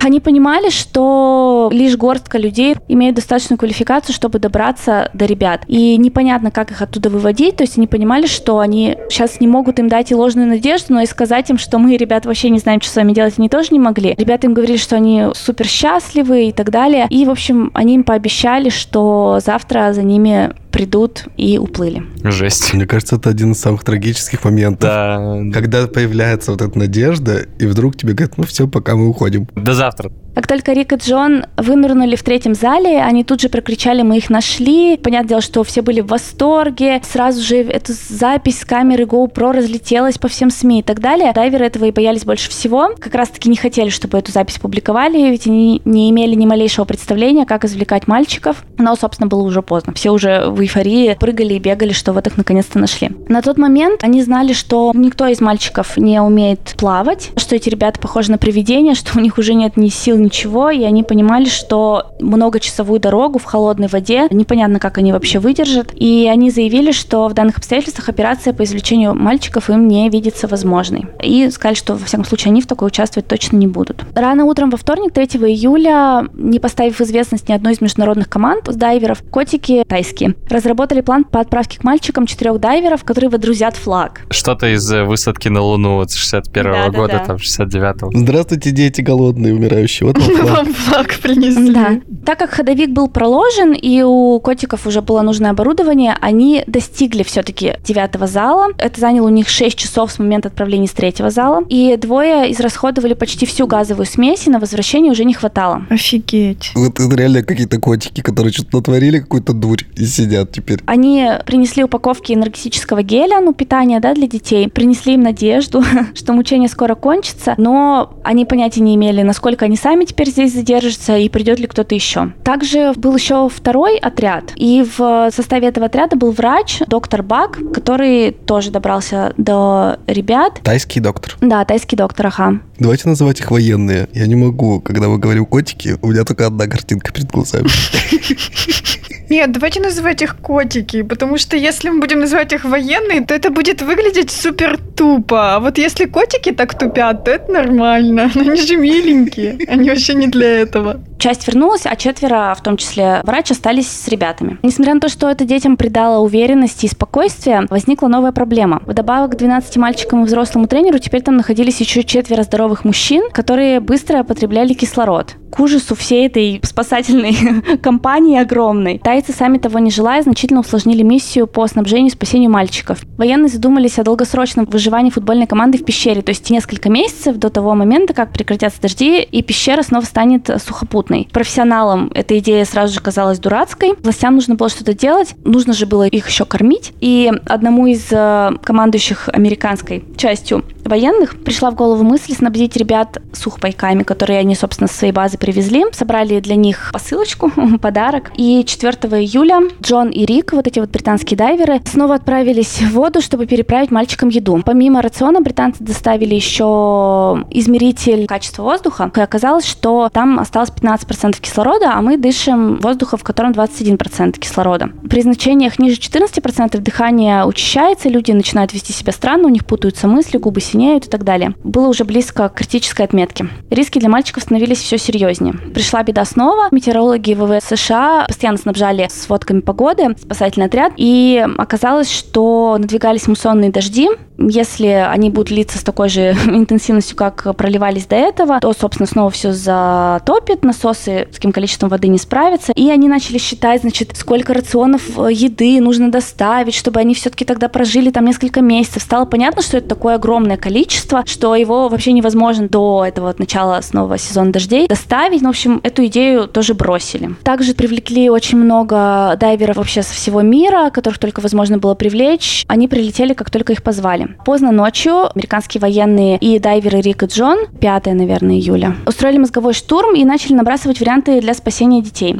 Они 0.00 0.20
понимали, 0.20 0.70
что 0.70 1.68
лишь 1.72 1.96
горстка 1.96 2.38
людей 2.38 2.76
имеют 2.88 3.16
достаточную 3.16 3.58
квалификацию, 3.58 4.14
чтобы 4.14 4.38
добраться 4.38 5.10
до 5.14 5.26
ребят. 5.26 5.62
И 5.66 5.96
непонятно, 5.96 6.50
как 6.50 6.70
их 6.70 6.82
оттуда 6.82 7.10
выводить. 7.10 7.56
То 7.56 7.64
есть 7.64 7.76
они 7.78 7.86
понимали, 7.86 8.26
что 8.26 8.58
они 8.58 8.96
сейчас 9.08 9.40
не 9.40 9.48
могут 9.48 9.78
им 9.78 9.88
дать 9.88 10.10
и 10.10 10.14
ложную 10.14 10.48
надежду, 10.48 10.94
но 10.94 11.00
и 11.00 11.06
сказать 11.06 11.50
им, 11.50 11.58
что 11.58 11.78
мы, 11.78 11.96
ребят, 11.96 12.26
вообще 12.26 12.50
не 12.50 12.58
знаем, 12.58 12.80
что 12.80 12.92
с 12.92 12.96
вами 12.96 13.12
делать, 13.12 13.34
они 13.38 13.48
тоже 13.48 13.68
не 13.72 13.78
могли. 13.78 14.14
Ребята 14.16 14.46
им 14.46 14.54
говорили, 14.54 14.76
что 14.76 14.96
они 14.96 15.26
супер 15.34 15.66
счастливы 15.66 16.48
и 16.48 16.52
так 16.52 16.70
далее. 16.70 17.06
И, 17.10 17.24
в 17.24 17.30
общем, 17.30 17.70
они 17.74 17.94
им 17.94 18.04
пообещали, 18.04 18.68
что 18.68 19.38
завтра 19.44 19.92
за 19.92 20.02
ними 20.02 20.52
придут 20.76 21.24
и 21.38 21.56
уплыли. 21.56 22.02
Жесть. 22.22 22.74
Мне 22.74 22.86
кажется, 22.86 23.16
это 23.16 23.30
один 23.30 23.52
из 23.52 23.60
самых 23.60 23.82
трагических 23.82 24.44
моментов. 24.44 24.82
Да. 24.82 25.40
Когда 25.50 25.86
появляется 25.86 26.50
вот 26.50 26.60
эта 26.60 26.78
надежда, 26.78 27.46
и 27.58 27.64
вдруг 27.64 27.96
тебе 27.96 28.12
говорят, 28.12 28.36
ну 28.36 28.44
все, 28.44 28.68
пока 28.68 28.94
мы 28.94 29.08
уходим. 29.08 29.48
До 29.54 29.72
завтра. 29.72 30.12
Как 30.36 30.46
только 30.46 30.74
Рик 30.74 30.92
и 30.92 30.96
Джон 30.96 31.46
вынырнули 31.56 32.14
в 32.14 32.22
третьем 32.22 32.54
зале, 32.54 33.02
они 33.02 33.24
тут 33.24 33.40
же 33.40 33.48
прокричали 33.48 34.02
«Мы 34.02 34.18
их 34.18 34.28
нашли!». 34.28 34.98
Понятное 34.98 35.28
дело, 35.30 35.40
что 35.40 35.64
все 35.64 35.80
были 35.80 36.02
в 36.02 36.08
восторге. 36.08 37.00
Сразу 37.10 37.42
же 37.42 37.56
эта 37.56 37.94
запись 37.94 38.60
с 38.60 38.64
камеры 38.66 39.04
GoPro 39.04 39.52
разлетелась 39.52 40.18
по 40.18 40.28
всем 40.28 40.50
СМИ 40.50 40.80
и 40.80 40.82
так 40.82 41.00
далее. 41.00 41.32
Дайверы 41.32 41.64
этого 41.64 41.86
и 41.86 41.90
боялись 41.90 42.26
больше 42.26 42.50
всего. 42.50 42.90
Как 43.00 43.14
раз-таки 43.14 43.48
не 43.48 43.56
хотели, 43.56 43.88
чтобы 43.88 44.18
эту 44.18 44.30
запись 44.30 44.58
публиковали, 44.58 45.30
ведь 45.30 45.46
они 45.46 45.80
не 45.86 46.10
имели 46.10 46.34
ни 46.34 46.44
малейшего 46.44 46.84
представления, 46.84 47.46
как 47.46 47.64
извлекать 47.64 48.06
мальчиков. 48.06 48.62
Но, 48.76 48.94
собственно, 48.94 49.28
было 49.28 49.40
уже 49.40 49.62
поздно. 49.62 49.94
Все 49.94 50.10
уже 50.10 50.50
в 50.50 50.60
эйфории 50.60 51.16
прыгали 51.18 51.54
и 51.54 51.58
бегали, 51.58 51.94
что 51.94 52.12
вот 52.12 52.26
их 52.26 52.36
наконец-то 52.36 52.78
нашли. 52.78 53.08
На 53.28 53.40
тот 53.40 53.56
момент 53.56 54.04
они 54.04 54.22
знали, 54.22 54.52
что 54.52 54.92
никто 54.94 55.26
из 55.28 55.40
мальчиков 55.40 55.96
не 55.96 56.20
умеет 56.20 56.74
плавать, 56.76 57.30
что 57.38 57.56
эти 57.56 57.70
ребята 57.70 57.98
похожи 57.98 58.30
на 58.30 58.36
привидения, 58.36 58.92
что 58.92 59.18
у 59.18 59.22
них 59.22 59.38
уже 59.38 59.54
нет 59.54 59.78
ни 59.78 59.88
сил, 59.88 60.25
ничего, 60.26 60.70
и 60.70 60.82
они 60.84 61.02
понимали, 61.02 61.46
что 61.46 62.12
многочасовую 62.20 63.00
дорогу 63.00 63.38
в 63.38 63.44
холодной 63.44 63.88
воде 63.88 64.26
непонятно, 64.30 64.78
как 64.78 64.98
они 64.98 65.12
вообще 65.12 65.38
выдержат. 65.38 65.92
И 65.94 66.28
они 66.30 66.50
заявили, 66.50 66.92
что 66.92 67.28
в 67.28 67.34
данных 67.34 67.58
обстоятельствах 67.58 68.08
операция 68.08 68.52
по 68.52 68.64
извлечению 68.64 69.14
мальчиков 69.14 69.70
им 69.70 69.88
не 69.88 70.08
видится 70.10 70.46
возможной. 70.46 71.06
И 71.22 71.48
сказали, 71.50 71.76
что, 71.76 71.94
во 71.94 72.04
всяком 72.04 72.24
случае, 72.24 72.50
они 72.50 72.60
в 72.60 72.66
такой 72.66 72.88
участвовать 72.88 73.26
точно 73.26 73.56
не 73.56 73.66
будут. 73.66 74.04
Рано 74.14 74.44
утром 74.44 74.70
во 74.70 74.76
вторник, 74.76 75.12
3 75.12 75.24
июля, 75.24 76.26
не 76.34 76.58
поставив 76.58 76.98
в 76.98 77.00
известность 77.02 77.48
ни 77.48 77.52
одной 77.52 77.72
из 77.72 77.80
международных 77.80 78.28
команд 78.28 78.64
дайверов, 78.76 79.22
котики 79.30 79.84
тайские 79.86 80.34
разработали 80.48 81.00
план 81.00 81.24
по 81.24 81.40
отправке 81.40 81.78
к 81.78 81.84
мальчикам 81.84 82.26
четырех 82.26 82.58
дайверов, 82.60 83.04
которые 83.04 83.30
водрузят 83.30 83.76
флаг. 83.76 84.22
Что-то 84.30 84.74
из 84.74 84.90
э, 84.92 85.04
высадки 85.04 85.48
на 85.48 85.60
Луну 85.60 85.96
вот 85.96 86.12
61 86.12 86.66
-го 86.66 86.72
да, 86.72 86.90
года, 86.90 87.12
да, 87.12 87.18
да. 87.18 87.24
там 87.24 87.36
69-го. 87.36 88.10
Здравствуйте, 88.14 88.70
дети 88.70 89.00
голодные, 89.00 89.54
умирающие. 89.54 90.06
Вот 90.06 90.15
вам 90.18 90.72
флаг. 90.72 90.96
флаг 90.96 91.18
принесли. 91.20 91.72
Да. 91.72 92.00
Так 92.24 92.38
как 92.38 92.50
ходовик 92.50 92.90
был 92.90 93.08
проложен, 93.08 93.72
и 93.72 94.02
у 94.02 94.40
котиков 94.40 94.86
уже 94.86 95.02
было 95.02 95.22
нужное 95.22 95.50
оборудование, 95.50 96.16
они 96.20 96.64
достигли 96.66 97.22
все-таки 97.22 97.74
девятого 97.84 98.26
зала. 98.26 98.68
Это 98.78 99.00
заняло 99.00 99.26
у 99.26 99.30
них 99.30 99.48
6 99.48 99.76
часов 99.76 100.12
с 100.12 100.18
момента 100.18 100.48
отправления 100.48 100.86
с 100.86 100.92
третьего 100.92 101.30
зала. 101.30 101.64
И 101.68 101.96
двое 101.96 102.52
израсходовали 102.52 103.14
почти 103.14 103.46
всю 103.46 103.66
газовую 103.66 104.06
смесь, 104.06 104.46
и 104.46 104.50
на 104.50 104.58
возвращение 104.58 105.12
уже 105.12 105.24
не 105.24 105.34
хватало. 105.34 105.86
Офигеть. 105.90 106.72
Вот 106.74 106.98
это 106.98 107.14
реально 107.16 107.42
какие-то 107.42 107.78
котики, 107.78 108.20
которые 108.20 108.52
что-то 108.52 108.78
натворили, 108.78 109.18
какую-то 109.20 109.52
дурь, 109.52 109.82
и 109.96 110.06
сидят 110.06 110.52
теперь. 110.52 110.80
Они 110.86 111.28
принесли 111.44 111.84
упаковки 111.84 112.32
энергетического 112.32 113.02
геля, 113.02 113.40
ну, 113.40 113.52
питания, 113.52 114.00
да, 114.00 114.14
для 114.14 114.26
детей. 114.26 114.68
Принесли 114.68 115.14
им 115.14 115.22
надежду, 115.22 115.84
что 116.14 116.32
мучение 116.32 116.68
скоро 116.68 116.94
кончится, 116.94 117.54
но 117.58 118.14
они 118.24 118.44
понятия 118.44 118.80
не 118.80 118.94
имели, 118.94 119.22
насколько 119.22 119.64
они 119.64 119.76
сами 119.76 120.05
теперь 120.06 120.30
здесь 120.30 120.52
задержится 120.52 121.16
и 121.16 121.28
придет 121.28 121.58
ли 121.58 121.66
кто-то 121.66 121.94
еще. 121.94 122.32
Также 122.44 122.92
был 122.96 123.14
еще 123.14 123.48
второй 123.48 123.98
отряд, 123.98 124.52
и 124.56 124.84
в 124.96 125.30
составе 125.34 125.68
этого 125.68 125.86
отряда 125.86 126.16
был 126.16 126.30
врач, 126.32 126.80
доктор 126.86 127.22
Бак, 127.22 127.58
который 127.74 128.32
тоже 128.32 128.70
добрался 128.70 129.34
до 129.36 129.98
ребят. 130.06 130.60
Тайский 130.62 131.00
доктор. 131.00 131.36
Да, 131.40 131.64
тайский 131.64 131.96
доктор, 131.96 132.26
ага. 132.26 132.60
Давайте 132.78 133.08
называть 133.08 133.40
их 133.40 133.50
военные. 133.50 134.08
Я 134.12 134.26
не 134.26 134.36
могу, 134.36 134.80
когда 134.80 135.08
мы 135.08 135.18
говорим 135.18 135.46
котики, 135.46 135.96
у 136.02 136.08
меня 136.08 136.24
только 136.24 136.46
одна 136.46 136.66
картинка 136.66 137.12
перед 137.12 137.30
глазами. 137.30 137.68
Нет, 139.28 139.52
давайте 139.52 139.80
называть 139.80 140.22
их 140.22 140.36
котики, 140.36 141.02
потому 141.02 141.36
что 141.36 141.56
если 141.56 141.90
мы 141.90 142.00
будем 142.00 142.20
называть 142.20 142.52
их 142.52 142.64
военные, 142.64 143.22
то 143.22 143.34
это 143.34 143.50
будет 143.50 143.82
выглядеть 143.82 144.30
супер 144.30 144.78
тупо. 144.96 145.56
А 145.56 145.60
вот 145.60 145.78
если 145.78 146.04
котики 146.04 146.52
так 146.52 146.78
тупят, 146.78 147.24
то 147.24 147.32
это 147.32 147.52
нормально. 147.52 148.30
Но 148.34 148.42
они 148.42 148.60
же 148.60 148.76
миленькие, 148.76 149.58
они 149.68 149.90
вообще 149.90 150.14
не 150.14 150.28
для 150.28 150.60
этого. 150.60 151.00
Часть 151.18 151.46
вернулась, 151.48 151.86
а 151.86 151.96
четверо, 151.96 152.54
в 152.56 152.62
том 152.62 152.76
числе 152.76 153.20
врач, 153.24 153.50
остались 153.50 153.88
с 153.88 154.06
ребятами. 154.08 154.58
Несмотря 154.62 154.94
на 154.94 155.00
то, 155.00 155.08
что 155.08 155.28
это 155.30 155.44
детям 155.44 155.76
придало 155.76 156.20
уверенности 156.20 156.86
и 156.86 156.88
спокойствия, 156.88 157.66
возникла 157.70 158.08
новая 158.08 158.32
проблема. 158.32 158.82
Вдобавок 158.86 159.32
к 159.32 159.36
12 159.36 159.76
мальчикам 159.76 160.22
и 160.22 160.26
взрослому 160.26 160.68
тренеру 160.68 160.98
теперь 160.98 161.22
там 161.22 161.36
находились 161.36 161.80
еще 161.80 162.04
четверо 162.04 162.42
здоровых 162.42 162.84
мужчин, 162.84 163.30
которые 163.32 163.80
быстро 163.80 164.22
потребляли 164.22 164.74
кислород. 164.74 165.36
К 165.56 165.60
ужасу 165.60 165.94
всей 165.94 166.26
этой 166.26 166.60
спасательной 166.62 167.34
компании 167.82 168.38
огромной. 168.38 168.98
Тайцы, 168.98 169.32
сами 169.32 169.56
того 169.56 169.78
не 169.78 169.90
желая, 169.90 170.22
значительно 170.22 170.60
усложнили 170.60 171.02
миссию 171.02 171.46
по 171.46 171.66
снабжению 171.66 172.08
и 172.08 172.12
спасению 172.12 172.50
мальчиков. 172.50 172.98
Военные 173.16 173.48
задумались 173.48 173.98
о 173.98 174.02
долгосрочном 174.04 174.66
выживании 174.66 175.08
футбольной 175.08 175.46
команды 175.46 175.78
в 175.78 175.84
пещере, 175.86 176.20
то 176.20 176.28
есть 176.28 176.50
несколько 176.50 176.90
месяцев 176.90 177.38
до 177.38 177.48
того 177.48 177.74
момента, 177.74 178.12
как 178.12 178.32
прекратятся 178.32 178.82
дожди, 178.82 179.22
и 179.22 179.42
пещера 179.42 179.80
снова 179.80 180.04
станет 180.04 180.50
сухопутной. 180.62 181.26
Профессионалам 181.32 182.10
эта 182.14 182.38
идея 182.38 182.66
сразу 182.66 182.92
же 182.92 183.00
казалась 183.00 183.38
дурацкой. 183.38 183.94
Властям 184.02 184.34
нужно 184.34 184.56
было 184.56 184.68
что-то 184.68 184.92
делать, 184.92 185.34
нужно 185.42 185.72
же 185.72 185.86
было 185.86 186.06
их 186.06 186.28
еще 186.28 186.44
кормить. 186.44 186.92
И 187.00 187.32
одному 187.46 187.86
из 187.86 188.08
э, 188.10 188.50
командующих 188.62 189.30
американской 189.32 190.04
частью 190.18 190.64
военных 190.84 191.42
пришла 191.42 191.70
в 191.70 191.74
голову 191.74 192.04
мысль 192.04 192.34
снабдить 192.34 192.76
ребят 192.76 193.22
сухпайками, 193.32 194.02
которые 194.02 194.38
они, 194.38 194.54
собственно, 194.54 194.88
с 194.88 194.92
своей 194.92 195.14
базы 195.14 195.38
привезли. 195.46 195.84
Собрали 195.92 196.40
для 196.40 196.56
них 196.56 196.90
посылочку, 196.92 197.52
подарок. 197.80 198.32
И 198.36 198.64
4 198.66 198.92
июля 199.22 199.60
Джон 199.80 200.08
и 200.08 200.26
Рик, 200.26 200.52
вот 200.52 200.66
эти 200.66 200.80
вот 200.80 200.90
британские 200.90 201.38
дайверы, 201.38 201.80
снова 201.84 202.16
отправились 202.16 202.80
в 202.80 202.90
воду, 202.94 203.20
чтобы 203.20 203.46
переправить 203.46 203.92
мальчикам 203.92 204.28
еду. 204.28 204.60
Помимо 204.66 205.02
рациона 205.02 205.40
британцы 205.40 205.84
доставили 205.84 206.34
еще 206.34 207.44
измеритель 207.50 208.26
качества 208.26 208.64
воздуха. 208.64 209.12
И 209.14 209.20
оказалось, 209.20 209.64
что 209.64 210.08
там 210.12 210.40
осталось 210.40 210.70
15% 210.70 211.40
кислорода, 211.40 211.92
а 211.94 212.02
мы 212.02 212.16
дышим 212.16 212.78
воздуха, 212.78 213.16
в 213.16 213.22
котором 213.22 213.52
21% 213.52 214.40
кислорода. 214.40 214.90
При 215.08 215.22
значениях 215.22 215.78
ниже 215.78 216.00
14% 216.00 216.78
дыхание 216.78 217.44
учащается, 217.44 218.08
люди 218.08 218.32
начинают 218.32 218.72
вести 218.72 218.92
себя 218.92 219.12
странно, 219.12 219.46
у 219.46 219.50
них 219.50 219.64
путаются 219.64 220.08
мысли, 220.08 220.38
губы 220.38 220.60
синеют 220.60 221.06
и 221.06 221.08
так 221.08 221.22
далее. 221.22 221.54
Было 221.62 221.86
уже 221.86 222.04
близко 222.04 222.48
к 222.48 222.54
критической 222.54 223.04
отметке. 223.04 223.46
Риски 223.70 224.00
для 224.00 224.08
мальчиков 224.08 224.42
становились 224.42 224.78
все 224.78 224.98
серьезнее. 224.98 225.25
Пришла 225.74 226.02
беда 226.02 226.24
снова. 226.24 226.68
Метеорологи 226.70 227.34
ВВС 227.34 227.66
США 227.66 228.24
постоянно 228.26 228.58
снабжали 228.58 229.08
сводками 229.10 229.60
погоды 229.60 230.16
спасательный 230.20 230.66
отряд, 230.66 230.92
и 230.96 231.46
оказалось, 231.58 232.10
что 232.10 232.76
надвигались 232.78 233.26
муссонные 233.26 233.70
дожди, 233.70 234.08
если 234.38 234.86
они 234.86 235.30
будут 235.30 235.50
литься 235.50 235.78
с 235.78 235.82
такой 235.82 236.08
же 236.08 236.32
интенсивностью, 236.46 237.16
как 237.16 237.56
проливались 237.56 238.06
до 238.06 238.16
этого, 238.16 238.60
то, 238.60 238.72
собственно, 238.72 239.06
снова 239.06 239.30
все 239.30 239.52
затопит, 239.52 240.64
насосы 240.64 241.28
с 241.30 241.36
каким 241.36 241.52
количеством 241.52 241.88
воды 241.88 242.08
не 242.08 242.18
справятся. 242.18 242.72
И 242.72 242.90
они 242.90 243.08
начали 243.08 243.38
считать, 243.38 243.82
значит, 243.82 244.16
сколько 244.16 244.54
рационов 244.54 245.18
э, 245.18 245.32
еды 245.32 245.80
нужно 245.80 246.10
доставить, 246.10 246.74
чтобы 246.74 247.00
они 247.00 247.14
все-таки 247.14 247.44
тогда 247.44 247.68
прожили 247.68 248.10
там 248.10 248.24
несколько 248.24 248.60
месяцев. 248.60 249.02
Стало 249.02 249.24
понятно, 249.24 249.62
что 249.62 249.78
это 249.78 249.88
такое 249.88 250.16
огромное 250.16 250.56
количество, 250.56 251.24
что 251.26 251.54
его 251.54 251.88
вообще 251.88 252.12
невозможно 252.12 252.68
до 252.68 253.04
этого 253.06 253.26
вот 253.26 253.38
начала 253.38 253.80
снова 253.82 254.18
сезона 254.18 254.52
дождей 254.52 254.88
доставить. 254.88 255.42
Ну, 255.42 255.48
в 255.48 255.50
общем, 255.50 255.80
эту 255.82 256.06
идею 256.06 256.46
тоже 256.46 256.74
бросили. 256.74 257.34
Также 257.42 257.74
привлекли 257.74 258.30
очень 258.30 258.58
много 258.58 259.36
дайверов 259.38 259.76
вообще 259.76 260.02
со 260.02 260.14
всего 260.14 260.42
мира, 260.42 260.90
которых 260.90 261.18
только 261.18 261.40
возможно 261.40 261.78
было 261.78 261.94
привлечь. 261.94 262.64
Они 262.68 262.88
прилетели, 262.88 263.34
как 263.34 263.50
только 263.50 263.72
их 263.72 263.82
позвали. 263.82 264.25
Поздно 264.44 264.72
ночью 264.72 265.30
американские 265.34 265.80
военные 265.80 266.38
и 266.38 266.58
дайверы 266.58 267.00
Рик 267.00 267.22
и 267.22 267.26
Джон, 267.26 267.66
5, 267.80 268.06
наверное, 268.06 268.56
июля, 268.56 268.96
устроили 269.06 269.38
мозговой 269.38 269.72
штурм 269.72 270.14
и 270.14 270.24
начали 270.24 270.54
набрасывать 270.54 271.00
варианты 271.00 271.40
для 271.40 271.54
спасения 271.54 272.02
детей 272.02 272.36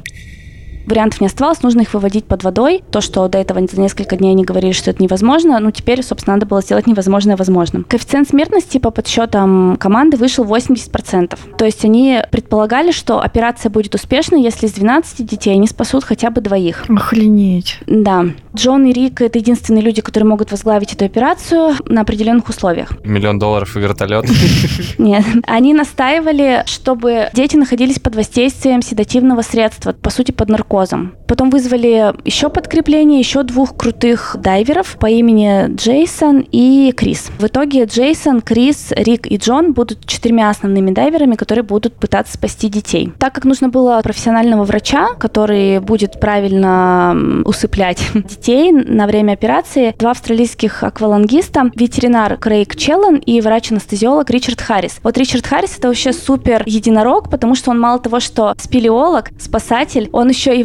вариантов 0.86 1.20
не 1.20 1.26
оставалось, 1.26 1.62
нужно 1.62 1.82
их 1.82 1.94
выводить 1.94 2.24
под 2.26 2.44
водой. 2.44 2.82
То, 2.90 3.00
что 3.00 3.26
до 3.28 3.38
этого 3.38 3.66
за 3.66 3.80
несколько 3.80 4.16
дней 4.16 4.30
они 4.30 4.44
говорили, 4.44 4.72
что 4.72 4.90
это 4.90 5.02
невозможно, 5.02 5.58
ну 5.58 5.70
теперь, 5.70 6.02
собственно, 6.02 6.36
надо 6.36 6.46
было 6.46 6.62
сделать 6.62 6.86
невозможное 6.86 7.36
возможным. 7.36 7.84
Коэффициент 7.84 8.28
смертности 8.28 8.78
по 8.78 8.90
подсчетам 8.90 9.76
команды 9.78 10.16
вышел 10.16 10.44
80%. 10.44 11.38
То 11.58 11.64
есть 11.64 11.84
они 11.84 12.20
предполагали, 12.30 12.92
что 12.92 13.20
операция 13.20 13.70
будет 13.70 13.94
успешной, 13.94 14.42
если 14.42 14.66
из 14.66 14.72
12 14.72 15.26
детей 15.26 15.54
они 15.54 15.66
спасут 15.66 16.04
хотя 16.04 16.30
бы 16.30 16.40
двоих. 16.40 16.84
Охренеть. 16.88 17.80
Да. 17.86 18.26
Джон 18.54 18.86
и 18.86 18.92
Рик— 18.92 19.20
это 19.22 19.38
единственные 19.38 19.82
люди, 19.82 20.00
которые 20.00 20.28
могут 20.28 20.50
возглавить 20.50 20.92
эту 20.92 21.04
операцию 21.04 21.74
на 21.86 22.02
определенных 22.02 22.48
условиях. 22.48 22.92
Миллион 23.04 23.38
долларов 23.38 23.76
и 23.76 23.80
вертолет. 23.80 24.26
Нет. 24.98 25.24
Они 25.46 25.74
настаивали, 25.74 26.62
чтобы 26.66 27.28
дети 27.34 27.56
находились 27.56 27.98
под 27.98 28.16
воздействием 28.16 28.82
седативного 28.82 29.42
средства, 29.42 29.92
по 29.92 30.10
сути, 30.10 30.32
под 30.32 30.48
наркотиком 30.48 30.75
наркозом. 30.76 31.16
Потом 31.26 31.50
вызвали 31.50 32.14
еще 32.24 32.48
подкрепление, 32.48 33.18
еще 33.18 33.42
двух 33.42 33.76
крутых 33.76 34.36
дайверов 34.38 34.96
по 34.98 35.06
имени 35.06 35.74
Джейсон 35.74 36.46
и 36.52 36.92
Крис. 36.96 37.30
В 37.38 37.46
итоге 37.46 37.84
Джейсон, 37.84 38.40
Крис, 38.40 38.92
Рик 38.96 39.26
и 39.26 39.36
Джон 39.36 39.72
будут 39.72 40.06
четырьмя 40.06 40.50
основными 40.50 40.90
дайверами, 40.90 41.34
которые 41.34 41.64
будут 41.64 41.94
пытаться 41.94 42.34
спасти 42.34 42.68
детей. 42.68 43.12
Так 43.18 43.34
как 43.34 43.44
нужно 43.44 43.68
было 43.68 44.00
профессионального 44.02 44.64
врача, 44.64 45.14
который 45.18 45.80
будет 45.80 46.20
правильно 46.20 47.42
усыплять 47.44 48.00
детей 48.14 48.72
на 48.72 49.06
время 49.06 49.32
операции, 49.32 49.94
два 49.98 50.12
австралийских 50.12 50.82
аквалангиста, 50.82 51.70
ветеринар 51.74 52.36
Крейг 52.36 52.76
Челлен 52.76 53.16
и 53.16 53.40
врач-анестезиолог 53.40 54.30
Ричард 54.30 54.60
Харрис. 54.60 54.98
Вот 55.02 55.18
Ричард 55.18 55.46
Харрис 55.46 55.78
это 55.78 55.88
вообще 55.88 56.12
супер 56.12 56.62
единорог, 56.66 57.30
потому 57.30 57.54
что 57.54 57.70
он 57.70 57.80
мало 57.80 57.98
того, 57.98 58.20
что 58.20 58.54
спелеолог, 58.58 59.30
спасатель, 59.38 60.08
он 60.12 60.28
еще 60.28 60.56
и 60.56 60.64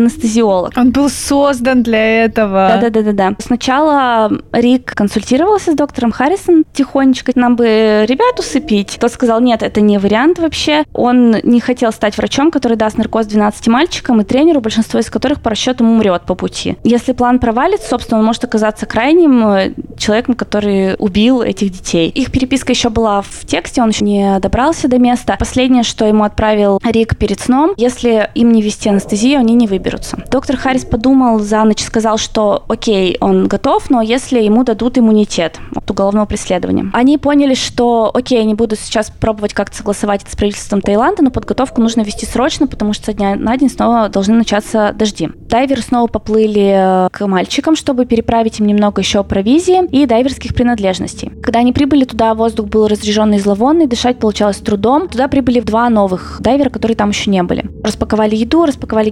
врач-анестезиолог. 0.00 0.72
Он 0.76 0.90
был 0.90 1.08
создан 1.08 1.82
для 1.82 2.24
этого. 2.24 2.78
Да-да-да-да. 2.80 3.34
Сначала 3.38 4.30
Рик 4.52 4.94
консультировался 4.94 5.72
с 5.72 5.74
доктором 5.74 6.12
Харрисон 6.12 6.64
тихонечко, 6.72 7.32
нам 7.34 7.56
бы 7.56 8.04
ребят 8.08 8.38
усыпить. 8.38 8.98
Тот 9.00 9.12
сказал, 9.12 9.40
нет, 9.40 9.62
это 9.62 9.80
не 9.80 9.98
вариант 9.98 10.38
вообще. 10.38 10.84
Он 10.92 11.36
не 11.42 11.60
хотел 11.60 11.92
стать 11.92 12.16
врачом, 12.16 12.50
который 12.50 12.76
даст 12.76 12.96
наркоз 12.96 13.26
12 13.26 13.68
мальчикам 13.68 14.20
и 14.20 14.24
тренеру, 14.24 14.60
большинство 14.60 15.00
из 15.00 15.10
которых 15.10 15.40
по 15.40 15.50
расчетам 15.50 15.90
умрет 15.90 16.22
по 16.22 16.34
пути. 16.34 16.76
Если 16.84 17.12
план 17.12 17.38
провалится, 17.38 17.88
собственно, 17.88 18.20
он 18.20 18.26
может 18.26 18.44
оказаться 18.44 18.86
крайним 18.86 19.46
э, 19.48 19.72
человеком, 19.98 20.34
который 20.34 20.94
убил 20.98 21.42
этих 21.42 21.70
детей. 21.70 22.08
Их 22.08 22.32
переписка 22.32 22.72
еще 22.72 22.88
была 22.88 23.22
в 23.22 23.46
тексте, 23.46 23.82
он 23.82 23.90
еще 23.90 24.04
не 24.04 24.38
добрался 24.40 24.88
до 24.88 24.98
места. 24.98 25.36
Последнее, 25.38 25.82
что 25.82 26.06
ему 26.06 26.24
отправил 26.24 26.80
Рик 26.82 27.16
перед 27.16 27.40
сном, 27.40 27.72
если 27.76 28.30
им 28.34 28.52
не 28.52 28.62
вести 28.62 28.88
анестезию, 28.88 29.40
они 29.40 29.54
не 29.54 29.66
выберутся. 29.90 30.18
Доктор 30.30 30.56
Харрис 30.56 30.84
подумал 30.84 31.38
за 31.40 31.64
ночь, 31.64 31.82
сказал, 31.82 32.18
что 32.18 32.64
окей, 32.68 33.16
он 33.20 33.48
готов, 33.48 33.90
но 33.90 34.02
если 34.02 34.40
ему 34.40 34.64
дадут 34.64 34.98
иммунитет 34.98 35.58
от 35.74 35.90
уголовного 35.90 36.26
преследования. 36.26 36.90
Они 36.92 37.18
поняли, 37.18 37.54
что 37.54 38.10
окей, 38.12 38.40
они 38.40 38.54
будут 38.54 38.78
сейчас 38.78 39.10
пробовать 39.10 39.54
как-то 39.54 39.76
согласовать 39.76 40.22
это 40.22 40.32
с 40.32 40.36
правительством 40.36 40.80
Таиланда, 40.80 41.22
но 41.22 41.30
подготовку 41.30 41.80
нужно 41.80 42.02
вести 42.02 42.26
срочно, 42.26 42.66
потому 42.66 42.92
что 42.92 43.06
со 43.06 43.12
дня 43.12 43.34
на 43.34 43.56
день 43.56 43.70
снова 43.70 44.08
должны 44.08 44.34
начаться 44.34 44.92
дожди. 44.94 45.28
Дайверы 45.48 45.82
снова 45.82 46.06
поплыли 46.06 47.08
к 47.10 47.26
мальчикам, 47.26 47.76
чтобы 47.76 48.06
переправить 48.06 48.60
им 48.60 48.66
немного 48.66 49.00
еще 49.00 49.24
провизии 49.24 49.84
и 49.86 50.06
дайверских 50.06 50.54
принадлежностей. 50.54 51.32
Когда 51.42 51.60
они 51.60 51.72
прибыли 51.72 52.04
туда, 52.04 52.34
воздух 52.34 52.66
был 52.66 52.86
разреженный 52.86 53.38
и 53.38 53.40
зловонный, 53.40 53.86
дышать 53.86 54.18
получалось 54.18 54.58
трудом. 54.58 55.08
Туда 55.08 55.28
прибыли 55.28 55.60
два 55.60 55.88
новых 55.88 56.38
дайвера, 56.40 56.70
которые 56.70 56.96
там 56.96 57.10
еще 57.10 57.30
не 57.30 57.42
были. 57.42 57.68
Распаковали 57.82 58.36
еду, 58.36 58.64
распаковали 58.64 59.10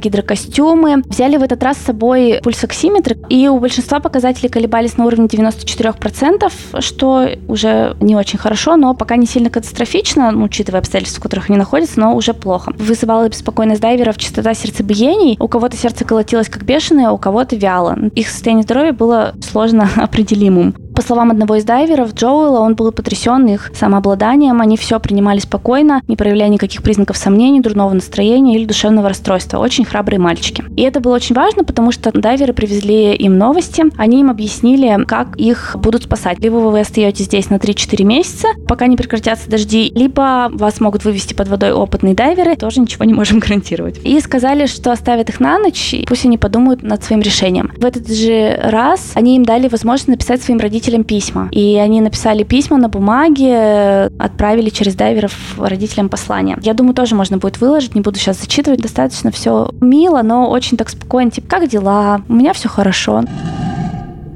гидро 0.69 0.79
гидрокостюмы. 0.79 1.03
Взяли 1.09 1.37
в 1.37 1.43
этот 1.43 1.62
раз 1.62 1.79
с 1.79 1.85
собой 1.85 2.41
пульсоксиметр, 2.43 3.16
и 3.29 3.49
у 3.49 3.59
большинства 3.59 4.01
показателей 4.01 4.49
колебались 4.49 4.97
на 4.97 5.07
уровне 5.07 5.27
94%, 5.27 6.81
что 6.81 7.29
уже 7.47 7.97
не 8.01 8.16
очень 8.16 8.39
хорошо, 8.39 8.77
но 8.77 8.95
пока 8.95 9.16
не 9.16 9.27
сильно 9.27 9.51
катастрофично, 9.51 10.31
ну, 10.31 10.45
учитывая 10.45 10.81
обстоятельства, 10.81 11.21
в 11.21 11.23
которых 11.23 11.51
они 11.51 11.59
находятся, 11.59 12.01
но 12.01 12.14
уже 12.14 12.35
плохо. 12.35 12.73
Вызывала 12.79 13.29
беспокойность 13.29 13.81
дайверов 13.81 14.16
частота 14.19 14.55
сердцебиений. 14.55 15.37
У 15.41 15.49
кого-то 15.49 15.77
сердце 15.77 16.05
колотилось 16.05 16.49
как 16.49 16.64
бешеное, 16.64 17.11
у 17.11 17.19
кого-то 17.19 17.57
вяло. 17.57 17.97
Их 18.14 18.29
состояние 18.29 18.64
здоровья 18.64 18.93
было 18.93 19.35
сложно 19.43 19.89
определимым. 19.97 20.75
По 20.99 21.03
словам 21.03 21.31
одного 21.31 21.55
из 21.55 21.63
дайверов, 21.63 22.13
Джоуэла, 22.13 22.59
он 22.59 22.75
был 22.75 22.91
потрясен 22.91 23.47
их 23.47 23.71
самообладанием, 23.73 24.61
они 24.61 24.77
все 24.77 24.99
принимали 24.99 25.39
спокойно, 25.39 26.03
не 26.09 26.17
проявляя 26.17 26.49
никаких 26.49 26.83
признаков 26.83 27.17
сомнений, 27.17 27.61
дурного 27.61 27.95
настроения 27.95 28.57
или 28.57 28.65
душевного 28.65 29.09
расстройства. 29.09 29.59
Очень 29.59 29.85
храбрые 29.85 30.19
мальчики. 30.19 30.65
И 30.77 30.83
это 30.83 30.99
было 30.99 31.15
очень 31.15 31.37
важно, 31.37 31.63
потому 31.63 31.93
что 31.93 32.11
дайверы 32.11 32.53
привезли 32.53 33.15
им 33.15 33.39
новости, 33.39 33.85
они 33.97 34.23
им 34.23 34.29
объяснили, 34.29 35.05
как 35.05 35.37
их 35.37 35.77
будут 35.79 36.03
спасать. 36.03 36.41
Либо 36.41 36.57
вы 36.57 36.81
остаетесь 36.81 37.27
здесь 37.27 37.49
на 37.49 37.59
3-4 37.59 38.03
месяца, 38.03 38.49
пока 38.67 38.89
не 38.89 38.97
прекратятся 38.97 39.49
дожди, 39.49 39.93
либо 39.95 40.49
вас 40.51 40.81
могут 40.81 41.05
вывести 41.05 41.33
под 41.33 41.47
водой 41.47 41.71
опытные 41.71 42.15
дайверы, 42.15 42.57
тоже 42.57 42.81
ничего 42.81 43.05
не 43.05 43.15
можем 43.15 43.39
гарантировать. 43.39 44.01
И 44.03 44.19
сказали, 44.19 44.67
что 44.67 44.91
оставят 44.91 45.29
их 45.29 45.39
на 45.39 45.61
ночь, 45.61 45.95
и 45.95 46.05
пусть 46.09 46.25
они 46.25 46.39
подумают 46.39 46.83
над 46.83 47.05
своим 47.05 47.21
решением. 47.21 47.71
В 47.77 47.85
этот 47.85 48.13
же 48.13 48.59
раз 48.65 49.13
они 49.15 49.37
им 49.37 49.45
дали 49.45 49.69
возможность 49.69 50.09
написать 50.09 50.43
своим 50.43 50.59
родителям 50.59 50.88
родителям 50.89 51.05
письма. 51.05 51.49
И 51.53 51.76
они 51.76 52.01
написали 52.01 52.43
письма 52.45 52.78
на 52.78 52.89
бумаге, 52.89 54.11
отправили 54.18 54.70
через 54.70 54.95
дайверов 54.95 55.59
родителям 55.59 56.09
послание. 56.09 56.57
Я 56.62 56.74
думаю, 56.74 56.95
тоже 56.95 57.14
можно 57.14 57.39
будет 57.39 57.61
выложить, 57.61 57.95
не 57.95 58.01
буду 58.01 58.18
сейчас 58.18 58.41
зачитывать. 58.41 58.80
Достаточно 58.80 59.30
все 59.30 59.70
мило, 59.80 60.22
но 60.22 60.51
очень 60.51 60.76
так 60.76 60.89
спокойно. 60.89 61.30
Типа, 61.30 61.49
как 61.49 61.68
дела? 61.68 62.22
У 62.28 62.34
меня 62.34 62.53
все 62.53 62.68
хорошо. 62.68 63.24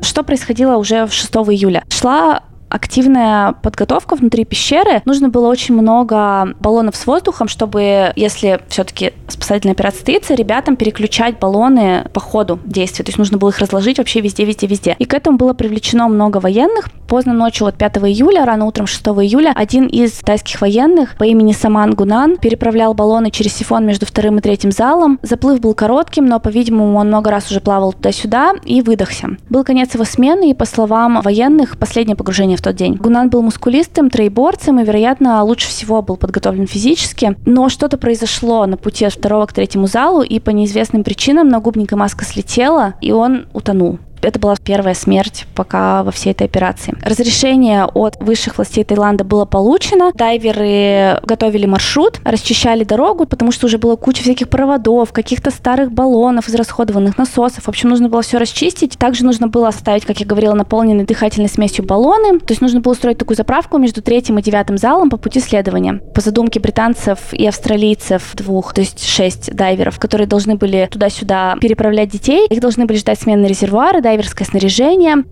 Что 0.02 0.22
происходило 0.22 0.76
уже 0.76 1.08
6 1.08 1.32
июля? 1.34 1.84
Шла 1.88 2.42
активная 2.72 3.52
подготовка 3.52 4.16
внутри 4.16 4.44
пещеры. 4.44 5.02
Нужно 5.04 5.28
было 5.28 5.48
очень 5.48 5.74
много 5.74 6.54
баллонов 6.58 6.96
с 6.96 7.06
воздухом, 7.06 7.48
чтобы, 7.48 8.12
если 8.16 8.60
все-таки 8.68 9.12
спасательная 9.28 9.74
операция 9.74 9.98
состоится, 9.98 10.34
ребятам 10.34 10.76
переключать 10.76 11.38
баллоны 11.38 12.06
по 12.12 12.20
ходу 12.20 12.58
действия. 12.64 13.04
То 13.04 13.10
есть 13.10 13.18
нужно 13.18 13.38
было 13.38 13.50
их 13.50 13.58
разложить 13.58 13.98
вообще 13.98 14.20
везде, 14.20 14.44
везде, 14.44 14.66
везде. 14.66 14.96
И 14.98 15.04
к 15.04 15.14
этому 15.14 15.36
было 15.36 15.52
привлечено 15.52 16.08
много 16.08 16.38
военных. 16.38 16.88
Поздно 17.06 17.34
ночью, 17.34 17.66
вот 17.66 17.76
5 17.76 17.98
июля, 17.98 18.46
рано 18.46 18.64
утром 18.64 18.86
6 18.86 19.02
июля, 19.02 19.52
один 19.54 19.86
из 19.86 20.12
тайских 20.12 20.60
военных 20.62 21.16
по 21.18 21.24
имени 21.24 21.52
Саман 21.52 21.92
Гунан 21.94 22.38
переправлял 22.38 22.94
баллоны 22.94 23.30
через 23.30 23.54
сифон 23.54 23.84
между 23.84 24.06
вторым 24.06 24.38
и 24.38 24.40
третьим 24.40 24.72
залом. 24.72 25.18
Заплыв 25.22 25.60
был 25.60 25.74
коротким, 25.74 26.24
но, 26.24 26.40
по-видимому, 26.40 26.98
он 26.98 27.08
много 27.08 27.30
раз 27.30 27.50
уже 27.50 27.60
плавал 27.60 27.92
туда-сюда 27.92 28.54
и 28.64 28.80
выдохся. 28.80 29.36
Был 29.50 29.62
конец 29.62 29.92
его 29.92 30.04
смены, 30.04 30.50
и, 30.50 30.54
по 30.54 30.64
словам 30.64 31.20
военных, 31.20 31.76
последнее 31.76 32.16
погружение 32.16 32.56
в 32.56 32.61
тот 32.62 32.76
день. 32.76 32.94
Гунан 32.94 33.28
был 33.28 33.42
мускулистым, 33.42 34.08
троеборцем 34.08 34.80
и, 34.80 34.84
вероятно, 34.84 35.42
лучше 35.42 35.68
всего 35.68 36.00
был 36.02 36.16
подготовлен 36.16 36.66
физически. 36.66 37.36
Но 37.44 37.68
что-то 37.68 37.98
произошло 37.98 38.64
на 38.66 38.76
пути 38.76 39.04
от 39.04 39.12
второго 39.12 39.46
к 39.46 39.52
третьему 39.52 39.86
залу, 39.86 40.22
и 40.22 40.38
по 40.38 40.50
неизвестным 40.50 41.04
причинам 41.04 41.48
нагубника 41.48 41.96
маска 41.96 42.24
слетела, 42.24 42.94
и 43.00 43.12
он 43.12 43.46
утонул. 43.52 43.98
Это 44.22 44.38
была 44.38 44.54
первая 44.56 44.94
смерть 44.94 45.46
пока 45.54 46.02
во 46.02 46.12
всей 46.12 46.30
этой 46.30 46.46
операции. 46.46 46.94
Разрешение 47.02 47.84
от 47.84 48.16
высших 48.20 48.56
властей 48.56 48.84
Таиланда 48.84 49.24
было 49.24 49.44
получено. 49.44 50.12
Дайверы 50.14 51.20
готовили 51.24 51.66
маршрут, 51.66 52.20
расчищали 52.24 52.84
дорогу, 52.84 53.26
потому 53.26 53.52
что 53.52 53.66
уже 53.66 53.78
было 53.78 53.96
куча 53.96 54.22
всяких 54.22 54.48
проводов, 54.48 55.12
каких-то 55.12 55.50
старых 55.50 55.92
баллонов, 55.92 56.48
израсходованных 56.48 57.18
насосов. 57.18 57.64
В 57.64 57.68
общем, 57.68 57.88
нужно 57.88 58.08
было 58.08 58.22
все 58.22 58.38
расчистить. 58.38 58.96
Также 58.96 59.24
нужно 59.24 59.48
было 59.48 59.68
оставить, 59.68 60.04
как 60.04 60.20
я 60.20 60.26
говорила, 60.26 60.54
наполненные 60.54 61.04
дыхательной 61.04 61.48
смесью 61.48 61.84
баллоны. 61.84 62.38
То 62.38 62.52
есть 62.52 62.60
нужно 62.60 62.80
было 62.80 62.92
устроить 62.92 63.18
такую 63.18 63.36
заправку 63.36 63.78
между 63.78 64.02
третьим 64.02 64.38
и 64.38 64.42
девятым 64.42 64.78
залом 64.78 65.10
по 65.10 65.16
пути 65.16 65.40
следования. 65.40 65.94
По 66.14 66.20
задумке 66.20 66.60
британцев 66.60 67.32
и 67.32 67.46
австралийцев 67.46 68.30
двух, 68.34 68.72
то 68.72 68.80
есть 68.80 69.04
шесть 69.04 69.54
дайверов, 69.54 69.98
которые 69.98 70.26
должны 70.26 70.54
были 70.54 70.88
туда-сюда 70.90 71.56
переправлять 71.60 72.10
детей, 72.10 72.46
их 72.48 72.60
должны 72.60 72.86
были 72.86 72.98
ждать 72.98 73.20
сменные 73.20 73.48
резервуары, 73.48 74.00
дайверское 74.12 74.46
снаряжение. 74.46 75.24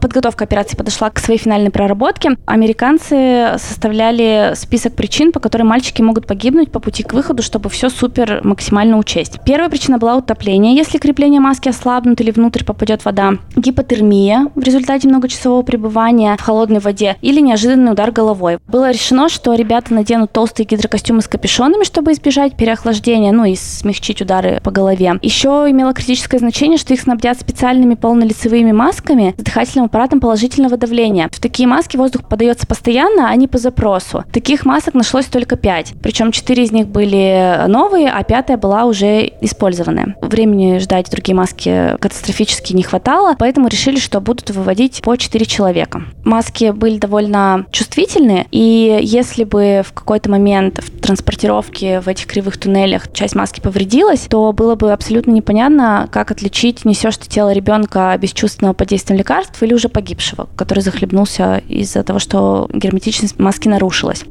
Подготовка 0.00 0.44
операции 0.44 0.76
подошла 0.76 1.10
к 1.10 1.18
своей 1.18 1.38
финальной 1.38 1.70
проработке. 1.70 2.36
Американцы 2.46 3.54
составляли 3.58 4.52
список 4.54 4.94
причин, 4.94 5.30
по 5.30 5.40
которым 5.40 5.68
мальчики 5.68 6.00
могут 6.00 6.26
погибнуть 6.26 6.72
по 6.72 6.80
пути 6.80 7.02
к 7.02 7.12
выходу, 7.12 7.42
чтобы 7.42 7.68
все 7.68 7.90
супер 7.90 8.40
максимально 8.42 8.96
учесть. 8.96 9.38
Первая 9.44 9.68
причина 9.68 9.98
была 9.98 10.16
утопление, 10.16 10.74
если 10.74 10.98
крепление 10.98 11.40
маски 11.40 11.68
ослабнут 11.68 12.20
или 12.20 12.30
внутрь 12.30 12.64
попадет 12.64 13.04
вода. 13.04 13.34
Гипотермия 13.56 14.46
в 14.54 14.60
результате 14.60 15.06
многочасового 15.06 15.62
пребывания 15.62 16.34
в 16.38 16.42
холодной 16.42 16.80
воде 16.80 17.16
или 17.20 17.40
неожиданный 17.40 17.92
удар 17.92 18.10
головой. 18.10 18.58
Было 18.68 18.90
решено, 18.90 19.28
что 19.28 19.54
ребята 19.54 19.92
наденут 19.92 20.32
толстые 20.32 20.66
гидрокостюмы 20.66 21.20
с 21.20 21.28
капюшонами, 21.28 21.84
чтобы 21.84 22.12
избежать 22.12 22.56
переохлаждения, 22.56 23.32
ну 23.32 23.44
и 23.44 23.54
смягчить 23.54 24.22
удары 24.22 24.60
по 24.64 24.70
голове. 24.70 25.18
Еще 25.20 25.48
имело 25.68 25.92
критическое 25.92 26.38
значение, 26.38 26.78
что 26.78 26.94
их 26.94 27.00
снабдят 27.02 27.38
специальными 27.38 27.94
полнолицевыми 27.94 28.72
масками 28.72 29.34
с 29.36 29.42
дыхательным 29.42 29.89
аппаратом 29.90 30.20
положительного 30.20 30.76
давления. 30.76 31.28
В 31.32 31.40
такие 31.40 31.66
маски 31.66 31.96
воздух 31.96 32.22
подается 32.24 32.66
постоянно, 32.66 33.28
а 33.28 33.34
не 33.34 33.48
по 33.48 33.58
запросу. 33.58 34.24
Таких 34.32 34.64
масок 34.64 34.94
нашлось 34.94 35.26
только 35.26 35.56
5. 35.56 35.94
Причем 36.00 36.30
4 36.30 36.62
из 36.62 36.70
них 36.70 36.86
были 36.86 37.66
новые, 37.66 38.08
а 38.08 38.22
пятая 38.22 38.56
была 38.56 38.84
уже 38.84 39.32
использованная. 39.40 40.16
Времени 40.22 40.78
ждать 40.78 41.10
другие 41.10 41.34
маски 41.34 41.96
катастрофически 41.98 42.72
не 42.72 42.84
хватало, 42.84 43.34
поэтому 43.36 43.66
решили, 43.66 43.98
что 43.98 44.20
будут 44.20 44.50
выводить 44.50 45.02
по 45.02 45.16
4 45.16 45.44
человека. 45.44 46.02
Маски 46.24 46.70
были 46.70 46.98
довольно 46.98 47.66
чувствительные, 47.72 48.46
и 48.52 49.00
если 49.02 49.42
бы 49.42 49.82
в 49.84 49.92
какой-то 49.92 50.30
момент 50.30 50.78
в 50.78 50.99
транспортировке 51.00 52.00
в 52.00 52.08
этих 52.08 52.26
кривых 52.26 52.56
туннелях 52.58 53.12
часть 53.12 53.34
маски 53.34 53.60
повредилась, 53.60 54.20
то 54.20 54.52
было 54.52 54.74
бы 54.74 54.92
абсолютно 54.92 55.30
непонятно, 55.32 56.08
как 56.10 56.30
отличить, 56.30 56.84
несешь 56.84 57.16
ты 57.16 57.28
тело 57.28 57.52
ребенка 57.52 58.16
бесчувственного 58.20 58.74
под 58.74 58.88
действием 58.88 59.18
лекарств 59.18 59.62
или 59.62 59.74
уже 59.74 59.88
погибшего, 59.88 60.48
который 60.56 60.80
захлебнулся 60.80 61.62
из-за 61.68 62.02
того, 62.02 62.18
что 62.18 62.68
герметичность 62.72 63.38
маски 63.38 63.68
нарушилась. 63.68 64.24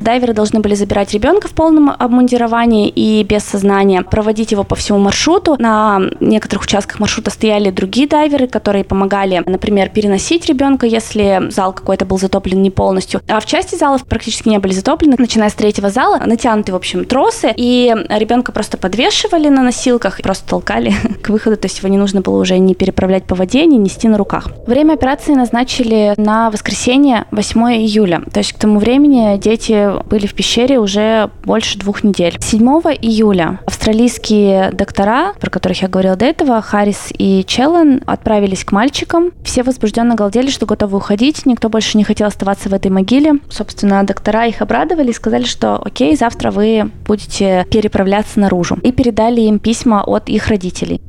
Дайверы 0.00 0.32
должны 0.32 0.60
были 0.60 0.74
забирать 0.74 1.12
ребенка 1.12 1.46
в 1.46 1.50
полном 1.50 1.90
обмундировании 1.90 2.88
и 2.88 3.22
без 3.22 3.44
сознания, 3.44 4.02
проводить 4.02 4.50
его 4.50 4.64
по 4.64 4.74
всему 4.74 4.98
маршруту. 4.98 5.56
На 5.58 6.00
некоторых 6.20 6.64
участках 6.64 7.00
маршрута 7.00 7.30
стояли 7.30 7.70
другие 7.70 8.08
дайверы, 8.08 8.46
которые 8.46 8.82
помогали, 8.82 9.42
например, 9.44 9.90
переносить 9.90 10.46
ребенка, 10.46 10.86
если 10.86 11.50
зал 11.50 11.74
какой-то 11.74 12.06
был 12.06 12.18
затоплен 12.18 12.62
не 12.62 12.70
полностью. 12.70 13.20
А 13.28 13.40
в 13.40 13.46
части 13.46 13.74
залов 13.74 14.06
практически 14.06 14.48
не 14.48 14.58
были 14.58 14.72
затоплены, 14.72 15.16
начиная 15.18 15.50
с 15.50 15.54
третьего 15.54 15.90
зала, 15.90 16.18
натянуты, 16.24 16.72
в 16.72 16.76
общем, 16.76 17.04
тросы, 17.04 17.52
и 17.54 17.94
ребенка 18.08 18.52
просто 18.52 18.78
подвешивали 18.78 19.48
на 19.48 19.62
носилках, 19.62 20.22
просто 20.22 20.48
толкали 20.48 20.94
к 21.22 21.28
выходу, 21.28 21.58
то 21.58 21.66
есть 21.66 21.78
его 21.78 21.88
не 21.88 21.98
нужно 21.98 22.22
было 22.22 22.40
уже 22.40 22.56
не 22.58 22.74
переправлять 22.74 23.24
по 23.24 23.34
воде, 23.34 23.66
не 23.66 23.76
нести 23.76 24.08
на 24.08 24.16
руках. 24.16 24.48
Время 24.66 24.94
операции 24.94 25.34
назначили 25.34 26.14
на 26.16 26.50
воскресенье 26.50 27.26
8 27.32 27.60
июля, 27.74 28.22
то 28.32 28.38
есть 28.38 28.54
к 28.54 28.58
тому 28.58 28.78
времени 28.78 29.36
дети 29.36 29.89
были 30.06 30.26
в 30.26 30.34
пещере 30.34 30.78
уже 30.78 31.30
больше 31.44 31.78
двух 31.78 32.04
недель. 32.04 32.36
7 32.40 32.60
июля 33.00 33.60
австралийские 33.66 34.70
доктора, 34.72 35.32
про 35.40 35.50
которых 35.50 35.82
я 35.82 35.88
говорила 35.88 36.16
до 36.16 36.26
этого, 36.26 36.60
Харрис 36.60 37.08
и 37.16 37.44
Челлен, 37.46 38.02
отправились 38.06 38.64
к 38.64 38.72
мальчикам. 38.72 39.30
Все 39.42 39.62
возбужденно 39.62 40.14
галдели, 40.14 40.50
что 40.50 40.66
готовы 40.66 40.98
уходить. 40.98 41.46
Никто 41.46 41.68
больше 41.68 41.96
не 41.96 42.04
хотел 42.04 42.28
оставаться 42.28 42.68
в 42.68 42.74
этой 42.74 42.90
могиле. 42.90 43.34
Собственно, 43.48 44.04
доктора 44.04 44.46
их 44.46 44.60
обрадовали 44.62 45.10
и 45.10 45.14
сказали, 45.14 45.44
что 45.44 45.76
окей, 45.82 46.16
завтра 46.16 46.50
вы 46.50 46.90
будете 47.06 47.66
переправляться 47.70 48.38
наружу. 48.40 48.76
И 48.82 48.92
передали 48.92 49.40
им 49.40 49.58
письма 49.58 50.02
от 50.02 50.28
их 50.28 50.48
родителей. 50.48 51.00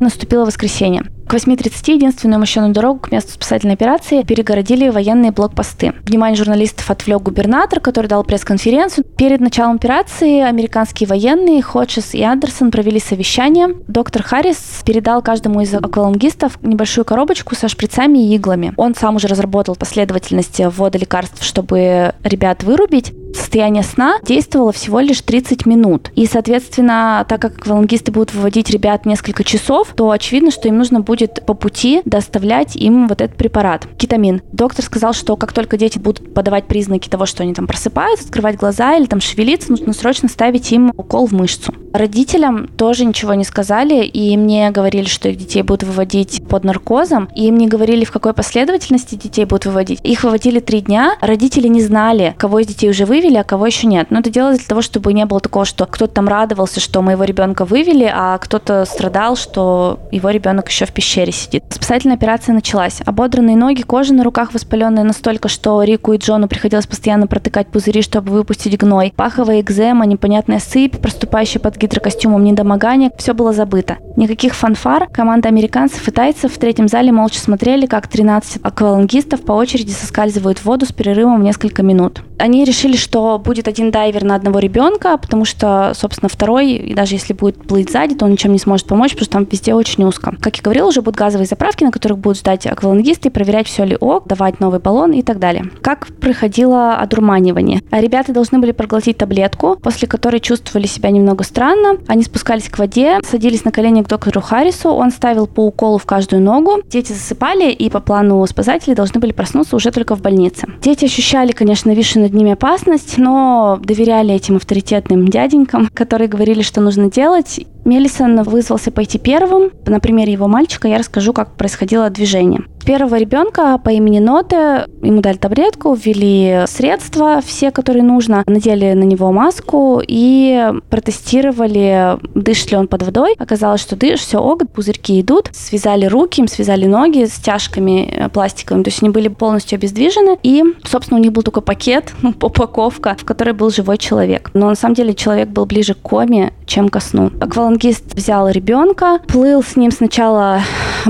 Наступило 0.00 0.44
воскресенье. 0.44 1.04
К 1.26 1.34
8.30 1.34 1.94
единственную 1.94 2.40
мощенную 2.40 2.72
дорогу 2.72 3.00
к 3.00 3.12
месту 3.12 3.32
спасательной 3.32 3.74
операции 3.74 4.22
перегородили 4.22 4.88
военные 4.88 5.32
блокпосты. 5.32 5.94
Внимание 6.04 6.36
журналистов 6.36 6.90
отвлек 6.90 7.22
губернатор, 7.22 7.80
который 7.80 8.06
дал 8.06 8.22
пресс-конференцию. 8.24 9.04
Перед 9.16 9.40
началом 9.40 9.76
операции 9.76 10.40
американские 10.40 11.08
военные 11.08 11.62
Ходжес 11.62 12.14
и 12.14 12.22
Андерсон 12.22 12.70
провели 12.70 13.00
совещание. 13.00 13.68
Доктор 13.88 14.22
Харрис 14.22 14.82
передал 14.84 15.22
каждому 15.22 15.60
из 15.60 15.72
аквалангистов 15.72 16.58
небольшую 16.62 17.04
коробочку 17.04 17.54
со 17.54 17.68
шприцами 17.68 18.18
и 18.18 18.34
иглами. 18.36 18.74
Он 18.76 18.94
сам 18.94 19.16
уже 19.16 19.28
разработал 19.28 19.76
последовательность 19.76 20.60
ввода 20.60 20.98
лекарств, 20.98 21.42
чтобы 21.42 22.14
ребят 22.24 22.62
вырубить 22.62 23.12
состояние 23.34 23.82
сна 23.82 24.18
действовало 24.22 24.72
всего 24.72 25.00
лишь 25.00 25.20
30 25.20 25.66
минут. 25.66 26.10
И, 26.14 26.26
соответственно, 26.26 27.24
так 27.28 27.40
как 27.42 27.58
аквалангисты 27.58 28.12
будут 28.12 28.34
выводить 28.34 28.70
ребят 28.70 29.04
несколько 29.06 29.44
часов, 29.44 29.92
то 29.94 30.10
очевидно, 30.10 30.50
что 30.50 30.68
им 30.68 30.78
нужно 30.78 31.00
будет 31.00 31.21
по 31.26 31.54
пути 31.54 32.02
доставлять 32.04 32.76
им 32.76 33.08
вот 33.08 33.20
этот 33.20 33.36
препарат, 33.36 33.86
кетамин. 33.96 34.42
Доктор 34.52 34.84
сказал, 34.84 35.12
что 35.12 35.36
как 35.36 35.52
только 35.52 35.76
дети 35.76 35.98
будут 35.98 36.34
подавать 36.34 36.66
признаки 36.66 37.08
того, 37.08 37.26
что 37.26 37.42
они 37.42 37.54
там 37.54 37.66
просыпаются, 37.66 38.26
открывать 38.26 38.56
глаза 38.56 38.96
или 38.96 39.06
там 39.06 39.20
шевелиться, 39.20 39.70
нужно 39.70 39.92
срочно 39.92 40.28
ставить 40.28 40.70
им 40.72 40.92
укол 40.96 41.26
в 41.26 41.32
мышцу. 41.32 41.74
Родителям 41.92 42.68
тоже 42.68 43.04
ничего 43.04 43.34
не 43.34 43.44
сказали, 43.44 44.04
и 44.04 44.36
мне 44.36 44.70
говорили, 44.70 45.06
что 45.06 45.28
их 45.28 45.36
детей 45.36 45.62
будут 45.62 45.82
выводить 45.82 46.42
под 46.48 46.64
наркозом, 46.64 47.28
и 47.34 47.48
им 47.48 47.58
не 47.58 47.68
говорили, 47.68 48.04
в 48.04 48.10
какой 48.10 48.32
последовательности 48.32 49.14
детей 49.14 49.44
будут 49.44 49.66
выводить. 49.66 50.00
Их 50.02 50.24
выводили 50.24 50.60
три 50.60 50.80
дня, 50.80 51.16
родители 51.20 51.68
не 51.68 51.82
знали, 51.82 52.34
кого 52.38 52.60
из 52.60 52.66
детей 52.66 52.88
уже 52.90 53.04
вывели, 53.04 53.36
а 53.36 53.44
кого 53.44 53.66
еще 53.66 53.86
нет. 53.86 54.06
Но 54.10 54.20
это 54.20 54.30
делалось 54.30 54.58
для 54.58 54.68
того, 54.68 54.80
чтобы 54.80 55.12
не 55.12 55.26
было 55.26 55.40
такого, 55.40 55.64
что 55.64 55.84
кто-то 55.84 56.14
там 56.14 56.28
радовался, 56.28 56.80
что 56.80 57.02
моего 57.02 57.24
ребенка 57.24 57.64
вывели, 57.64 58.10
а 58.12 58.38
кто-то 58.38 58.84
страдал, 58.86 59.36
что 59.36 60.00
его 60.10 60.30
ребенок 60.30 60.68
еще 60.68 60.86
в 60.86 60.92
пещере 61.02 61.32
сидит. 61.32 61.64
Спасательная 61.68 62.14
операция 62.14 62.54
началась. 62.54 63.00
Ободранные 63.04 63.56
ноги, 63.56 63.82
кожа 63.82 64.14
на 64.14 64.22
руках 64.22 64.54
воспаленная 64.54 65.02
настолько, 65.02 65.48
что 65.48 65.82
Рику 65.82 66.12
и 66.12 66.16
Джону 66.16 66.46
приходилось 66.46 66.86
постоянно 66.86 67.26
протыкать 67.26 67.66
пузыри, 67.66 68.02
чтобы 68.02 68.30
выпустить 68.30 68.78
гной. 68.78 69.12
Паховая 69.16 69.60
экзема, 69.60 70.06
непонятная 70.06 70.60
сыпь, 70.60 70.98
проступающая 70.98 71.60
под 71.60 71.76
гидрокостюмом 71.76 72.44
недомогание. 72.44 73.10
Все 73.18 73.34
было 73.34 73.52
забыто. 73.52 73.96
Никаких 74.16 74.54
фанфар. 74.54 75.08
Команда 75.08 75.48
американцев 75.48 76.06
и 76.06 76.12
тайцев 76.12 76.52
в 76.52 76.58
третьем 76.58 76.86
зале 76.86 77.10
молча 77.10 77.40
смотрели, 77.40 77.86
как 77.86 78.06
13 78.06 78.60
аквалангистов 78.62 79.42
по 79.42 79.52
очереди 79.52 79.90
соскальзывают 79.90 80.58
в 80.58 80.66
воду 80.66 80.86
с 80.86 80.92
перерывом 80.92 81.40
в 81.40 81.42
несколько 81.42 81.82
минут. 81.82 82.22
Они 82.38 82.64
решили, 82.64 82.96
что 82.96 83.38
будет 83.38 83.66
один 83.66 83.90
дайвер 83.90 84.22
на 84.22 84.36
одного 84.36 84.60
ребенка, 84.60 85.16
потому 85.16 85.44
что, 85.44 85.92
собственно, 85.94 86.28
второй, 86.28 86.72
и 86.72 86.94
даже 86.94 87.16
если 87.16 87.32
будет 87.32 87.66
плыть 87.66 87.90
сзади, 87.90 88.14
то 88.14 88.24
он 88.24 88.32
ничем 88.32 88.52
не 88.52 88.58
сможет 88.58 88.86
помочь, 88.86 89.12
потому 89.12 89.24
что 89.24 89.32
там 89.32 89.48
везде 89.50 89.74
очень 89.74 90.04
узко. 90.04 90.34
Как 90.40 90.56
я 90.56 90.62
говорила, 90.62 90.91
уже 90.92 91.02
будут 91.02 91.18
газовые 91.18 91.46
заправки, 91.46 91.84
на 91.84 91.90
которых 91.90 92.18
будут 92.18 92.38
ждать 92.38 92.66
аквалангисты, 92.66 93.30
проверять, 93.30 93.66
все 93.66 93.84
ли 93.84 93.96
ок, 93.98 94.26
давать 94.28 94.60
новый 94.60 94.78
баллон 94.78 95.12
и 95.12 95.22
так 95.22 95.38
далее. 95.38 95.64
Как 95.80 96.06
проходило 96.20 96.96
одурманивание? 96.96 97.82
Ребята 97.90 98.32
должны 98.32 98.58
были 98.58 98.72
проглотить 98.72 99.16
таблетку, 99.16 99.76
после 99.82 100.06
которой 100.06 100.40
чувствовали 100.40 100.86
себя 100.86 101.10
немного 101.10 101.44
странно. 101.44 101.98
Они 102.06 102.22
спускались 102.22 102.68
к 102.68 102.78
воде, 102.78 103.18
садились 103.28 103.64
на 103.64 103.72
колени 103.72 104.02
к 104.02 104.08
доктору 104.08 104.40
Харрису, 104.40 104.90
он 104.90 105.10
ставил 105.10 105.46
по 105.46 105.66
уколу 105.66 105.98
в 105.98 106.04
каждую 106.04 106.42
ногу. 106.42 106.82
Дети 106.88 107.12
засыпали 107.12 107.72
и 107.72 107.88
по 107.90 108.00
плану 108.00 108.46
спасателей 108.46 108.94
должны 108.94 109.18
были 109.18 109.32
проснуться 109.32 109.76
уже 109.76 109.90
только 109.90 110.14
в 110.14 110.20
больнице. 110.20 110.68
Дети 110.82 111.06
ощущали, 111.06 111.52
конечно, 111.52 111.90
нависшую 111.90 112.24
над 112.24 112.34
ними 112.34 112.52
опасность, 112.52 113.16
но 113.16 113.80
доверяли 113.82 114.34
этим 114.34 114.56
авторитетным 114.56 115.28
дяденькам, 115.28 115.88
которые 115.92 116.28
говорили, 116.28 116.62
что 116.62 116.80
нужно 116.80 117.10
делать. 117.10 117.60
Мелисон 117.84 118.42
вызвался 118.42 118.92
пойти 118.92 119.18
первым. 119.18 119.70
На 119.86 119.98
примере 119.98 120.32
его 120.32 120.46
мальчика 120.46 120.81
я 120.88 120.98
расскажу, 120.98 121.32
как 121.32 121.56
происходило 121.56 122.10
движение. 122.10 122.62
Первого 122.84 123.16
ребенка 123.16 123.78
по 123.78 123.90
имени 123.90 124.18
Ноте 124.18 124.86
ему 125.02 125.20
дали 125.20 125.36
таблетку, 125.36 125.94
ввели 125.94 126.64
средства, 126.66 127.40
все, 127.44 127.70
которые 127.70 128.02
нужно, 128.02 128.42
надели 128.46 128.92
на 128.92 129.04
него 129.04 129.32
маску 129.32 130.02
и 130.06 130.72
протестировали, 130.90 132.18
дышит 132.34 132.70
ли 132.72 132.76
он 132.76 132.88
под 132.88 133.02
водой. 133.02 133.34
Оказалось, 133.38 133.80
что 133.80 133.96
дышит, 133.96 134.26
все 134.26 134.38
ок, 134.38 134.62
пузырьки 134.70 135.20
идут. 135.20 135.50
Связали 135.52 136.06
руки, 136.06 136.40
им 136.40 136.48
связали 136.48 136.86
ноги 136.86 137.24
с 137.24 137.38
тяжками 137.38 138.12
э, 138.12 138.28
пластиковыми, 138.28 138.82
то 138.84 138.88
есть 138.88 139.02
они 139.02 139.10
были 139.10 139.28
полностью 139.28 139.76
обездвижены. 139.76 140.38
И, 140.42 140.62
собственно, 140.84 141.20
у 141.20 141.22
них 141.22 141.32
был 141.32 141.42
такой 141.42 141.62
пакет, 141.62 142.12
ну, 142.22 142.30
упаковка, 142.30 143.16
в 143.18 143.24
которой 143.24 143.52
был 143.52 143.70
живой 143.70 143.98
человек. 143.98 144.50
Но 144.54 144.68
на 144.68 144.74
самом 144.74 144.94
деле 144.94 145.14
человек 145.14 145.48
был 145.48 145.66
ближе 145.66 145.94
к 145.94 145.98
коме, 145.98 146.52
чем 146.66 146.88
ко 146.88 147.00
сну. 147.00 147.30
Аквалангист 147.40 148.14
взял 148.14 148.48
ребенка, 148.48 149.20
плыл 149.26 149.62
с 149.62 149.76
ним 149.76 149.90
сначала 149.90 150.60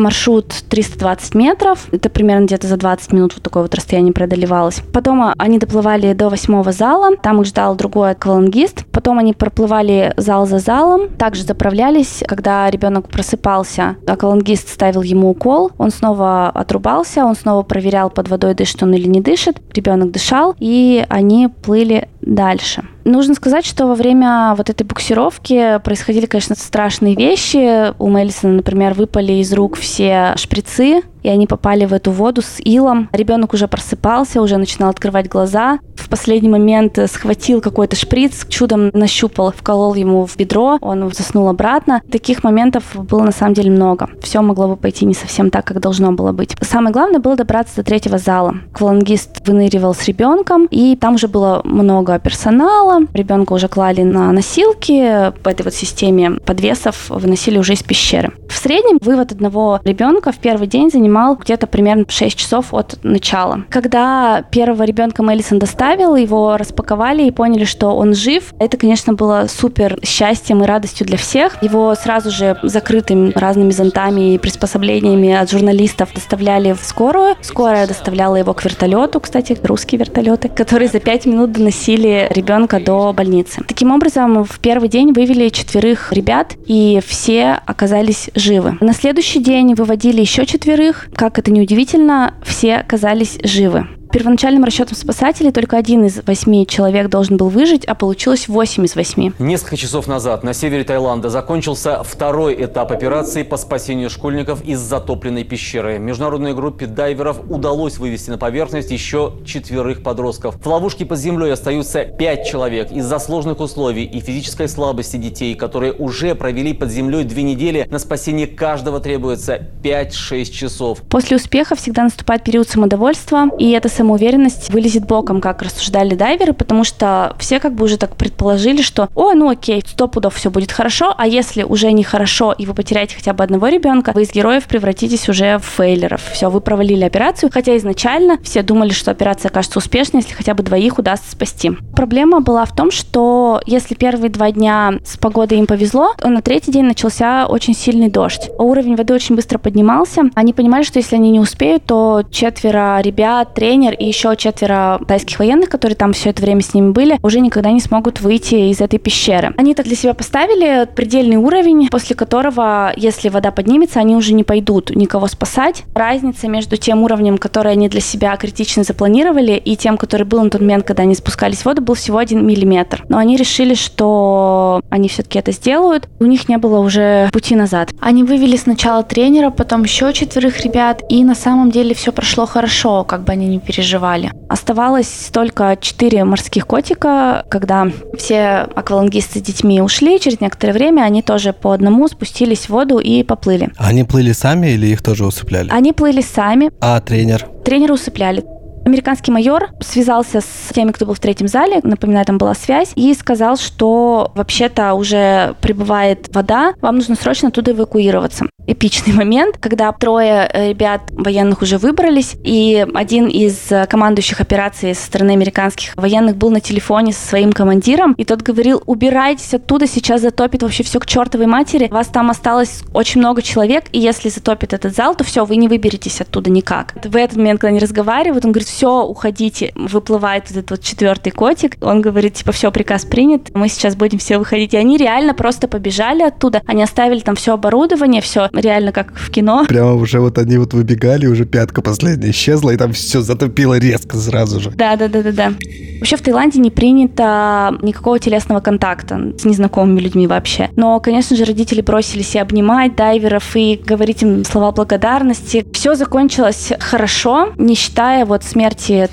маршрут 0.00 0.48
320 0.68 1.34
метров. 1.34 1.86
Это 1.92 2.08
примерно 2.08 2.46
где-то 2.46 2.66
за 2.66 2.76
20 2.76 3.12
минут 3.12 3.34
вот 3.34 3.42
такое 3.42 3.62
вот 3.62 3.74
расстояние 3.74 4.12
преодолевалось. 4.12 4.82
Потом 4.92 5.22
а, 5.22 5.34
они 5.38 5.58
доплывали 5.58 6.12
до 6.12 6.28
восьмого 6.28 6.72
зала, 6.72 7.16
там 7.16 7.40
их 7.40 7.46
ждал 7.46 7.74
другой 7.74 8.12
аквалангист. 8.12 8.86
Потом 8.86 9.18
они 9.18 9.32
проплывали 9.34 10.14
зал 10.16 10.46
за 10.46 10.58
залом, 10.58 11.08
также 11.08 11.42
заправлялись. 11.42 12.22
Когда 12.26 12.70
ребенок 12.70 13.08
просыпался, 13.08 13.96
аквалангист 14.06 14.68
ставил 14.68 15.02
ему 15.02 15.30
укол, 15.30 15.72
он 15.78 15.90
снова 15.90 16.48
отрубался, 16.48 17.24
он 17.24 17.34
снова 17.34 17.62
проверял 17.62 18.10
под 18.10 18.28
водой, 18.28 18.54
дышит 18.54 18.82
он 18.82 18.94
или 18.94 19.08
не 19.08 19.20
дышит. 19.20 19.60
Ребенок 19.74 20.10
дышал, 20.10 20.54
и 20.58 21.04
они 21.08 21.48
плыли 21.48 22.08
дальше. 22.22 22.84
Нужно 23.04 23.34
сказать, 23.34 23.66
что 23.66 23.86
во 23.86 23.94
время 23.94 24.54
вот 24.56 24.70
этой 24.70 24.84
буксировки 24.84 25.78
происходили, 25.84 26.26
конечно, 26.26 26.54
страшные 26.54 27.14
вещи. 27.14 27.92
У 27.98 28.08
Мелисона, 28.08 28.54
например, 28.54 28.94
выпали 28.94 29.34
из 29.34 29.52
рук 29.52 29.76
все 29.76 30.34
шприцы, 30.36 31.02
и 31.22 31.28
они 31.28 31.46
попали 31.46 31.84
в 31.84 31.92
эту 31.92 32.10
воду 32.10 32.42
с 32.42 32.60
илом. 32.60 33.08
Ребенок 33.12 33.54
уже 33.54 33.68
просыпался, 33.68 34.40
уже 34.40 34.56
начинал 34.56 34.90
открывать 34.90 35.28
глаза. 35.28 35.78
В 35.96 36.08
последний 36.08 36.48
момент 36.48 36.98
схватил 37.10 37.60
какой-то 37.60 37.96
шприц, 37.96 38.46
чудом 38.48 38.90
нащупал, 38.92 39.52
вколол 39.52 39.94
ему 39.94 40.26
в 40.26 40.36
бедро, 40.36 40.78
он 40.80 41.10
заснул 41.12 41.48
обратно. 41.48 42.02
Таких 42.10 42.44
моментов 42.44 42.84
было 42.94 43.22
на 43.22 43.32
самом 43.32 43.54
деле 43.54 43.70
много. 43.70 44.10
Все 44.20 44.42
могло 44.42 44.68
бы 44.68 44.76
пойти 44.76 45.06
не 45.06 45.14
совсем 45.14 45.50
так, 45.50 45.64
как 45.64 45.80
должно 45.80 46.12
было 46.12 46.32
быть. 46.32 46.56
Самое 46.60 46.92
главное 46.92 47.20
было 47.20 47.36
добраться 47.36 47.76
до 47.76 47.82
третьего 47.84 48.18
зала. 48.18 48.56
Аквалангист 48.74 49.46
выныривал 49.46 49.94
с 49.94 50.04
ребенком, 50.04 50.66
и 50.70 50.96
там 50.96 51.14
уже 51.14 51.28
было 51.28 51.62
много 51.64 52.18
персонала. 52.18 53.00
Ребенка 53.14 53.52
уже 53.52 53.68
клали 53.68 54.02
на 54.02 54.32
носилки 54.32 55.32
по 55.42 55.48
этой 55.48 55.62
вот 55.62 55.74
системе 55.74 56.32
подвесов, 56.44 57.08
выносили 57.08 57.58
уже 57.58 57.74
из 57.74 57.82
пещеры. 57.82 58.32
В 58.48 58.56
среднем 58.56 58.98
вывод 59.00 59.32
одного 59.32 59.80
ребенка 59.84 60.32
в 60.32 60.38
первый 60.38 60.66
день 60.66 60.90
занимал 60.90 61.11
занимал 61.12 61.36
где-то 61.36 61.66
примерно 61.66 62.06
6 62.08 62.36
часов 62.36 62.72
от 62.72 62.98
начала. 63.02 63.64
Когда 63.68 64.42
первого 64.50 64.84
ребенка 64.84 65.22
Мелисон 65.22 65.58
доставил, 65.58 66.16
его 66.16 66.56
распаковали 66.56 67.24
и 67.24 67.30
поняли, 67.30 67.64
что 67.64 67.88
он 67.88 68.14
жив, 68.14 68.54
это, 68.58 68.78
конечно, 68.78 69.12
было 69.12 69.46
супер 69.46 69.98
счастьем 70.02 70.62
и 70.62 70.66
радостью 70.66 71.06
для 71.06 71.18
всех. 71.18 71.62
Его 71.62 71.94
сразу 71.94 72.30
же 72.30 72.58
закрытым 72.62 73.32
разными 73.34 73.72
зонтами 73.72 74.34
и 74.34 74.38
приспособлениями 74.38 75.32
от 75.32 75.50
журналистов 75.50 76.14
доставляли 76.14 76.72
в 76.72 76.82
скорую. 76.82 77.36
Скорая 77.42 77.86
доставляла 77.86 78.36
его 78.36 78.54
к 78.54 78.64
вертолету, 78.64 79.20
кстати, 79.20 79.58
русские 79.64 79.98
вертолеты, 79.98 80.48
которые 80.48 80.88
за 80.88 81.00
5 81.00 81.26
минут 81.26 81.52
доносили 81.52 82.26
ребенка 82.30 82.80
до 82.80 83.12
больницы. 83.12 83.62
Таким 83.68 83.92
образом, 83.92 84.44
в 84.44 84.58
первый 84.60 84.88
день 84.88 85.12
вывели 85.12 85.50
четверых 85.50 86.10
ребят, 86.12 86.54
и 86.66 87.00
все 87.06 87.60
оказались 87.66 88.30
живы. 88.34 88.78
На 88.80 88.94
следующий 88.94 89.40
день 89.40 89.74
выводили 89.74 90.22
еще 90.22 90.46
четверых, 90.46 91.01
как 91.14 91.38
это 91.38 91.50
неудивительно, 91.50 92.34
все 92.42 92.76
оказались 92.76 93.38
живы 93.42 93.86
первоначальным 94.12 94.62
расчетам 94.64 94.96
спасателей 94.96 95.50
только 95.50 95.76
один 95.76 96.04
из 96.04 96.22
восьми 96.24 96.66
человек 96.66 97.08
должен 97.08 97.38
был 97.38 97.48
выжить, 97.48 97.84
а 97.86 97.94
получилось 97.94 98.46
восемь 98.46 98.84
из 98.84 98.94
восьми. 98.94 99.32
Несколько 99.38 99.76
часов 99.76 100.06
назад 100.06 100.44
на 100.44 100.52
севере 100.52 100.84
Таиланда 100.84 101.30
закончился 101.30 102.02
второй 102.04 102.64
этап 102.64 102.92
операции 102.92 103.42
по 103.42 103.56
спасению 103.56 104.10
школьников 104.10 104.62
из 104.62 104.78
затопленной 104.80 105.44
пещеры. 105.44 105.98
Международной 105.98 106.54
группе 106.54 106.86
дайверов 106.86 107.40
удалось 107.48 107.98
вывести 107.98 108.30
на 108.30 108.38
поверхность 108.38 108.90
еще 108.90 109.32
четверых 109.46 110.02
подростков. 110.02 110.56
В 110.62 110.66
ловушке 110.66 111.06
под 111.06 111.18
землей 111.18 111.52
остаются 111.52 112.04
пять 112.04 112.46
человек. 112.46 112.92
Из-за 112.92 113.18
сложных 113.18 113.60
условий 113.60 114.04
и 114.04 114.20
физической 114.20 114.68
слабости 114.68 115.16
детей, 115.16 115.54
которые 115.54 115.92
уже 115.94 116.34
провели 116.34 116.74
под 116.74 116.90
землей 116.90 117.24
две 117.24 117.42
недели, 117.42 117.86
на 117.90 117.98
спасение 117.98 118.46
каждого 118.46 119.00
требуется 119.00 119.68
5-6 119.82 120.44
часов. 120.50 120.98
После 121.08 121.36
успеха 121.36 121.74
всегда 121.74 122.04
наступает 122.04 122.44
период 122.44 122.68
самодовольства, 122.68 123.48
и 123.58 123.70
это 123.70 123.88
самоуверенность 124.02 124.68
вылезет 124.72 125.06
боком, 125.06 125.40
как 125.40 125.62
рассуждали 125.62 126.16
дайверы, 126.16 126.54
потому 126.54 126.82
что 126.82 127.36
все 127.38 127.60
как 127.60 127.74
бы 127.74 127.84
уже 127.84 127.96
так 127.96 128.16
предположили, 128.16 128.82
что, 128.82 129.08
о, 129.14 129.32
ну 129.34 129.48
окей, 129.48 129.80
сто 129.86 130.08
пудов 130.08 130.34
все 130.34 130.50
будет 130.50 130.72
хорошо, 130.72 131.14
а 131.16 131.28
если 131.28 131.62
уже 131.62 131.92
не 131.92 132.02
хорошо, 132.02 132.52
и 132.52 132.66
вы 132.66 132.74
потеряете 132.74 133.14
хотя 133.14 133.32
бы 133.32 133.44
одного 133.44 133.68
ребенка, 133.68 134.10
вы 134.12 134.22
из 134.22 134.32
героев 134.32 134.64
превратитесь 134.64 135.28
уже 135.28 135.58
в 135.58 135.64
фейлеров. 135.64 136.20
Все, 136.32 136.50
вы 136.50 136.60
провалили 136.60 137.04
операцию, 137.04 137.48
хотя 137.52 137.76
изначально 137.76 138.38
все 138.42 138.64
думали, 138.64 138.90
что 138.90 139.12
операция 139.12 139.50
окажется 139.50 139.78
успешной, 139.78 140.22
если 140.22 140.34
хотя 140.34 140.54
бы 140.54 140.64
двоих 140.64 140.98
удастся 140.98 141.30
спасти. 141.30 141.70
Проблема 141.94 142.40
была 142.40 142.64
в 142.64 142.74
том, 142.74 142.90
что 142.90 143.60
если 143.66 143.94
первые 143.94 144.30
два 144.30 144.50
дня 144.50 144.94
с 145.04 145.16
погодой 145.16 145.58
им 145.58 145.66
повезло, 145.66 146.14
то 146.18 146.28
на 146.28 146.42
третий 146.42 146.72
день 146.72 146.86
начался 146.86 147.46
очень 147.46 147.74
сильный 147.74 148.10
дождь. 148.10 148.50
Уровень 148.58 148.96
воды 148.96 149.14
очень 149.14 149.36
быстро 149.36 149.58
поднимался. 149.58 150.22
Они 150.34 150.52
понимали, 150.52 150.82
что 150.82 150.98
если 150.98 151.14
они 151.14 151.30
не 151.30 151.38
успеют, 151.38 151.84
то 151.84 152.24
четверо 152.32 153.00
ребят, 153.00 153.54
тренер 153.54 153.91
и 153.92 154.06
еще 154.06 154.34
четверо 154.36 155.00
тайских 155.06 155.38
военных, 155.38 155.68
которые 155.68 155.96
там 155.96 156.12
все 156.12 156.30
это 156.30 156.42
время 156.42 156.62
с 156.62 156.74
ними 156.74 156.90
были, 156.90 157.18
уже 157.22 157.40
никогда 157.40 157.70
не 157.70 157.80
смогут 157.80 158.20
выйти 158.20 158.70
из 158.70 158.80
этой 158.80 158.98
пещеры. 158.98 159.54
Они 159.56 159.74
так 159.74 159.86
для 159.86 159.96
себя 159.96 160.14
поставили 160.14 160.88
предельный 160.94 161.36
уровень, 161.36 161.88
после 161.88 162.16
которого, 162.16 162.92
если 162.96 163.28
вода 163.28 163.50
поднимется, 163.50 164.00
они 164.00 164.16
уже 164.16 164.32
не 164.32 164.44
пойдут 164.44 164.90
никого 164.90 165.26
спасать. 165.26 165.84
Разница 165.94 166.48
между 166.48 166.76
тем 166.76 167.02
уровнем, 167.02 167.38
который 167.38 167.72
они 167.72 167.88
для 167.88 168.00
себя 168.00 168.36
критично 168.36 168.84
запланировали, 168.84 169.52
и 169.52 169.76
тем, 169.76 169.96
который 169.96 170.24
был 170.24 170.42
на 170.42 170.50
тот 170.50 170.60
момент, 170.60 170.86
когда 170.86 171.02
они 171.02 171.14
спускались 171.14 171.58
в 171.58 171.64
воду, 171.66 171.82
был 171.82 171.94
всего 171.94 172.18
один 172.18 172.46
миллиметр. 172.46 173.04
Но 173.08 173.18
они 173.18 173.36
решили, 173.36 173.74
что 173.74 174.80
они 174.90 175.08
все-таки 175.08 175.38
это 175.38 175.52
сделают. 175.52 176.08
У 176.20 176.24
них 176.24 176.48
не 176.48 176.58
было 176.58 176.78
уже 176.78 177.28
пути 177.32 177.54
назад. 177.56 177.90
Они 178.00 178.24
вывели 178.24 178.56
сначала 178.56 179.02
тренера, 179.02 179.50
потом 179.50 179.82
еще 179.84 180.12
четверых 180.12 180.60
ребят, 180.60 181.02
и 181.08 181.22
на 181.24 181.34
самом 181.34 181.70
деле 181.70 181.94
все 181.94 182.12
прошло 182.12 182.46
хорошо, 182.46 183.04
как 183.04 183.24
бы 183.24 183.32
они 183.32 183.46
не 183.46 183.58
переживали 183.58 183.81
переживали. 183.82 184.30
Оставалось 184.48 185.30
только 185.32 185.76
четыре 185.80 186.24
морских 186.24 186.66
котика. 186.66 187.44
Когда 187.48 187.88
все 188.16 188.68
аквалангисты 188.74 189.40
с 189.40 189.42
детьми 189.42 189.80
ушли, 189.80 190.20
через 190.20 190.40
некоторое 190.40 190.72
время 190.72 191.02
они 191.02 191.22
тоже 191.22 191.52
по 191.52 191.72
одному 191.72 192.06
спустились 192.08 192.66
в 192.66 192.70
воду 192.70 192.98
и 192.98 193.24
поплыли. 193.24 193.70
Они 193.76 194.04
плыли 194.04 194.32
сами 194.32 194.68
или 194.68 194.86
их 194.86 195.02
тоже 195.02 195.26
усыпляли? 195.26 195.68
Они 195.70 195.92
плыли 195.92 196.20
сами. 196.20 196.70
А 196.80 197.00
тренер? 197.00 197.46
Тренера 197.64 197.94
усыпляли. 197.94 198.44
Американский 198.84 199.30
майор 199.30 199.68
связался 199.80 200.40
с 200.40 200.72
теми, 200.74 200.90
кто 200.90 201.06
был 201.06 201.14
в 201.14 201.20
третьем 201.20 201.48
зале, 201.48 201.80
напоминаю, 201.82 202.26
там 202.26 202.38
была 202.38 202.54
связь, 202.54 202.92
и 202.96 203.14
сказал, 203.14 203.56
что 203.56 204.32
вообще-то 204.34 204.94
уже 204.94 205.54
прибывает 205.60 206.34
вода, 206.34 206.74
вам 206.80 206.96
нужно 206.96 207.14
срочно 207.14 207.48
оттуда 207.48 207.72
эвакуироваться. 207.72 208.46
Эпичный 208.66 209.12
момент, 209.12 209.58
когда 209.58 209.90
трое 209.92 210.48
э, 210.52 210.70
ребят 210.70 211.02
военных 211.10 211.62
уже 211.62 211.78
выбрались, 211.78 212.36
и 212.44 212.86
один 212.94 213.26
из 213.26 213.70
командующих 213.88 214.40
операций 214.40 214.94
со 214.94 215.06
стороны 215.06 215.32
американских 215.32 215.96
военных 215.96 216.36
был 216.36 216.50
на 216.50 216.60
телефоне 216.60 217.12
со 217.12 217.26
своим 217.26 217.52
командиром, 217.52 218.12
и 218.14 218.24
тот 218.24 218.42
говорил, 218.42 218.82
убирайтесь 218.86 219.54
оттуда, 219.54 219.86
сейчас 219.86 220.22
затопит 220.22 220.62
вообще 220.62 220.82
все 220.82 221.00
к 221.00 221.06
чертовой 221.06 221.46
матери, 221.46 221.88
вас 221.88 222.08
там 222.08 222.30
осталось 222.30 222.82
очень 222.92 223.20
много 223.20 223.42
человек, 223.42 223.84
и 223.92 223.98
если 223.98 224.28
затопит 224.28 224.72
этот 224.72 224.94
зал, 224.94 225.14
то 225.14 225.24
все, 225.24 225.44
вы 225.44 225.56
не 225.56 225.68
выберетесь 225.68 226.20
оттуда 226.20 226.50
никак. 226.50 226.94
В 227.04 227.16
этот 227.16 227.36
момент, 227.36 227.60
когда 227.60 227.70
они 227.70 227.80
разговаривают, 227.80 228.44
он 228.44 228.52
говорит, 228.52 228.71
все, 228.72 229.04
уходите. 229.04 229.72
Выплывает 229.74 230.50
этот 230.50 230.70
вот 230.70 230.82
четвертый 230.82 231.30
котик. 231.30 231.76
Он 231.80 232.00
говорит, 232.00 232.34
типа, 232.34 232.52
все, 232.52 232.72
приказ 232.72 233.04
принят, 233.04 233.50
мы 233.54 233.68
сейчас 233.68 233.96
будем 233.96 234.18
все 234.18 234.38
выходить. 234.38 234.72
И 234.74 234.76
они 234.76 234.96
реально 234.96 235.34
просто 235.34 235.68
побежали 235.68 236.22
оттуда. 236.22 236.62
Они 236.66 236.82
оставили 236.82 237.20
там 237.20 237.36
все 237.36 237.52
оборудование, 237.54 238.22
все 238.22 238.48
реально 238.52 238.92
как 238.92 239.14
в 239.14 239.30
кино. 239.30 239.66
Прямо 239.68 239.94
уже 239.94 240.20
вот 240.20 240.38
они 240.38 240.56
вот 240.56 240.72
выбегали, 240.72 241.26
уже 241.26 241.44
пятка 241.44 241.82
последняя 241.82 242.30
исчезла, 242.30 242.70
и 242.70 242.76
там 242.76 242.92
все 242.92 243.20
затопило 243.20 243.78
резко 243.78 244.16
сразу 244.16 244.58
же. 244.60 244.70
Да, 244.70 244.96
да, 244.96 245.08
да, 245.08 245.22
да, 245.22 245.32
да. 245.32 245.52
Вообще 245.98 246.16
в 246.16 246.22
Таиланде 246.22 246.58
не 246.58 246.70
принято 246.70 247.76
никакого 247.82 248.18
телесного 248.18 248.60
контакта 248.60 249.34
с 249.38 249.44
незнакомыми 249.44 250.00
людьми 250.00 250.26
вообще. 250.26 250.70
Но, 250.76 250.98
конечно 251.00 251.36
же, 251.36 251.44
родители 251.44 251.80
бросились 251.82 252.34
и 252.34 252.38
обнимать 252.38 252.96
дайверов, 252.96 253.54
и 253.54 253.80
говорить 253.84 254.22
им 254.22 254.44
слова 254.44 254.72
благодарности. 254.72 255.64
Все 255.72 255.94
закончилось 255.94 256.72
хорошо, 256.80 257.52
не 257.58 257.74
считая 257.74 258.24
вот 258.24 258.42
смерти 258.42 258.61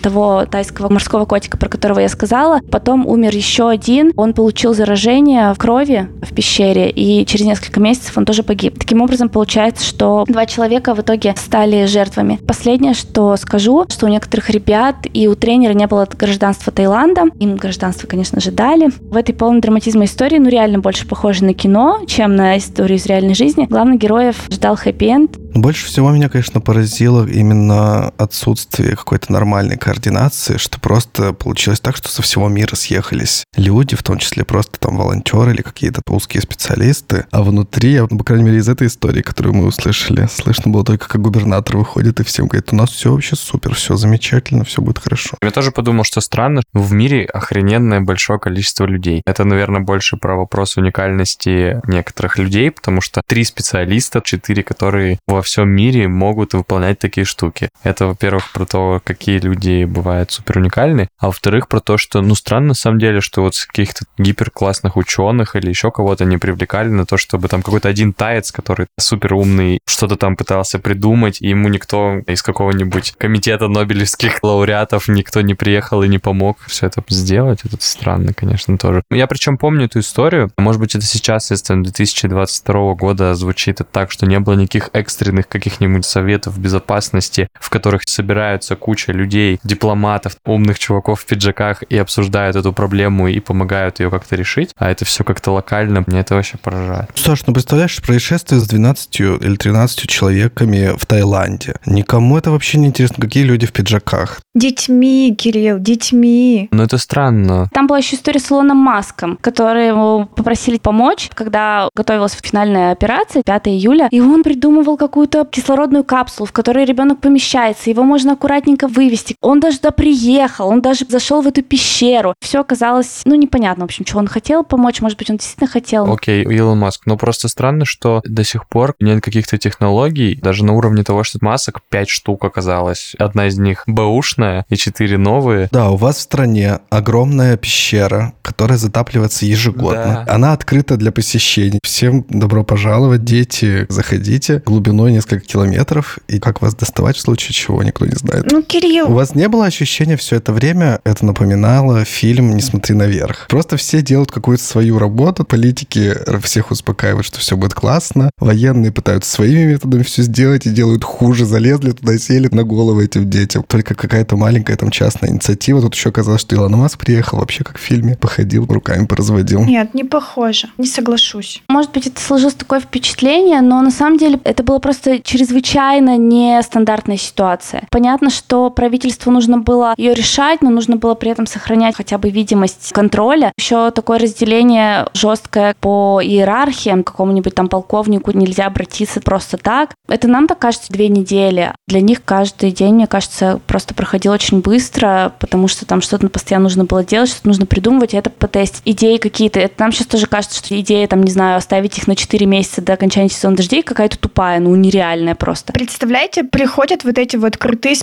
того 0.01 0.45
тайского 0.45 0.89
морского 0.89 1.25
котика, 1.25 1.57
про 1.57 1.69
которого 1.69 1.99
я 1.99 2.09
сказала. 2.09 2.59
Потом 2.71 3.05
умер 3.07 3.35
еще 3.35 3.69
один. 3.69 4.11
Он 4.15 4.33
получил 4.33 4.73
заражение 4.73 5.53
в 5.53 5.57
крови 5.57 6.07
в 6.21 6.33
пещере, 6.33 6.89
и 6.89 7.25
через 7.25 7.45
несколько 7.45 7.79
месяцев 7.79 8.17
он 8.17 8.25
тоже 8.25 8.43
погиб. 8.43 8.77
Таким 8.77 9.01
образом, 9.01 9.29
получается, 9.29 9.85
что 9.85 10.25
два 10.27 10.45
человека 10.45 10.93
в 10.93 11.01
итоге 11.01 11.33
стали 11.37 11.85
жертвами. 11.85 12.39
Последнее, 12.47 12.93
что 12.93 13.35
скажу, 13.37 13.85
что 13.89 14.05
у 14.05 14.09
некоторых 14.09 14.49
ребят 14.49 14.95
и 15.13 15.27
у 15.27 15.35
тренера 15.35 15.73
не 15.73 15.87
было 15.87 16.07
гражданства 16.11 16.71
Таиланда. 16.71 17.23
Им 17.39 17.55
гражданство, 17.55 18.07
конечно 18.07 18.39
же, 18.41 18.51
дали. 18.51 18.89
В 19.01 19.15
этой 19.15 19.33
полной 19.33 19.61
драматизма 19.61 20.05
истории, 20.05 20.37
ну, 20.37 20.49
реально 20.49 20.79
больше 20.79 21.07
похоже 21.07 21.43
на 21.45 21.53
кино, 21.53 22.01
чем 22.07 22.35
на 22.35 22.57
историю 22.57 22.97
из 22.97 23.05
реальной 23.05 23.35
жизни. 23.35 23.65
Главных 23.65 23.99
героев 23.99 24.35
ждал 24.49 24.75
хэппи-энд. 24.75 25.37
Больше 25.55 25.87
всего 25.87 26.11
меня, 26.11 26.29
конечно, 26.29 26.61
поразило 26.61 27.27
именно 27.27 28.09
отсутствие 28.17 28.95
какой-то 28.95 29.31
нормальной 29.39 29.77
координации, 29.77 30.57
что 30.57 30.81
просто 30.81 31.31
получилось 31.31 31.79
так, 31.79 31.95
что 31.95 32.09
со 32.09 32.21
всего 32.21 32.49
мира 32.49 32.75
съехались 32.75 33.45
люди, 33.55 33.95
в 33.95 34.03
том 34.03 34.17
числе 34.17 34.43
просто 34.43 34.77
там 34.79 34.97
волонтеры 34.97 35.53
или 35.53 35.61
какие-то 35.61 36.01
узкие 36.07 36.41
специалисты. 36.41 37.25
А 37.31 37.41
внутри, 37.41 38.01
ну, 38.01 38.17
по 38.17 38.25
крайней 38.25 38.43
мере, 38.43 38.57
из 38.57 38.67
этой 38.67 38.87
истории, 38.87 39.21
которую 39.21 39.55
мы 39.55 39.65
услышали, 39.67 40.27
слышно 40.29 40.71
было 40.71 40.83
только, 40.83 41.07
как 41.07 41.21
губернатор 41.21 41.77
выходит 41.77 42.19
и 42.19 42.23
всем 42.25 42.47
говорит, 42.47 42.73
у 42.73 42.75
нас 42.75 42.89
все 42.89 43.13
вообще 43.13 43.37
супер, 43.37 43.75
все 43.75 43.95
замечательно, 43.95 44.65
все 44.65 44.81
будет 44.81 44.99
хорошо. 44.99 45.37
Я 45.41 45.51
тоже 45.51 45.71
подумал, 45.71 46.03
что 46.03 46.19
странно, 46.19 46.61
в 46.73 46.91
мире 46.91 47.23
охрененное 47.25 48.01
большое 48.01 48.39
количество 48.39 48.85
людей. 48.85 49.21
Это, 49.25 49.45
наверное, 49.45 49.79
больше 49.79 50.17
про 50.17 50.35
вопрос 50.35 50.75
уникальности 50.75 51.79
некоторых 51.87 52.37
людей, 52.37 52.71
потому 52.71 52.99
что 52.99 53.21
три 53.25 53.45
специалиста, 53.45 54.21
четыре, 54.21 54.63
которые 54.63 55.19
во 55.27 55.41
всем 55.41 55.69
мире 55.69 56.09
могут 56.09 56.53
выполнять 56.53 56.99
такие 56.99 57.23
штуки. 57.23 57.69
Это, 57.83 58.07
во-первых, 58.07 58.51
про 58.51 58.65
то, 58.65 59.01
какие 59.03 59.28
люди 59.37 59.83
бывают 59.83 60.31
супер 60.31 60.57
уникальны, 60.57 61.09
а 61.19 61.27
во-вторых, 61.27 61.67
про 61.67 61.79
то, 61.79 61.97
что, 61.97 62.21
ну, 62.21 62.35
странно 62.35 62.69
на 62.69 62.73
самом 62.73 62.99
деле, 62.99 63.21
что 63.21 63.41
вот 63.41 63.53
каких-то 63.67 64.05
гиперклассных 64.17 64.97
ученых 64.97 65.55
или 65.55 65.69
еще 65.69 65.91
кого-то 65.91 66.25
не 66.25 66.37
привлекали 66.37 66.89
на 66.89 67.05
то, 67.05 67.17
чтобы 67.17 67.47
там 67.47 67.61
какой-то 67.61 67.89
один 67.89 68.13
таец, 68.13 68.51
который 68.51 68.87
супер 68.99 69.33
умный, 69.33 69.79
что-то 69.85 70.15
там 70.15 70.35
пытался 70.35 70.79
придумать, 70.79 71.41
и 71.41 71.49
ему 71.49 71.69
никто 71.69 72.19
из 72.27 72.41
какого-нибудь 72.41 73.13
комитета 73.17 73.67
нобелевских 73.67 74.43
лауреатов 74.43 75.07
никто 75.07 75.41
не 75.41 75.53
приехал 75.53 76.03
и 76.03 76.07
не 76.07 76.19
помог 76.19 76.57
все 76.67 76.87
это 76.87 77.03
сделать. 77.09 77.61
Это 77.65 77.77
странно, 77.79 78.33
конечно, 78.33 78.77
тоже. 78.77 79.03
Я 79.11 79.27
причем 79.27 79.57
помню 79.57 79.85
эту 79.85 79.99
историю. 79.99 80.51
Может 80.57 80.79
быть, 80.79 80.95
это 80.95 81.05
сейчас, 81.05 81.51
из 81.51 81.61
2022 81.61 82.93
года 82.95 83.35
звучит 83.35 83.79
так, 83.91 84.11
что 84.11 84.25
не 84.25 84.39
было 84.39 84.53
никаких 84.55 84.89
экстренных 84.93 85.47
каких-нибудь 85.47 86.05
советов 86.05 86.57
безопасности, 86.57 87.49
в 87.59 87.69
которых 87.69 88.03
собираются 88.05 88.75
куча 88.75 89.11
людей, 89.19 89.59
дипломатов, 89.63 90.37
умных 90.45 90.79
чуваков 90.79 91.21
в 91.21 91.25
пиджаках 91.25 91.83
и 91.83 91.97
обсуждают 91.97 92.55
эту 92.55 92.73
проблему 92.73 93.27
и 93.27 93.39
помогают 93.39 93.99
ее 93.99 94.09
как-то 94.09 94.35
решить. 94.35 94.71
А 94.77 94.89
это 94.89 95.05
все 95.05 95.23
как-то 95.23 95.51
локально. 95.51 96.03
Мне 96.07 96.21
это 96.21 96.35
вообще 96.35 96.57
поражает. 96.57 97.09
Саш, 97.15 97.45
ну 97.45 97.53
представляешь, 97.53 98.01
происшествие 98.01 98.59
с 98.59 98.67
12 98.67 99.19
или 99.19 99.55
13 99.55 100.09
человеками 100.09 100.97
в 100.97 101.05
Таиланде. 101.05 101.75
Никому 101.85 102.37
это 102.37 102.51
вообще 102.51 102.77
не 102.77 102.87
интересно, 102.87 103.17
какие 103.19 103.43
люди 103.43 103.65
в 103.65 103.73
пиджаках. 103.73 104.39
Детьми, 104.55 105.35
Кирилл, 105.37 105.79
детьми. 105.79 106.67
Но 106.71 106.83
это 106.83 106.97
странно. 106.97 107.69
Там 107.73 107.87
была 107.87 107.99
еще 107.99 108.15
история 108.15 108.39
с 108.39 108.51
Илоном 108.51 108.77
Маском, 108.77 109.37
который 109.41 109.87
его 109.87 110.25
попросили 110.25 110.77
помочь, 110.77 111.29
когда 111.33 111.89
готовилась 111.95 112.37
финальная 112.41 112.91
операция, 112.91 113.43
5 113.43 113.67
июля, 113.67 114.07
и 114.11 114.21
он 114.21 114.43
придумывал 114.43 114.97
какую-то 114.97 115.45
кислородную 115.45 116.03
капсулу, 116.03 116.45
в 116.45 116.51
которой 116.51 116.85
ребенок 116.85 117.19
помещается, 117.19 117.89
его 117.89 118.03
можно 118.03 118.33
аккуратненько 118.33 118.87
вывести. 118.87 119.08
Он 119.41 119.59
даже 119.59 119.77
туда 119.77 119.91
приехал, 119.91 120.69
он 120.69 120.81
даже 120.81 121.05
зашел 121.07 121.41
в 121.41 121.47
эту 121.47 121.61
пещеру. 121.61 122.33
Все 122.41 122.61
оказалось, 122.61 123.21
ну, 123.25 123.35
непонятно, 123.35 123.83
в 123.83 123.85
общем, 123.85 124.05
что 124.05 124.17
он 124.17 124.27
хотел 124.27 124.63
помочь, 124.63 125.01
может 125.01 125.17
быть, 125.17 125.29
он 125.29 125.37
действительно 125.37 125.69
хотел. 125.69 126.11
Окей, 126.11 126.43
okay, 126.43 126.53
Илон 126.53 126.79
Маск, 126.79 127.05
но 127.05 127.17
просто 127.17 127.47
странно, 127.47 127.85
что 127.85 128.21
до 128.25 128.43
сих 128.43 128.67
пор 128.67 128.95
нет 128.99 129.23
каких-то 129.23 129.57
технологий, 129.57 130.35
даже 130.35 130.63
на 130.63 130.73
уровне 130.73 131.03
того, 131.03 131.23
что 131.23 131.39
масок 131.41 131.81
5 131.89 132.09
штук 132.09 132.43
оказалось. 132.45 133.15
Одна 133.17 133.47
из 133.47 133.57
них 133.57 133.83
бэушная 133.87 134.65
и 134.69 134.75
4 134.75 135.17
новые. 135.17 135.69
Да, 135.71 135.91
у 135.91 135.95
вас 135.95 136.17
в 136.17 136.21
стране 136.21 136.79
огромная 136.89 137.57
пещера, 137.57 138.33
которая 138.41 138.77
затапливается 138.77 139.45
ежегодно. 139.45 140.23
Да. 140.25 140.33
Она 140.33 140.53
открыта 140.53 140.97
для 140.97 141.11
посещений. 141.11 141.79
Всем 141.83 142.25
добро 142.29 142.63
пожаловать, 142.63 143.23
дети, 143.23 143.85
заходите. 143.89 144.61
Глубиной 144.65 145.11
несколько 145.11 145.45
километров. 145.45 146.19
И 146.27 146.39
как 146.39 146.61
вас 146.61 146.75
доставать 146.75 147.17
в 147.17 147.21
случае 147.21 147.53
чего, 147.53 147.81
никто 147.83 148.05
не 148.05 148.15
знает. 148.15 148.51
Ну, 148.51 148.61
Кирилл... 148.61 148.98
У 149.07 149.13
вас 149.13 149.35
не 149.35 149.47
было 149.47 149.65
ощущения 149.65 150.17
все 150.17 150.37
это 150.37 150.53
время, 150.53 150.99
это 151.03 151.25
напоминало 151.25 152.05
фильм 152.05 152.55
«Не 152.55 152.61
смотри 152.61 152.95
наверх». 152.95 153.47
Просто 153.49 153.77
все 153.77 154.01
делают 154.01 154.31
какую-то 154.31 154.63
свою 154.63 154.99
работу, 154.99 155.43
политики 155.43 156.15
всех 156.41 156.71
успокаивают, 156.71 157.25
что 157.25 157.39
все 157.39 157.57
будет 157.57 157.73
классно, 157.73 158.31
военные 158.37 158.91
пытаются 158.91 159.31
своими 159.31 159.71
методами 159.71 160.03
все 160.03 160.23
сделать 160.23 160.65
и 160.65 160.69
делают 160.69 161.03
хуже, 161.03 161.45
залезли 161.45 161.91
туда, 161.91 162.17
сели 162.17 162.49
на 162.51 162.63
голову 162.63 163.01
этим 163.01 163.29
детям. 163.29 163.63
Только 163.67 163.95
какая-то 163.95 164.35
маленькая 164.35 164.75
там 164.75 164.91
частная 164.91 165.29
инициатива. 165.29 165.81
Тут 165.81 165.95
еще 165.95 166.09
оказалось, 166.09 166.41
что 166.41 166.55
Илон 166.55 166.73
Маск 166.73 166.99
приехал 166.99 167.39
вообще 167.39 167.63
как 167.63 167.77
в 167.77 167.81
фильме, 167.81 168.15
походил, 168.15 168.65
руками 168.65 169.05
поразводил. 169.05 169.63
Нет, 169.63 169.93
не 169.93 170.03
похоже, 170.03 170.67
не 170.77 170.87
соглашусь. 170.87 171.61
Может 171.69 171.91
быть, 171.91 172.07
это 172.07 172.21
сложилось 172.21 172.55
такое 172.55 172.79
впечатление, 172.79 173.61
но 173.61 173.81
на 173.81 173.91
самом 173.91 174.17
деле 174.17 174.39
это 174.43 174.63
было 174.63 174.79
просто 174.79 175.19
чрезвычайно 175.19 176.17
нестандартная 176.17 177.17
ситуация. 177.17 177.87
Понятно, 177.89 178.29
что 178.29 178.69
правительству 178.79 179.29
нужно 179.29 179.57
было 179.57 179.93
ее 179.97 180.13
решать, 180.13 180.61
но 180.61 180.69
нужно 180.69 180.95
было 180.95 181.13
при 181.13 181.29
этом 181.29 181.45
сохранять 181.45 181.97
хотя 181.97 182.17
бы 182.17 182.29
видимость 182.29 182.93
контроля. 182.93 183.51
Еще 183.59 183.91
такое 183.91 184.19
разделение 184.19 185.05
жесткое 185.13 185.75
по 185.81 186.21
иерархиям, 186.23 187.03
какому-нибудь 187.03 187.53
там 187.53 187.67
полковнику 187.67 188.31
нельзя 188.31 188.67
обратиться 188.67 189.19
просто 189.19 189.57
так. 189.57 189.89
Это 190.07 190.29
нам 190.29 190.47
так 190.47 190.59
кажется 190.59 190.93
две 190.93 191.09
недели. 191.09 191.73
Для 191.89 191.99
них 191.99 192.23
каждый 192.23 192.71
день, 192.71 192.95
мне 192.95 193.07
кажется, 193.07 193.59
просто 193.67 193.93
проходил 193.93 194.31
очень 194.31 194.61
быстро, 194.61 195.33
потому 195.39 195.67
что 195.67 195.85
там 195.85 195.99
что-то 195.99 196.29
постоянно 196.29 196.63
нужно 196.63 196.85
было 196.85 197.03
делать, 197.03 197.31
что-то 197.31 197.49
нужно 197.49 197.65
придумывать, 197.65 198.13
и 198.13 198.17
это 198.17 198.29
потестить. 198.29 198.81
Идеи 198.85 199.17
какие-то. 199.17 199.59
Это 199.59 199.73
нам 199.79 199.91
сейчас 199.91 200.07
тоже 200.07 200.25
кажется, 200.25 200.57
что 200.57 200.79
идея, 200.79 201.05
там, 201.07 201.21
не 201.23 201.31
знаю, 201.31 201.57
оставить 201.57 201.97
их 201.97 202.07
на 202.07 202.15
4 202.15 202.45
месяца 202.45 202.81
до 202.81 202.93
окончания 202.93 203.27
сезона 203.27 203.57
дождей 203.57 203.83
какая-то 203.83 204.17
тупая, 204.17 204.61
ну, 204.61 204.73
нереальная 204.73 205.35
просто. 205.35 205.73
Представляете, 205.73 206.45
приходят 206.45 207.03
вот 207.03 207.17
эти 207.17 207.35
вот 207.35 207.57
крутые 207.57 207.95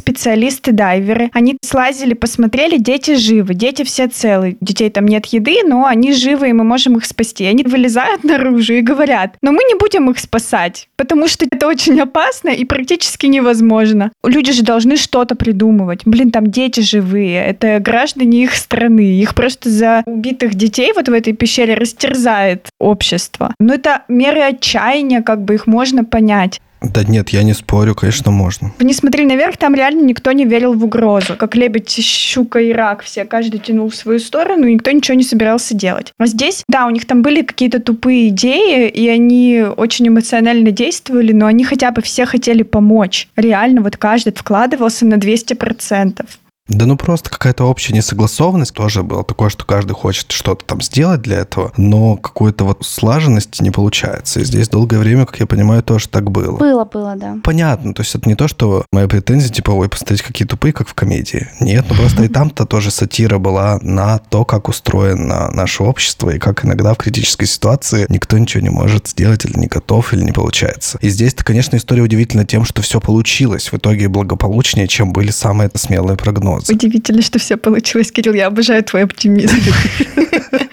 специалисты-дайверы, 0.67 1.31
они 1.33 1.57
слазили, 1.65 2.15
посмотрели, 2.15 2.79
дети 2.79 3.15
живы, 3.15 3.55
дети 3.55 3.85
все 3.85 4.09
целы, 4.09 4.57
детей 4.61 4.91
там 4.91 5.07
нет 5.07 5.27
еды, 5.27 5.63
но 5.65 5.87
они 5.87 6.13
живы, 6.13 6.51
и 6.51 6.53
мы 6.53 6.65
можем 6.65 6.97
их 6.97 7.05
спасти. 7.05 7.45
Они 7.47 7.63
вылезают 7.63 8.25
наружу 8.25 8.75
и 8.75 8.81
говорят, 8.81 9.37
но 9.43 9.53
мы 9.53 9.63
не 9.65 9.75
будем 9.79 10.11
их 10.11 10.19
спасать, 10.19 10.89
потому 10.97 11.29
что 11.29 11.47
это 11.51 11.67
очень 11.67 12.01
опасно 12.01 12.51
и 12.51 12.65
практически 12.65 13.27
невозможно. 13.27 14.13
Люди 14.25 14.53
же 14.53 14.63
должны 14.63 14.97
что-то 14.97 15.35
придумывать. 15.35 16.01
Блин, 16.05 16.31
там 16.31 16.51
дети 16.51 16.81
живые, 16.81 17.45
это 17.45 17.79
граждане 17.81 18.45
их 18.45 18.55
страны, 18.55 19.21
их 19.21 19.35
просто 19.35 19.71
за 19.71 20.03
убитых 20.07 20.55
детей 20.55 20.93
вот 20.95 21.09
в 21.09 21.13
этой 21.13 21.33
пещере 21.33 21.75
растерзает 21.75 22.69
общество. 22.79 23.55
Но 23.59 23.75
это 23.75 24.03
меры 24.09 24.41
отчаяния, 24.41 25.23
как 25.23 25.43
бы 25.43 25.55
их 25.55 25.67
можно 25.67 26.05
понять. 26.05 26.61
Да 26.93 27.05
нет, 27.05 27.31
я 27.31 27.43
не 27.43 27.55
спорю, 27.55 27.95
конечно, 27.95 28.31
можно. 28.31 28.73
Не 28.79 28.93
смотри 28.93 29.25
наверх, 29.25 29.57
там 29.57 29.75
реально 29.75 30.03
никто 30.03 30.33
не 30.33 30.45
верил 30.45 30.75
в 30.75 30.85
угрозу. 30.85 31.37
Как 31.37 31.57
лебедь, 31.57 31.91
щука 31.91 32.61
и 32.61 32.73
рак, 32.73 33.03
все, 33.03 33.25
каждый 33.25 33.59
тянул 33.61 33.89
в 33.89 33.95
свою 33.95 34.19
сторону, 34.19 34.67
и 34.67 34.75
никто 34.75 34.91
ничего 34.91 35.17
не 35.17 35.25
собирался 35.25 35.75
делать. 35.75 36.13
А 36.19 36.27
здесь, 36.27 36.65
да, 36.69 36.87
у 36.87 36.91
них 36.91 37.07
там 37.07 37.23
были 37.23 37.43
какие-то 37.43 37.81
тупые 37.81 38.29
идеи, 38.29 38.89
и 38.89 39.09
они 39.09 39.65
очень 39.77 40.09
эмоционально 40.09 40.71
действовали, 40.71 41.33
но 41.33 41.47
они 41.47 41.65
хотя 41.65 41.91
бы 41.91 42.03
все 42.03 42.27
хотели 42.27 42.63
помочь. 42.63 43.29
Реально, 43.37 43.83
вот 43.83 43.97
каждый 43.97 44.33
вкладывался 44.33 45.07
на 45.07 45.15
200%. 45.15 46.25
Да 46.69 46.87
ну 46.87 46.97
просто 46.97 47.31
какая-то 47.31 47.65
общая 47.65 47.95
несогласованность 47.95 48.75
тоже 48.75 49.05
было 49.05 49.23
такое, 49.23 49.51
что 49.51 49.65
каждый 49.65 49.93
хочет 49.93 50.33
что-то 50.33 50.65
там 50.65 50.83
сделать 50.83 51.23
для 51.23 51.39
этого, 51.39 51.73
но 51.77 52.17
какой-то 52.17 52.65
вот 52.65 52.85
слаженности 52.85 53.63
не 53.63 53.71
получается. 53.71 54.41
И 54.41 54.45
здесь 54.45 54.69
долгое 54.69 54.99
время, 54.99 55.27
как 55.27 55.39
я 55.39 55.47
понимаю, 55.47 55.83
тоже 55.85 56.09
так 56.09 56.31
было. 56.31 56.57
Было, 56.57 56.85
было, 56.85 57.15
да. 57.15 57.37
Понятно, 57.45 57.95
то 57.95 58.03
есть 58.03 58.15
это 58.17 58.29
не 58.29 58.35
то, 58.35 58.49
что 58.49 58.85
моя 58.93 59.07
претензия, 59.07 59.51
типа, 59.51 59.71
ой, 59.71 59.89
посмотрите, 59.89 60.25
какие 60.25 60.47
тупые, 60.47 60.73
как 60.73 60.89
в 60.89 60.95
комедии. 60.95 61.49
Нет, 61.61 61.85
ну 61.89 61.95
просто 61.95 62.25
и 62.25 62.29
там-то 62.29 62.67
тоже 62.67 62.91
сатира 62.91 63.39
была 63.39 63.79
на 63.83 64.19
то, 64.19 64.45
как 64.45 64.69
устроено 64.69 65.49
наше 65.53 65.85
общество, 65.85 66.31
и 66.31 66.39
как 66.39 66.65
иногда 66.65 66.95
в 66.95 66.99
критической 66.99 67.47
ситуации 67.47 68.07
никто 68.09 68.37
ничего 68.39 68.63
не 68.63 68.71
может 68.71 69.07
сделать, 69.07 69.45
или 69.45 69.57
не 69.57 69.69
готов, 69.69 70.13
или 70.13 70.25
не 70.25 70.33
получается. 70.33 70.99
И 71.01 71.11
здесь-то, 71.11 71.45
конечно, 71.45 71.77
история 71.77 72.03
удивительна 72.03 72.45
тем, 72.45 72.65
что 72.65 72.83
все 72.83 73.01
получилось 73.01 73.71
в 73.71 73.77
итоге 73.77 74.09
благополучнее, 74.09 74.89
чем 74.89 75.13
были 75.13 75.31
самые 75.31 75.71
смелые 75.77 76.17
прогнозы 76.17 76.56
прогнозы. 76.57 76.73
Удивительно, 76.73 77.23
что 77.23 77.39
все 77.39 77.57
получилось, 77.57 78.13
Кирилл. 78.13 78.35
Я 78.35 78.47
обожаю 78.47 78.83
твой 78.85 79.05
оптимизм. 79.05 79.57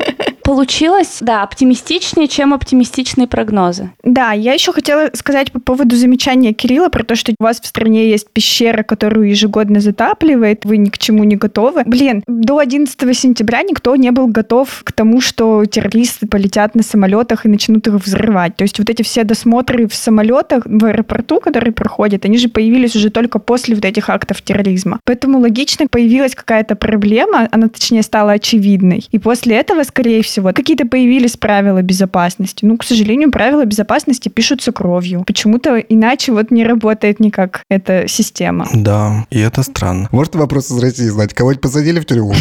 Получилось, 0.44 1.20
да, 1.22 1.44
оптимистичнее, 1.44 2.28
чем 2.28 2.54
оптимистичные 2.54 3.28
прогнозы. 3.28 3.92
Да, 4.04 4.34
я 4.34 4.54
еще 4.54 4.74
хотела 4.74 5.10
сказать 5.14 5.52
по 5.52 5.60
поводу 5.60 5.96
замечания 5.96 6.54
Кирилла 6.54 6.90
про 6.90 7.04
то, 7.04 7.16
что 7.16 7.32
у 7.40 7.44
вас 7.44 7.62
в 7.62 7.66
стране 7.66 8.10
есть 8.10 8.30
пещера, 8.30 8.84
которую 8.84 9.30
ежегодно 9.30 9.80
затапливает, 9.80 10.66
вы 10.66 10.78
ни 10.78 10.90
к 10.90 10.98
чему 10.98 11.24
не 11.24 11.38
готовы. 11.38 11.84
Блин, 11.86 12.24
до 12.28 12.58
11 12.58 13.18
сентября 13.18 13.64
никто 13.64 13.96
не 13.96 14.12
был 14.12 14.28
готов 14.28 14.82
к 14.84 14.92
тому, 14.92 15.22
что 15.22 15.64
террористы 15.66 16.28
полетят 16.28 16.76
на 16.76 16.84
самолетах 16.84 17.46
и 17.46 17.50
начнут 17.50 17.88
их 17.88 17.94
взрывать. 17.94 18.58
То 18.58 18.64
есть 18.64 18.80
вот 18.80 18.90
эти 18.90 19.02
все 19.02 19.24
досмотры 19.24 19.88
в 19.88 19.96
самолетах 19.96 20.64
в 20.66 20.86
аэропорту, 20.86 21.40
которые 21.40 21.72
проходят, 21.72 22.26
они 22.26 22.38
же 22.38 22.50
появились 22.50 22.96
уже 22.96 23.10
только 23.10 23.40
после 23.40 23.76
вот 23.76 23.86
этих 23.86 24.10
актов 24.10 24.42
терроризма. 24.42 25.00
Поэтому 25.06 25.40
логично 25.40 25.88
появилась 25.88 26.36
какая-то 26.36 26.76
проблема, 26.76 27.48
она 27.52 27.70
точнее 27.70 28.04
стала 28.04 28.34
очевидной. 28.34 29.08
И 29.12 29.20
после 29.20 29.56
этого, 29.56 29.84
скорее 29.84 30.22
всего, 30.22 30.33
всего. 30.34 30.52
Какие-то 30.54 30.86
появились 30.86 31.38
правила 31.38 31.82
безопасности. 31.82 32.66
Ну, 32.66 32.78
к 32.78 32.84
сожалению, 32.84 33.32
правила 33.32 33.66
безопасности 33.66 34.30
пишутся 34.30 34.72
кровью. 34.72 35.24
Почему-то 35.26 35.78
иначе 35.78 36.32
вот 36.32 36.52
не 36.52 36.66
работает 36.66 37.20
никак 37.20 37.64
эта 37.70 38.08
система. 38.08 38.68
Да, 38.74 39.26
и 39.30 39.40
это 39.40 39.62
странно. 39.64 40.10
Может 40.12 40.36
вопрос 40.36 40.72
из 40.72 40.82
России 40.82 41.08
знать, 41.08 41.34
кого-нибудь 41.34 41.62
посадили 41.62 42.00
в 42.00 42.06
тюрьму? 42.06 42.34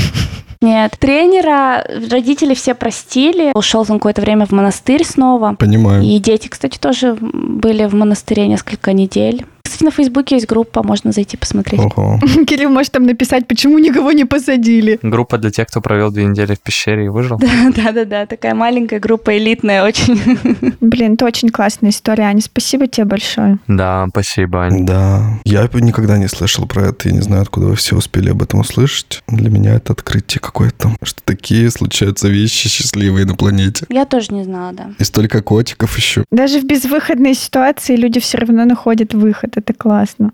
Нет, 0.63 0.97
тренера 0.99 1.85
родители 2.09 2.55
все 2.55 2.75
простили. 2.75 3.51
Ушел 3.55 3.81
он 3.89 3.99
какое-то 3.99 4.23
время 4.23 4.47
в 4.47 4.53
монастырь 4.53 5.05
снова. 5.05 5.57
Понимаю. 5.59 6.05
И 6.05 6.19
дети, 6.19 6.47
кстати, 6.49 6.79
тоже 6.79 7.17
были 7.21 7.85
в 7.87 7.95
монастыре 7.95 8.47
несколько 8.47 8.93
недель. 8.93 9.45
Кстати, 9.63 9.85
на 9.85 9.91
Фейсбуке 9.91 10.37
есть 10.37 10.47
группа, 10.47 10.83
можно 10.83 11.13
зайти 11.13 11.37
посмотреть. 11.37 11.81
Ого. 11.81 12.19
Кирилл 12.47 12.71
может 12.71 12.93
там 12.93 13.05
написать, 13.05 13.47
почему 13.47 13.79
никого 13.79 14.13
не 14.13 14.25
посадили. 14.25 14.99
Группа 15.03 15.39
для 15.39 15.51
тех, 15.51 15.69
кто 15.69 15.81
провел 15.81 16.11
две 16.11 16.25
недели 16.25 16.55
в 16.55 16.61
пещере 16.61 17.07
и 17.07 17.09
выжил. 17.09 17.39
Да-да-да, 17.39 18.27
такая 18.33 18.55
маленькая 18.55 19.01
группа, 19.01 19.37
элитная 19.37 19.85
очень. 19.85 20.77
Блин, 20.81 21.15
это 21.15 21.25
очень 21.25 21.49
классная 21.49 21.91
история, 21.91 22.25
Аня. 22.25 22.41
Спасибо 22.41 22.87
тебе 22.87 23.05
большое. 23.05 23.59
Да, 23.69 24.07
спасибо, 24.11 24.65
Аня. 24.65 24.85
Да, 24.85 25.41
я 25.45 25.69
никогда 25.73 26.19
не 26.19 26.29
слышал 26.29 26.67
про 26.67 26.89
это, 26.89 27.09
я 27.09 27.15
не 27.15 27.21
знаю, 27.21 27.43
откуда 27.43 27.67
вы 27.67 27.77
все 27.77 27.97
успели 27.97 28.31
об 28.31 28.43
этом 28.43 28.61
услышать. 28.61 29.23
Для 29.29 29.51
меня 29.51 29.75
это 29.75 29.93
открытие 29.93 30.41
какое-то, 30.41 30.93
что 31.03 31.21
такие 31.25 31.71
случаются 31.71 32.29
вещи 32.29 32.69
счастливые 32.69 33.27
на 33.27 33.35
планете. 33.35 33.87
Я 33.89 34.05
тоже 34.05 34.33
не 34.33 34.45
знала, 34.45 34.73
да. 34.73 34.91
И 34.99 35.05
столько 35.05 35.43
котиков 35.43 35.97
еще. 35.97 36.25
Даже 36.31 36.61
в 36.61 36.65
безвыходной 36.65 37.35
ситуации 37.35 37.97
люди 37.97 38.21
все 38.21 38.39
равно 38.39 38.65
находят 38.65 39.15
выход. 39.15 39.52
Это 39.55 39.75
классно. 39.75 40.33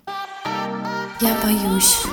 Я 1.20 1.36
боюсь. 1.42 2.04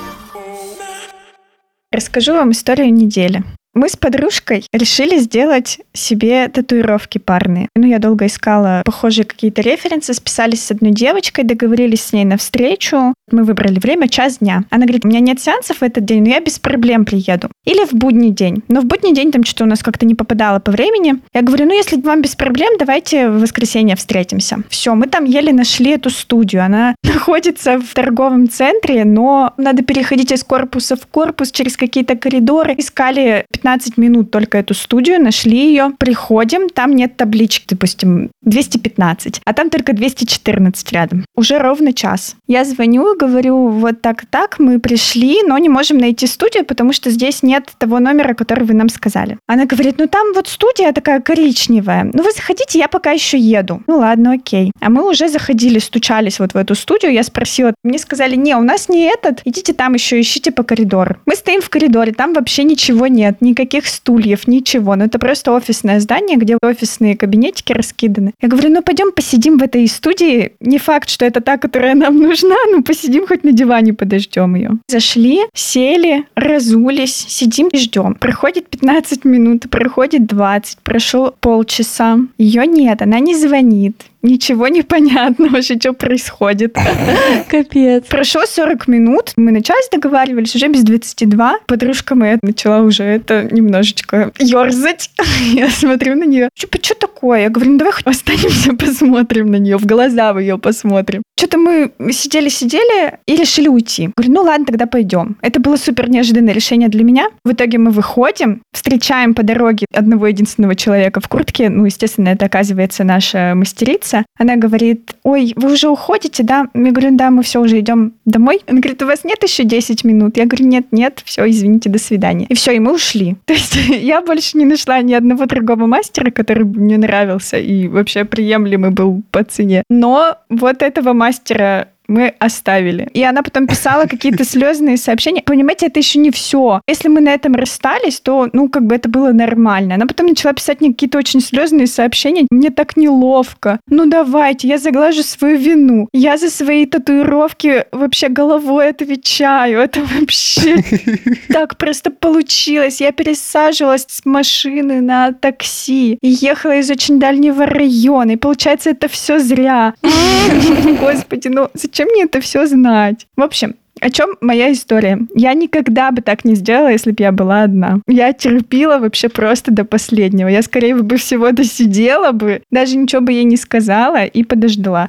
Расскажу 1.92 2.34
вам 2.34 2.50
историю 2.50 2.92
недели. 2.92 3.44
Мы 3.76 3.90
с 3.90 3.96
подружкой 3.96 4.64
решили 4.72 5.18
сделать 5.18 5.80
себе 5.92 6.48
татуировки 6.48 7.18
парные. 7.18 7.68
Ну, 7.76 7.86
я 7.86 7.98
долго 7.98 8.24
искала 8.24 8.80
похожие 8.86 9.26
какие-то 9.26 9.60
референсы, 9.60 10.14
списались 10.14 10.64
с 10.64 10.70
одной 10.70 10.92
девочкой, 10.92 11.44
договорились 11.44 12.04
с 12.04 12.14
ней 12.14 12.24
на 12.24 12.38
встречу. 12.38 13.12
Мы 13.30 13.44
выбрали 13.44 13.78
время, 13.78 14.08
час 14.08 14.38
дня. 14.38 14.64
Она 14.70 14.86
говорит, 14.86 15.04
у 15.04 15.08
меня 15.08 15.20
нет 15.20 15.40
сеансов 15.40 15.78
в 15.78 15.82
этот 15.82 16.06
день, 16.06 16.22
но 16.22 16.30
я 16.30 16.40
без 16.40 16.58
проблем 16.58 17.04
приеду. 17.04 17.50
Или 17.66 17.84
в 17.84 17.92
будний 17.92 18.30
день. 18.30 18.62
Но 18.68 18.80
в 18.80 18.86
будний 18.86 19.12
день 19.12 19.30
там 19.30 19.44
что-то 19.44 19.64
у 19.64 19.68
нас 19.68 19.82
как-то 19.82 20.06
не 20.06 20.14
попадало 20.14 20.58
по 20.58 20.72
времени. 20.72 21.16
Я 21.34 21.42
говорю, 21.42 21.66
ну, 21.66 21.74
если 21.74 22.00
вам 22.00 22.22
без 22.22 22.34
проблем, 22.34 22.78
давайте 22.78 23.28
в 23.28 23.42
воскресенье 23.42 23.94
встретимся. 23.96 24.62
Все, 24.70 24.94
мы 24.94 25.06
там 25.06 25.24
еле 25.24 25.52
нашли 25.52 25.90
эту 25.90 26.08
студию. 26.08 26.64
Она 26.64 26.94
находится 27.02 27.78
в 27.78 27.92
торговом 27.92 28.48
центре, 28.48 29.04
но 29.04 29.52
надо 29.58 29.82
переходить 29.82 30.32
из 30.32 30.42
корпуса 30.44 30.96
в 30.96 31.06
корпус 31.06 31.50
через 31.50 31.76
какие-то 31.76 32.16
коридоры. 32.16 32.74
Искали 32.78 33.44
15 33.52 33.65
минут 33.96 34.30
только 34.30 34.58
эту 34.58 34.74
студию, 34.74 35.20
нашли 35.20 35.68
ее, 35.68 35.92
приходим, 35.98 36.68
там 36.68 36.94
нет 36.94 37.16
табличек, 37.16 37.64
допустим, 37.68 38.30
215, 38.42 39.40
а 39.44 39.52
там 39.52 39.70
только 39.70 39.92
214 39.92 40.92
рядом. 40.92 41.24
Уже 41.34 41.58
ровно 41.58 41.92
час. 41.92 42.36
Я 42.46 42.64
звоню 42.64 43.14
и 43.14 43.18
говорю, 43.18 43.68
вот 43.68 44.00
так-так, 44.00 44.58
мы 44.58 44.78
пришли, 44.78 45.42
но 45.46 45.58
не 45.58 45.68
можем 45.68 45.98
найти 45.98 46.26
студию, 46.26 46.64
потому 46.64 46.92
что 46.92 47.10
здесь 47.10 47.42
нет 47.42 47.72
того 47.78 47.98
номера, 47.98 48.34
который 48.34 48.64
вы 48.64 48.74
нам 48.74 48.88
сказали. 48.88 49.36
Она 49.46 49.66
говорит, 49.66 49.96
ну 49.98 50.06
там 50.06 50.32
вот 50.34 50.48
студия 50.48 50.92
такая 50.92 51.20
коричневая. 51.20 52.04
Ну 52.12 52.22
вы 52.22 52.30
заходите, 52.32 52.78
я 52.78 52.88
пока 52.88 53.10
еще 53.10 53.38
еду. 53.38 53.82
Ну 53.86 53.98
ладно, 53.98 54.32
окей. 54.34 54.70
А 54.80 54.90
мы 54.90 55.08
уже 55.08 55.28
заходили, 55.28 55.78
стучались 55.78 56.38
вот 56.38 56.54
в 56.54 56.56
эту 56.56 56.74
студию, 56.74 57.12
я 57.12 57.24
спросила, 57.24 57.74
мне 57.82 57.98
сказали, 57.98 58.36
не, 58.36 58.54
у 58.54 58.62
нас 58.62 58.88
не 58.88 59.04
этот, 59.06 59.40
идите 59.44 59.72
там 59.72 59.94
еще 59.94 60.20
ищите 60.20 60.52
по 60.52 60.62
коридору. 60.62 61.16
Мы 61.26 61.34
стоим 61.34 61.60
в 61.60 61.68
коридоре, 61.68 62.12
там 62.12 62.32
вообще 62.32 62.64
ничего 62.64 63.06
нет, 63.08 63.40
ни 63.40 63.55
никаких 63.56 63.86
стульев, 63.86 64.46
ничего. 64.46 64.96
Ну, 64.96 65.04
это 65.04 65.18
просто 65.18 65.52
офисное 65.52 66.00
здание, 66.00 66.36
где 66.36 66.58
офисные 66.62 67.16
кабинетики 67.16 67.72
раскиданы. 67.72 68.32
Я 68.40 68.48
говорю, 68.48 68.70
ну, 68.70 68.82
пойдем 68.82 69.12
посидим 69.12 69.58
в 69.58 69.62
этой 69.62 69.86
студии. 69.88 70.52
Не 70.60 70.78
факт, 70.78 71.08
что 71.08 71.24
это 71.24 71.40
та, 71.40 71.56
которая 71.56 71.94
нам 71.94 72.18
нужна, 72.18 72.56
но 72.70 72.82
посидим 72.82 73.26
хоть 73.26 73.44
на 73.44 73.52
диване, 73.52 73.94
подождем 73.94 74.54
ее. 74.54 74.72
Зашли, 74.88 75.40
сели, 75.54 76.24
разулись, 76.34 77.14
сидим 77.28 77.68
и 77.68 77.78
ждем. 77.78 78.14
Проходит 78.14 78.68
15 78.68 79.24
минут, 79.24 79.70
проходит 79.70 80.26
20, 80.26 80.78
прошло 80.82 81.34
полчаса. 81.40 82.18
Ее 82.36 82.66
нет, 82.66 83.00
она 83.02 83.20
не 83.20 83.34
звонит 83.34 84.02
ничего 84.26 84.68
не 84.68 84.82
понятно 84.82 85.48
вообще, 85.48 85.76
что 85.80 85.92
происходит. 85.92 86.76
Капец. 87.48 88.04
Прошло 88.08 88.42
40 88.46 88.88
минут, 88.88 89.32
мы 89.36 89.52
на 89.52 89.62
час 89.62 89.88
договаривались, 89.90 90.54
уже 90.54 90.68
без 90.68 90.82
22. 90.82 91.60
Подружка 91.66 92.14
моя 92.14 92.38
начала 92.42 92.82
уже 92.82 93.04
это 93.04 93.48
немножечко 93.50 94.32
ерзать. 94.38 95.10
Я 95.52 95.70
смотрю 95.70 96.16
на 96.16 96.24
нее. 96.24 96.48
Типа, 96.54 96.78
что 96.82 96.94
такое? 96.94 97.42
Я 97.42 97.50
говорю, 97.50 97.72
ну 97.72 97.78
давай 97.78 97.92
хоть 97.92 98.06
останемся, 98.06 98.74
посмотрим 98.74 99.50
на 99.50 99.56
нее, 99.56 99.76
в 99.78 99.86
глаза 99.86 100.32
в 100.32 100.38
ее 100.38 100.58
посмотрим. 100.58 101.22
Что-то 101.38 101.58
мы 101.58 101.92
сидели-сидели 102.10 103.18
и 103.26 103.36
решили 103.36 103.68
уйти. 103.68 104.10
Говорю, 104.16 104.32
ну 104.32 104.42
ладно, 104.42 104.66
тогда 104.66 104.86
пойдем. 104.86 105.36
Это 105.42 105.60
было 105.60 105.76
супер 105.76 106.08
неожиданное 106.08 106.54
решение 106.54 106.88
для 106.88 107.04
меня. 107.04 107.28
В 107.44 107.52
итоге 107.52 107.78
мы 107.78 107.90
выходим, 107.90 108.62
встречаем 108.72 109.34
по 109.34 109.42
дороге 109.42 109.86
одного 109.94 110.26
единственного 110.26 110.74
человека 110.74 111.20
в 111.20 111.28
куртке. 111.28 111.68
Ну, 111.68 111.84
естественно, 111.84 112.30
это 112.30 112.46
оказывается 112.46 113.04
наша 113.04 113.52
мастерица 113.54 114.15
улице. 114.16 114.26
Она 114.38 114.56
говорит, 114.56 115.14
ой, 115.22 115.52
вы 115.56 115.72
уже 115.72 115.88
уходите, 115.88 116.42
да? 116.42 116.66
Я 116.74 116.90
говорю, 116.92 117.16
да, 117.16 117.30
мы 117.30 117.42
все 117.42 117.60
уже 117.60 117.80
идем 117.80 118.12
домой. 118.24 118.60
Она 118.66 118.80
говорит, 118.80 119.02
у 119.02 119.06
вас 119.06 119.24
нет 119.24 119.42
еще 119.42 119.64
10 119.64 120.04
минут? 120.04 120.36
Я 120.36 120.46
говорю, 120.46 120.66
нет, 120.66 120.86
нет, 120.92 121.22
все, 121.24 121.48
извините, 121.48 121.88
до 121.88 121.98
свидания. 121.98 122.46
И 122.48 122.54
все, 122.54 122.72
и 122.72 122.78
мы 122.78 122.94
ушли. 122.94 123.36
То 123.44 123.54
есть 123.54 123.76
я 123.88 124.20
больше 124.20 124.58
не 124.58 124.64
нашла 124.64 125.00
ни 125.02 125.14
одного 125.14 125.46
другого 125.46 125.86
мастера, 125.86 126.30
который 126.30 126.64
бы 126.64 126.80
мне 126.80 126.98
нравился 126.98 127.58
и 127.58 127.88
вообще 127.88 128.24
приемлемый 128.24 128.90
был 128.90 129.22
по 129.30 129.44
цене. 129.44 129.82
Но 129.88 130.36
вот 130.48 130.82
этого 130.82 131.12
мастера 131.12 131.88
мы 132.08 132.34
оставили. 132.38 133.08
И 133.12 133.22
она 133.22 133.42
потом 133.42 133.66
писала 133.66 134.06
какие-то 134.06 134.44
слезные 134.44 134.96
сообщения. 134.96 135.42
Понимаете, 135.42 135.86
это 135.86 136.00
еще 136.00 136.18
не 136.18 136.30
все. 136.30 136.80
Если 136.88 137.08
мы 137.08 137.20
на 137.20 137.34
этом 137.34 137.54
расстались, 137.54 138.20
то, 138.20 138.48
ну, 138.52 138.68
как 138.68 138.86
бы 138.86 138.94
это 138.94 139.08
было 139.08 139.32
нормально. 139.32 139.94
Она 139.94 140.06
потом 140.06 140.26
начала 140.26 140.54
писать 140.54 140.80
мне 140.80 140.90
какие-то 140.90 141.18
очень 141.18 141.40
слезные 141.40 141.86
сообщения. 141.86 142.46
Мне 142.50 142.70
так 142.70 142.96
неловко. 142.96 143.80
Ну, 143.88 144.06
давайте, 144.06 144.68
я 144.68 144.78
заглажу 144.78 145.22
свою 145.22 145.58
вину. 145.58 146.08
Я 146.12 146.36
за 146.36 146.50
свои 146.50 146.86
татуировки 146.86 147.86
вообще 147.92 148.28
головой 148.28 148.90
отвечаю. 148.90 149.80
Это 149.80 150.00
вообще 150.02 150.76
так 151.48 151.76
просто 151.76 152.10
получилось. 152.10 153.00
Я 153.00 153.12
пересаживалась 153.12 154.06
с 154.08 154.24
машины 154.24 155.00
на 155.00 155.32
такси 155.32 156.18
и 156.20 156.28
ехала 156.28 156.76
из 156.76 156.90
очень 156.90 157.18
дальнего 157.18 157.66
района. 157.66 158.32
И 158.32 158.36
получается, 158.36 158.90
это 158.90 159.08
все 159.08 159.38
зря. 159.38 159.94
Господи, 161.00 161.48
ну 161.48 161.68
зачем 161.74 161.95
мне 162.04 162.24
это 162.24 162.40
все 162.40 162.66
знать? 162.66 163.26
В 163.36 163.42
общем, 163.42 163.76
о 164.00 164.10
чем 164.10 164.36
моя 164.40 164.72
история? 164.72 165.20
Я 165.34 165.54
никогда 165.54 166.10
бы 166.10 166.20
так 166.22 166.44
не 166.44 166.54
сделала, 166.54 166.88
если 166.88 167.12
бы 167.12 167.22
я 167.22 167.32
была 167.32 167.62
одна. 167.62 168.00
Я 168.06 168.32
терпела 168.32 168.98
вообще 168.98 169.28
просто 169.28 169.70
до 169.72 169.84
последнего. 169.84 170.48
Я 170.48 170.62
скорее 170.62 170.96
бы 170.96 171.16
всего 171.16 171.50
досидела 171.52 172.32
бы, 172.32 172.62
даже 172.70 172.96
ничего 172.96 173.22
бы 173.22 173.32
ей 173.32 173.44
не 173.44 173.56
сказала 173.56 174.24
и 174.24 174.42
подождала. 174.42 175.06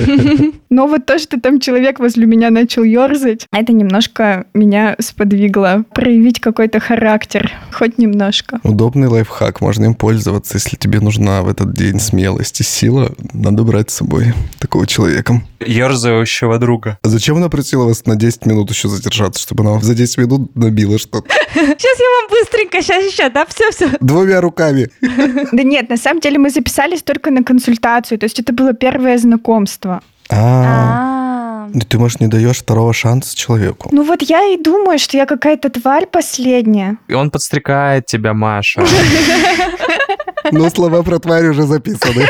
Но 0.70 0.88
вот 0.88 1.06
то, 1.06 1.18
что 1.18 1.40
там 1.40 1.60
человек 1.60 2.00
возле 2.00 2.26
меня 2.26 2.50
начал 2.50 2.82
ерзать, 2.82 3.46
это 3.52 3.72
немножко 3.72 4.46
меня 4.54 4.96
сподвигло 4.98 5.84
проявить 5.94 6.40
какой-то 6.40 6.80
характер, 6.80 7.52
хоть 7.72 7.98
немножко. 7.98 8.58
Удобный 8.64 9.06
лайфхак, 9.06 9.60
можно 9.60 9.84
им 9.84 9.94
пользоваться, 9.94 10.56
если 10.56 10.76
тебе 10.76 11.00
нужна 11.00 11.42
в 11.42 11.48
этот 11.48 11.74
день 11.74 12.00
смелость 12.00 12.60
и 12.60 12.64
сила, 12.64 13.12
надо 13.32 13.62
брать 13.62 13.90
с 13.90 13.94
собой 13.94 14.32
такого 14.58 14.86
человека. 14.86 15.42
Ерзающего 15.64 16.58
друга. 16.58 16.98
А 17.02 17.08
зачем 17.08 17.36
она 17.36 17.48
просила 17.48 17.84
вас 17.84 18.04
на 18.06 18.13
10 18.16 18.46
минут 18.46 18.70
еще 18.70 18.88
задержаться, 18.88 19.40
чтобы 19.42 19.64
она 19.64 19.80
за 19.80 19.94
10 19.94 20.18
минут 20.18 20.56
набила 20.56 20.98
что-то? 20.98 21.28
Сейчас 21.54 21.98
я 21.98 22.20
вам 22.20 22.30
быстренько, 22.30 22.82
сейчас 22.82 23.04
еще, 23.04 23.28
да, 23.28 23.46
все-все. 23.46 23.90
Двумя 24.00 24.40
руками. 24.40 24.88
Да 25.52 25.62
нет, 25.62 25.88
на 25.88 25.96
самом 25.96 26.20
деле 26.20 26.38
мы 26.38 26.50
записались 26.50 27.02
только 27.02 27.30
на 27.30 27.42
консультацию, 27.42 28.18
то 28.18 28.24
есть 28.24 28.40
это 28.40 28.52
было 28.52 28.72
первое 28.72 29.18
знакомство. 29.18 30.02
А, 30.30 31.68
А, 31.74 31.80
ты, 31.88 31.98
может, 31.98 32.20
не 32.20 32.26
даешь 32.28 32.58
второго 32.58 32.92
шанса 32.92 33.36
человеку? 33.36 33.88
Ну 33.92 34.02
вот 34.04 34.22
я 34.22 34.44
и 34.54 34.56
думаю, 34.56 34.98
что 34.98 35.16
я 35.16 35.26
какая-то 35.26 35.68
тварь 35.70 36.06
последняя. 36.06 36.96
И 37.08 37.14
он 37.14 37.30
подстрекает 37.30 38.06
тебя, 38.06 38.34
Маша. 38.34 38.84
Ну, 40.52 40.68
слова 40.68 41.02
про 41.02 41.18
тварь 41.18 41.46
уже 41.46 41.62
записаны. 41.62 42.26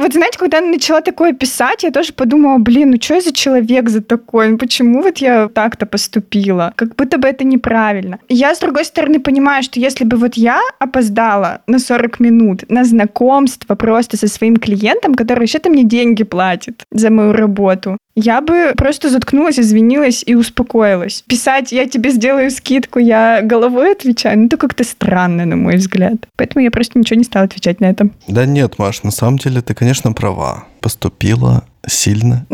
Вот 0.00 0.14
знаете, 0.14 0.38
когда 0.38 0.58
я 0.58 0.66
начала 0.66 1.02
такое 1.02 1.34
писать, 1.34 1.82
я 1.82 1.90
тоже 1.90 2.14
подумала, 2.14 2.58
блин, 2.58 2.90
ну 2.90 2.96
что 2.98 3.14
я 3.14 3.20
за 3.20 3.32
человек 3.32 3.90
за 3.90 4.00
такой? 4.00 4.48
Ну 4.48 4.56
почему 4.58 5.02
вот 5.02 5.18
я 5.18 5.48
так-то 5.48 5.84
поступила? 5.84 6.72
Как 6.76 6.96
будто 6.96 7.18
бы 7.18 7.28
это 7.28 7.44
неправильно. 7.44 8.18
Я, 8.28 8.54
с 8.54 8.60
другой 8.60 8.86
стороны, 8.86 9.20
понимаю, 9.20 9.62
что 9.62 9.78
если 9.78 10.04
бы 10.04 10.16
вот 10.16 10.34
я 10.34 10.58
опоздала 10.78 11.60
на 11.66 11.78
40 11.78 12.18
минут 12.20 12.64
на 12.70 12.84
знакомство 12.84 13.74
просто 13.74 14.16
со 14.16 14.26
своим 14.26 14.56
клиентом, 14.56 15.14
который 15.14 15.40
вообще-то 15.40 15.68
мне 15.68 15.84
деньги 15.84 16.24
платит 16.24 16.82
за 16.90 17.10
мою 17.10 17.32
работу, 17.32 17.98
я 18.22 18.40
бы 18.40 18.72
просто 18.76 19.10
заткнулась, 19.10 19.58
извинилась 19.58 20.22
и 20.26 20.34
успокоилась. 20.34 21.24
Писать 21.26 21.72
«я 21.72 21.86
тебе 21.86 22.10
сделаю 22.10 22.50
скидку, 22.50 22.98
я 22.98 23.40
головой 23.42 23.92
отвечаю», 23.92 24.38
ну 24.38 24.46
это 24.46 24.56
как-то 24.56 24.84
странно, 24.84 25.44
на 25.46 25.56
мой 25.56 25.76
взгляд. 25.76 26.16
Поэтому 26.36 26.64
я 26.64 26.70
просто 26.70 26.98
ничего 26.98 27.18
не 27.18 27.24
стала 27.24 27.46
отвечать 27.46 27.80
на 27.80 27.86
это. 27.86 28.08
Да 28.28 28.46
нет, 28.46 28.78
Маш, 28.78 29.02
на 29.02 29.10
самом 29.10 29.38
деле 29.38 29.62
ты, 29.62 29.74
конечно, 29.74 30.12
права. 30.12 30.64
Поступила 30.80 31.64
сильно. 31.86 32.46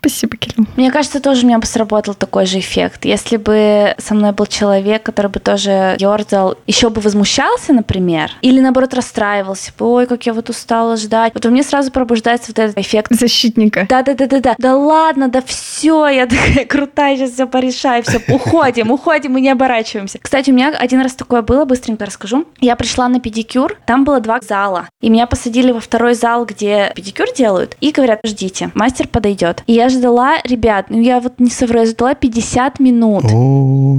Спасибо, 0.00 0.36
Кирилл. 0.38 0.66
Мне 0.76 0.90
кажется, 0.90 1.20
тоже 1.20 1.44
у 1.44 1.46
меня 1.46 1.58
бы 1.58 1.66
сработал 1.66 2.14
такой 2.14 2.46
же 2.46 2.58
эффект. 2.58 3.04
Если 3.04 3.36
бы 3.36 3.94
со 3.98 4.14
мной 4.14 4.32
был 4.32 4.46
человек, 4.46 5.02
который 5.02 5.30
бы 5.30 5.40
тоже 5.40 5.94
ерзал, 5.98 6.56
еще 6.66 6.88
бы 6.88 7.02
возмущался, 7.02 7.74
например, 7.74 8.30
или 8.40 8.60
наоборот 8.60 8.94
расстраивался 8.94 9.72
бы, 9.78 9.86
ой, 9.86 10.06
как 10.06 10.24
я 10.24 10.32
вот 10.32 10.48
устала 10.48 10.96
ждать. 10.96 11.34
Вот 11.34 11.44
у 11.44 11.50
меня 11.50 11.62
сразу 11.62 11.90
пробуждается 11.90 12.50
вот 12.50 12.58
этот 12.58 12.78
эффект 12.78 13.12
Защитника. 13.12 13.86
да, 13.90 14.02
да, 14.02 14.14
да, 14.14 14.26
да, 14.26 14.40
да. 14.40 14.54
Да 14.56 14.76
ладно, 14.76 15.28
да 15.28 15.42
все, 15.44 16.08
я 16.08 16.26
такая 16.26 16.64
крутая, 16.64 17.16
сейчас 17.16 17.32
все 17.32 17.46
порешаю, 17.46 18.02
все, 18.02 18.20
уходим, 18.28 18.90
уходим 18.90 19.36
и 19.36 19.40
не 19.42 19.50
оборачиваемся. 19.50 20.18
Кстати, 20.18 20.50
у 20.50 20.54
меня 20.54 20.70
один 20.70 21.02
раз 21.02 21.12
такое 21.12 21.42
было, 21.42 21.66
быстренько 21.66 22.06
расскажу. 22.06 22.46
Я 22.60 22.74
пришла 22.76 23.08
на 23.08 23.20
педикюр, 23.20 23.76
там 23.86 24.04
было 24.04 24.20
два 24.20 24.40
зала, 24.40 24.88
и 25.02 25.10
меня 25.10 25.26
посадили 25.26 25.72
во 25.72 25.80
второй 25.80 26.14
зал, 26.14 26.46
где 26.46 26.92
педикюр 26.96 27.26
делают, 27.50 27.76
и 27.80 27.90
говорят, 27.90 28.20
ждите, 28.24 28.70
мастер 28.74 29.08
подойдет. 29.08 29.62
И 29.66 29.72
я 29.72 29.88
ждала, 29.88 30.38
ребят, 30.44 30.86
ну 30.88 31.00
я 31.00 31.20
вот 31.20 31.34
не 31.38 31.50
совру, 31.50 31.80
я 31.80 31.86
ждала 31.86 32.14
50 32.14 32.78
минут. 32.78 33.24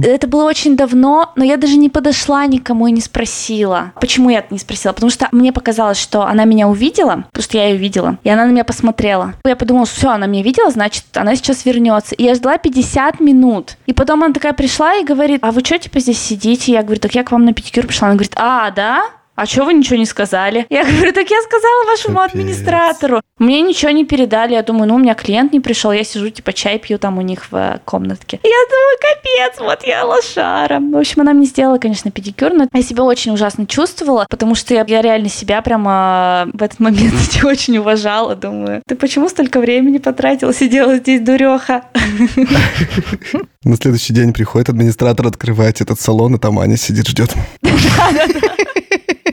Это 0.04 0.26
было 0.26 0.44
очень 0.44 0.76
давно, 0.76 1.32
но 1.36 1.44
я 1.44 1.56
даже 1.56 1.76
не 1.76 1.90
подошла 1.90 2.46
никому 2.46 2.86
и 2.86 2.92
не 2.92 3.00
спросила. 3.00 3.92
Почему 4.00 4.30
я 4.30 4.44
не 4.50 4.58
спросила? 4.58 4.92
Потому 4.92 5.10
что 5.10 5.28
мне 5.32 5.52
показалось, 5.52 5.98
что 5.98 6.22
она 6.22 6.44
меня 6.44 6.68
увидела, 6.68 7.24
потому 7.30 7.42
что 7.42 7.58
я 7.58 7.68
ее 7.68 7.76
видела, 7.76 8.18
и 8.24 8.30
она 8.30 8.46
на 8.46 8.50
меня 8.50 8.64
посмотрела. 8.64 9.34
Я 9.44 9.56
подумала, 9.56 9.84
все, 9.84 10.08
она 10.08 10.26
меня 10.26 10.42
видела, 10.42 10.70
значит, 10.70 11.04
она 11.14 11.36
сейчас 11.36 11.66
вернется. 11.66 12.14
И 12.14 12.24
я 12.24 12.34
ждала 12.34 12.56
50 12.56 13.20
минут. 13.20 13.76
И 13.86 13.92
потом 13.92 14.22
она 14.22 14.32
такая 14.32 14.54
пришла 14.54 14.94
и 14.94 15.04
говорит, 15.04 15.40
а 15.42 15.50
вы 15.50 15.60
что, 15.60 15.78
типа, 15.78 16.00
здесь 16.00 16.18
сидите? 16.18 16.72
Я 16.72 16.82
говорю, 16.82 17.00
так 17.00 17.14
я 17.14 17.22
к 17.22 17.32
вам 17.32 17.44
на 17.44 17.52
педикюр 17.52 17.86
пришла. 17.86 18.08
Она 18.08 18.14
говорит, 18.14 18.34
а, 18.36 18.70
да? 18.70 19.02
А 19.34 19.46
что 19.46 19.64
вы 19.64 19.72
ничего 19.72 19.96
не 19.96 20.04
сказали? 20.04 20.66
Я 20.68 20.84
говорю, 20.84 21.12
так 21.12 21.30
я 21.30 21.40
сказала 21.42 21.86
вашему 21.86 22.18
Капец. 22.18 22.32
администратору. 22.32 23.22
Мне 23.38 23.62
ничего 23.62 23.90
не 23.90 24.04
передали. 24.04 24.52
Я 24.52 24.62
думаю, 24.62 24.88
ну, 24.88 24.96
у 24.96 24.98
меня 24.98 25.14
клиент 25.14 25.52
не 25.52 25.60
пришел. 25.60 25.90
Я 25.90 26.04
сижу, 26.04 26.28
типа, 26.28 26.52
чай 26.52 26.78
пью 26.78 26.98
там 26.98 27.18
у 27.18 27.22
них 27.22 27.50
в 27.50 27.56
э, 27.56 27.78
комнатке. 27.84 28.40
Я 28.42 28.50
думаю, 28.50 28.98
капец, 29.00 29.58
вот 29.58 29.86
я 29.86 30.04
лошара. 30.04 30.80
В 30.80 30.96
общем, 30.96 31.22
она 31.22 31.32
мне 31.32 31.46
сделала, 31.46 31.78
конечно, 31.78 32.10
педикюр, 32.10 32.52
но 32.52 32.68
я 32.72 32.82
себя 32.82 33.04
очень 33.04 33.32
ужасно 33.32 33.66
чувствовала, 33.66 34.26
потому 34.28 34.54
что 34.54 34.74
я, 34.74 34.84
я 34.86 35.00
реально 35.00 35.30
себя 35.30 35.62
прямо 35.62 36.48
в 36.52 36.62
этот 36.62 36.78
момент 36.78 37.14
очень 37.44 37.78
уважала. 37.78 38.34
Думаю, 38.34 38.82
ты 38.86 38.96
почему 38.96 39.28
столько 39.30 39.60
времени 39.60 39.98
потратил, 39.98 40.52
сидела 40.52 40.96
здесь, 40.96 41.20
дуреха? 41.22 41.84
на 43.64 43.76
следующий 43.76 44.12
день 44.12 44.32
приходит 44.32 44.68
администратор 44.68 45.26
открывать 45.26 45.80
этот 45.80 46.00
салон, 46.00 46.34
и 46.36 46.38
там 46.38 46.58
Аня 46.58 46.76
сидит, 46.76 47.08
ждет. 47.08 47.34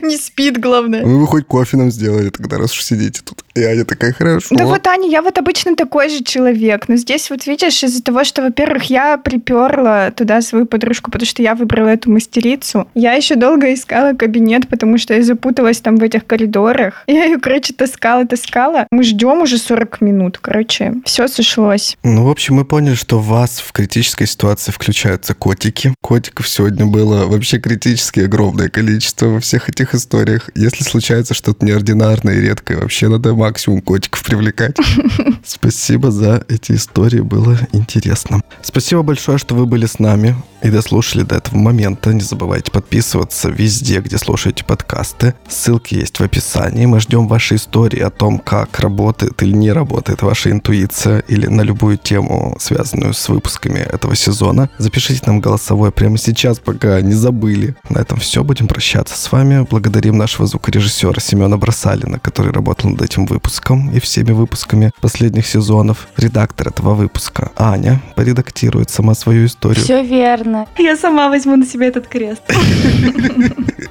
Не 0.02 0.16
спит, 0.16 0.58
главное. 0.58 1.02
Ну, 1.04 1.18
вы 1.18 1.26
хоть 1.26 1.46
кофе 1.46 1.76
нам 1.76 1.90
сделали 1.90 2.30
тогда, 2.30 2.58
раз 2.58 2.72
уж 2.72 2.82
сидите 2.82 3.20
тут. 3.24 3.44
И 3.54 3.62
Аня 3.62 3.84
такая, 3.84 4.12
хорошо. 4.12 4.54
Да 4.54 4.64
вот, 4.64 4.86
Аня, 4.86 5.08
я 5.08 5.22
вот 5.22 5.38
обычно 5.38 5.74
такой 5.74 6.08
же 6.08 6.22
человек. 6.22 6.88
Но 6.88 6.96
здесь 6.96 7.30
вот 7.30 7.46
видишь, 7.46 7.82
из-за 7.82 8.02
того, 8.02 8.24
что, 8.24 8.42
во-первых, 8.42 8.84
я 8.84 9.18
приперла 9.18 10.10
туда 10.12 10.40
свою 10.40 10.66
подружку, 10.66 11.10
потому 11.10 11.26
что 11.26 11.42
я 11.42 11.54
выбрала 11.54 11.88
эту 11.88 12.10
мастерицу. 12.10 12.88
Я 12.94 13.14
еще 13.14 13.34
долго 13.34 13.72
искала 13.74 14.12
кабинет, 14.12 14.68
потому 14.68 14.98
что 14.98 15.14
я 15.14 15.22
запуталась 15.22 15.80
там 15.80 15.96
в 15.96 16.02
этих 16.02 16.26
коридорах. 16.26 17.04
Я 17.10 17.24
ее, 17.24 17.38
короче, 17.38 17.74
таскала, 17.74 18.26
таскала. 18.26 18.86
Мы 18.90 19.02
ждем 19.02 19.42
уже 19.42 19.58
40 19.58 20.00
минут. 20.00 20.38
Короче, 20.38 20.94
все 21.04 21.28
сошлось. 21.28 21.96
Ну, 22.02 22.24
в 22.24 22.30
общем, 22.30 22.54
мы 22.54 22.64
поняли, 22.64 22.94
что 22.94 23.18
вас 23.18 23.60
в 23.60 23.72
критической 23.72 24.26
ситуации 24.26 24.72
включаются 24.72 25.34
котики. 25.34 25.94
Котиков 26.00 26.48
сегодня 26.48 26.86
было 26.86 27.26
вообще 27.26 27.58
критически 27.58 28.20
огромное 28.20 28.68
количество 28.68 29.26
во 29.26 29.40
всех 29.40 29.68
этих 29.68 29.94
историях. 29.94 30.50
Если 30.54 30.84
случается 30.84 31.34
что-то 31.34 31.64
неординарное 31.66 32.34
и 32.34 32.40
редкое, 32.40 32.78
вообще 32.78 33.08
надо 33.08 33.34
максимум 33.40 33.80
котиков 33.80 34.22
привлекать. 34.22 34.76
Спасибо 35.44 36.10
за 36.10 36.44
эти 36.48 36.72
истории, 36.72 37.20
было 37.20 37.56
интересно. 37.72 38.42
Спасибо 38.62 39.02
большое, 39.02 39.38
что 39.38 39.54
вы 39.54 39.64
были 39.64 39.86
с 39.86 39.98
нами 39.98 40.36
и 40.62 40.68
дослушали 40.68 41.22
до 41.22 41.36
этого 41.36 41.56
момента. 41.56 42.12
Не 42.12 42.20
забывайте 42.20 42.70
подписываться 42.70 43.48
везде, 43.48 44.00
где 44.00 44.18
слушаете 44.18 44.62
подкасты. 44.64 45.34
Ссылки 45.48 45.94
есть 45.94 46.20
в 46.20 46.22
описании. 46.22 46.84
Мы 46.84 47.00
ждем 47.00 47.28
ваши 47.28 47.54
истории 47.54 48.00
о 48.00 48.10
том, 48.10 48.38
как 48.38 48.78
работает 48.80 49.42
или 49.42 49.52
не 49.52 49.72
работает 49.72 50.20
ваша 50.20 50.50
интуиция 50.50 51.20
или 51.20 51.46
на 51.46 51.62
любую 51.62 51.96
тему, 51.96 52.58
связанную 52.60 53.14
с 53.14 53.26
выпусками 53.30 53.78
этого 53.78 54.14
сезона. 54.14 54.68
Запишите 54.76 55.22
нам 55.24 55.40
голосовое 55.40 55.92
прямо 55.92 56.18
сейчас, 56.18 56.58
пока 56.58 57.00
не 57.00 57.14
забыли. 57.14 57.74
На 57.88 58.00
этом 58.00 58.18
все. 58.18 58.44
Будем 58.44 58.68
прощаться 58.68 59.16
с 59.16 59.32
вами. 59.32 59.66
Благодарим 59.70 60.18
нашего 60.18 60.46
звукорежиссера 60.46 61.20
Семена 61.20 61.56
Бросалина, 61.56 62.18
который 62.18 62.52
работал 62.52 62.90
над 62.90 63.00
этим 63.00 63.29
выпуском 63.30 63.90
и 63.90 64.00
всеми 64.00 64.32
выпусками 64.32 64.90
последних 65.00 65.46
сезонов. 65.46 66.08
Редактор 66.16 66.68
этого 66.68 66.94
выпуска 66.94 67.50
Аня 67.56 68.00
поредактирует 68.16 68.90
сама 68.90 69.14
свою 69.14 69.46
историю. 69.46 69.82
Все 69.82 70.02
верно. 70.02 70.66
Я 70.78 70.96
сама 70.96 71.28
возьму 71.28 71.56
на 71.56 71.66
себя 71.66 71.86
этот 71.86 72.06
крест. 72.06 72.42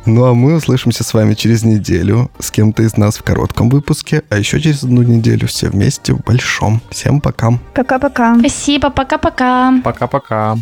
Ну 0.06 0.26
а 0.26 0.34
мы 0.34 0.56
услышимся 0.56 1.04
с 1.04 1.14
вами 1.14 1.36
через 1.36 1.64
неделю 1.64 2.32
с 2.40 2.50
кем-то 2.50 2.82
из 2.84 2.98
нас 2.98 3.18
в 3.18 3.24
коротком 3.24 3.70
выпуске, 3.70 4.24
а 4.30 4.38
еще 4.38 4.60
через 4.60 4.84
одну 4.84 5.04
неделю 5.04 5.48
все 5.48 5.70
вместе 5.70 6.14
в 6.14 6.22
большом. 6.22 6.82
Всем 6.90 7.22
пока. 7.22 7.52
Пока-пока. 7.76 8.36
Спасибо, 8.40 8.90
пока-пока. 8.90 9.74
Пока-пока. 9.84 10.58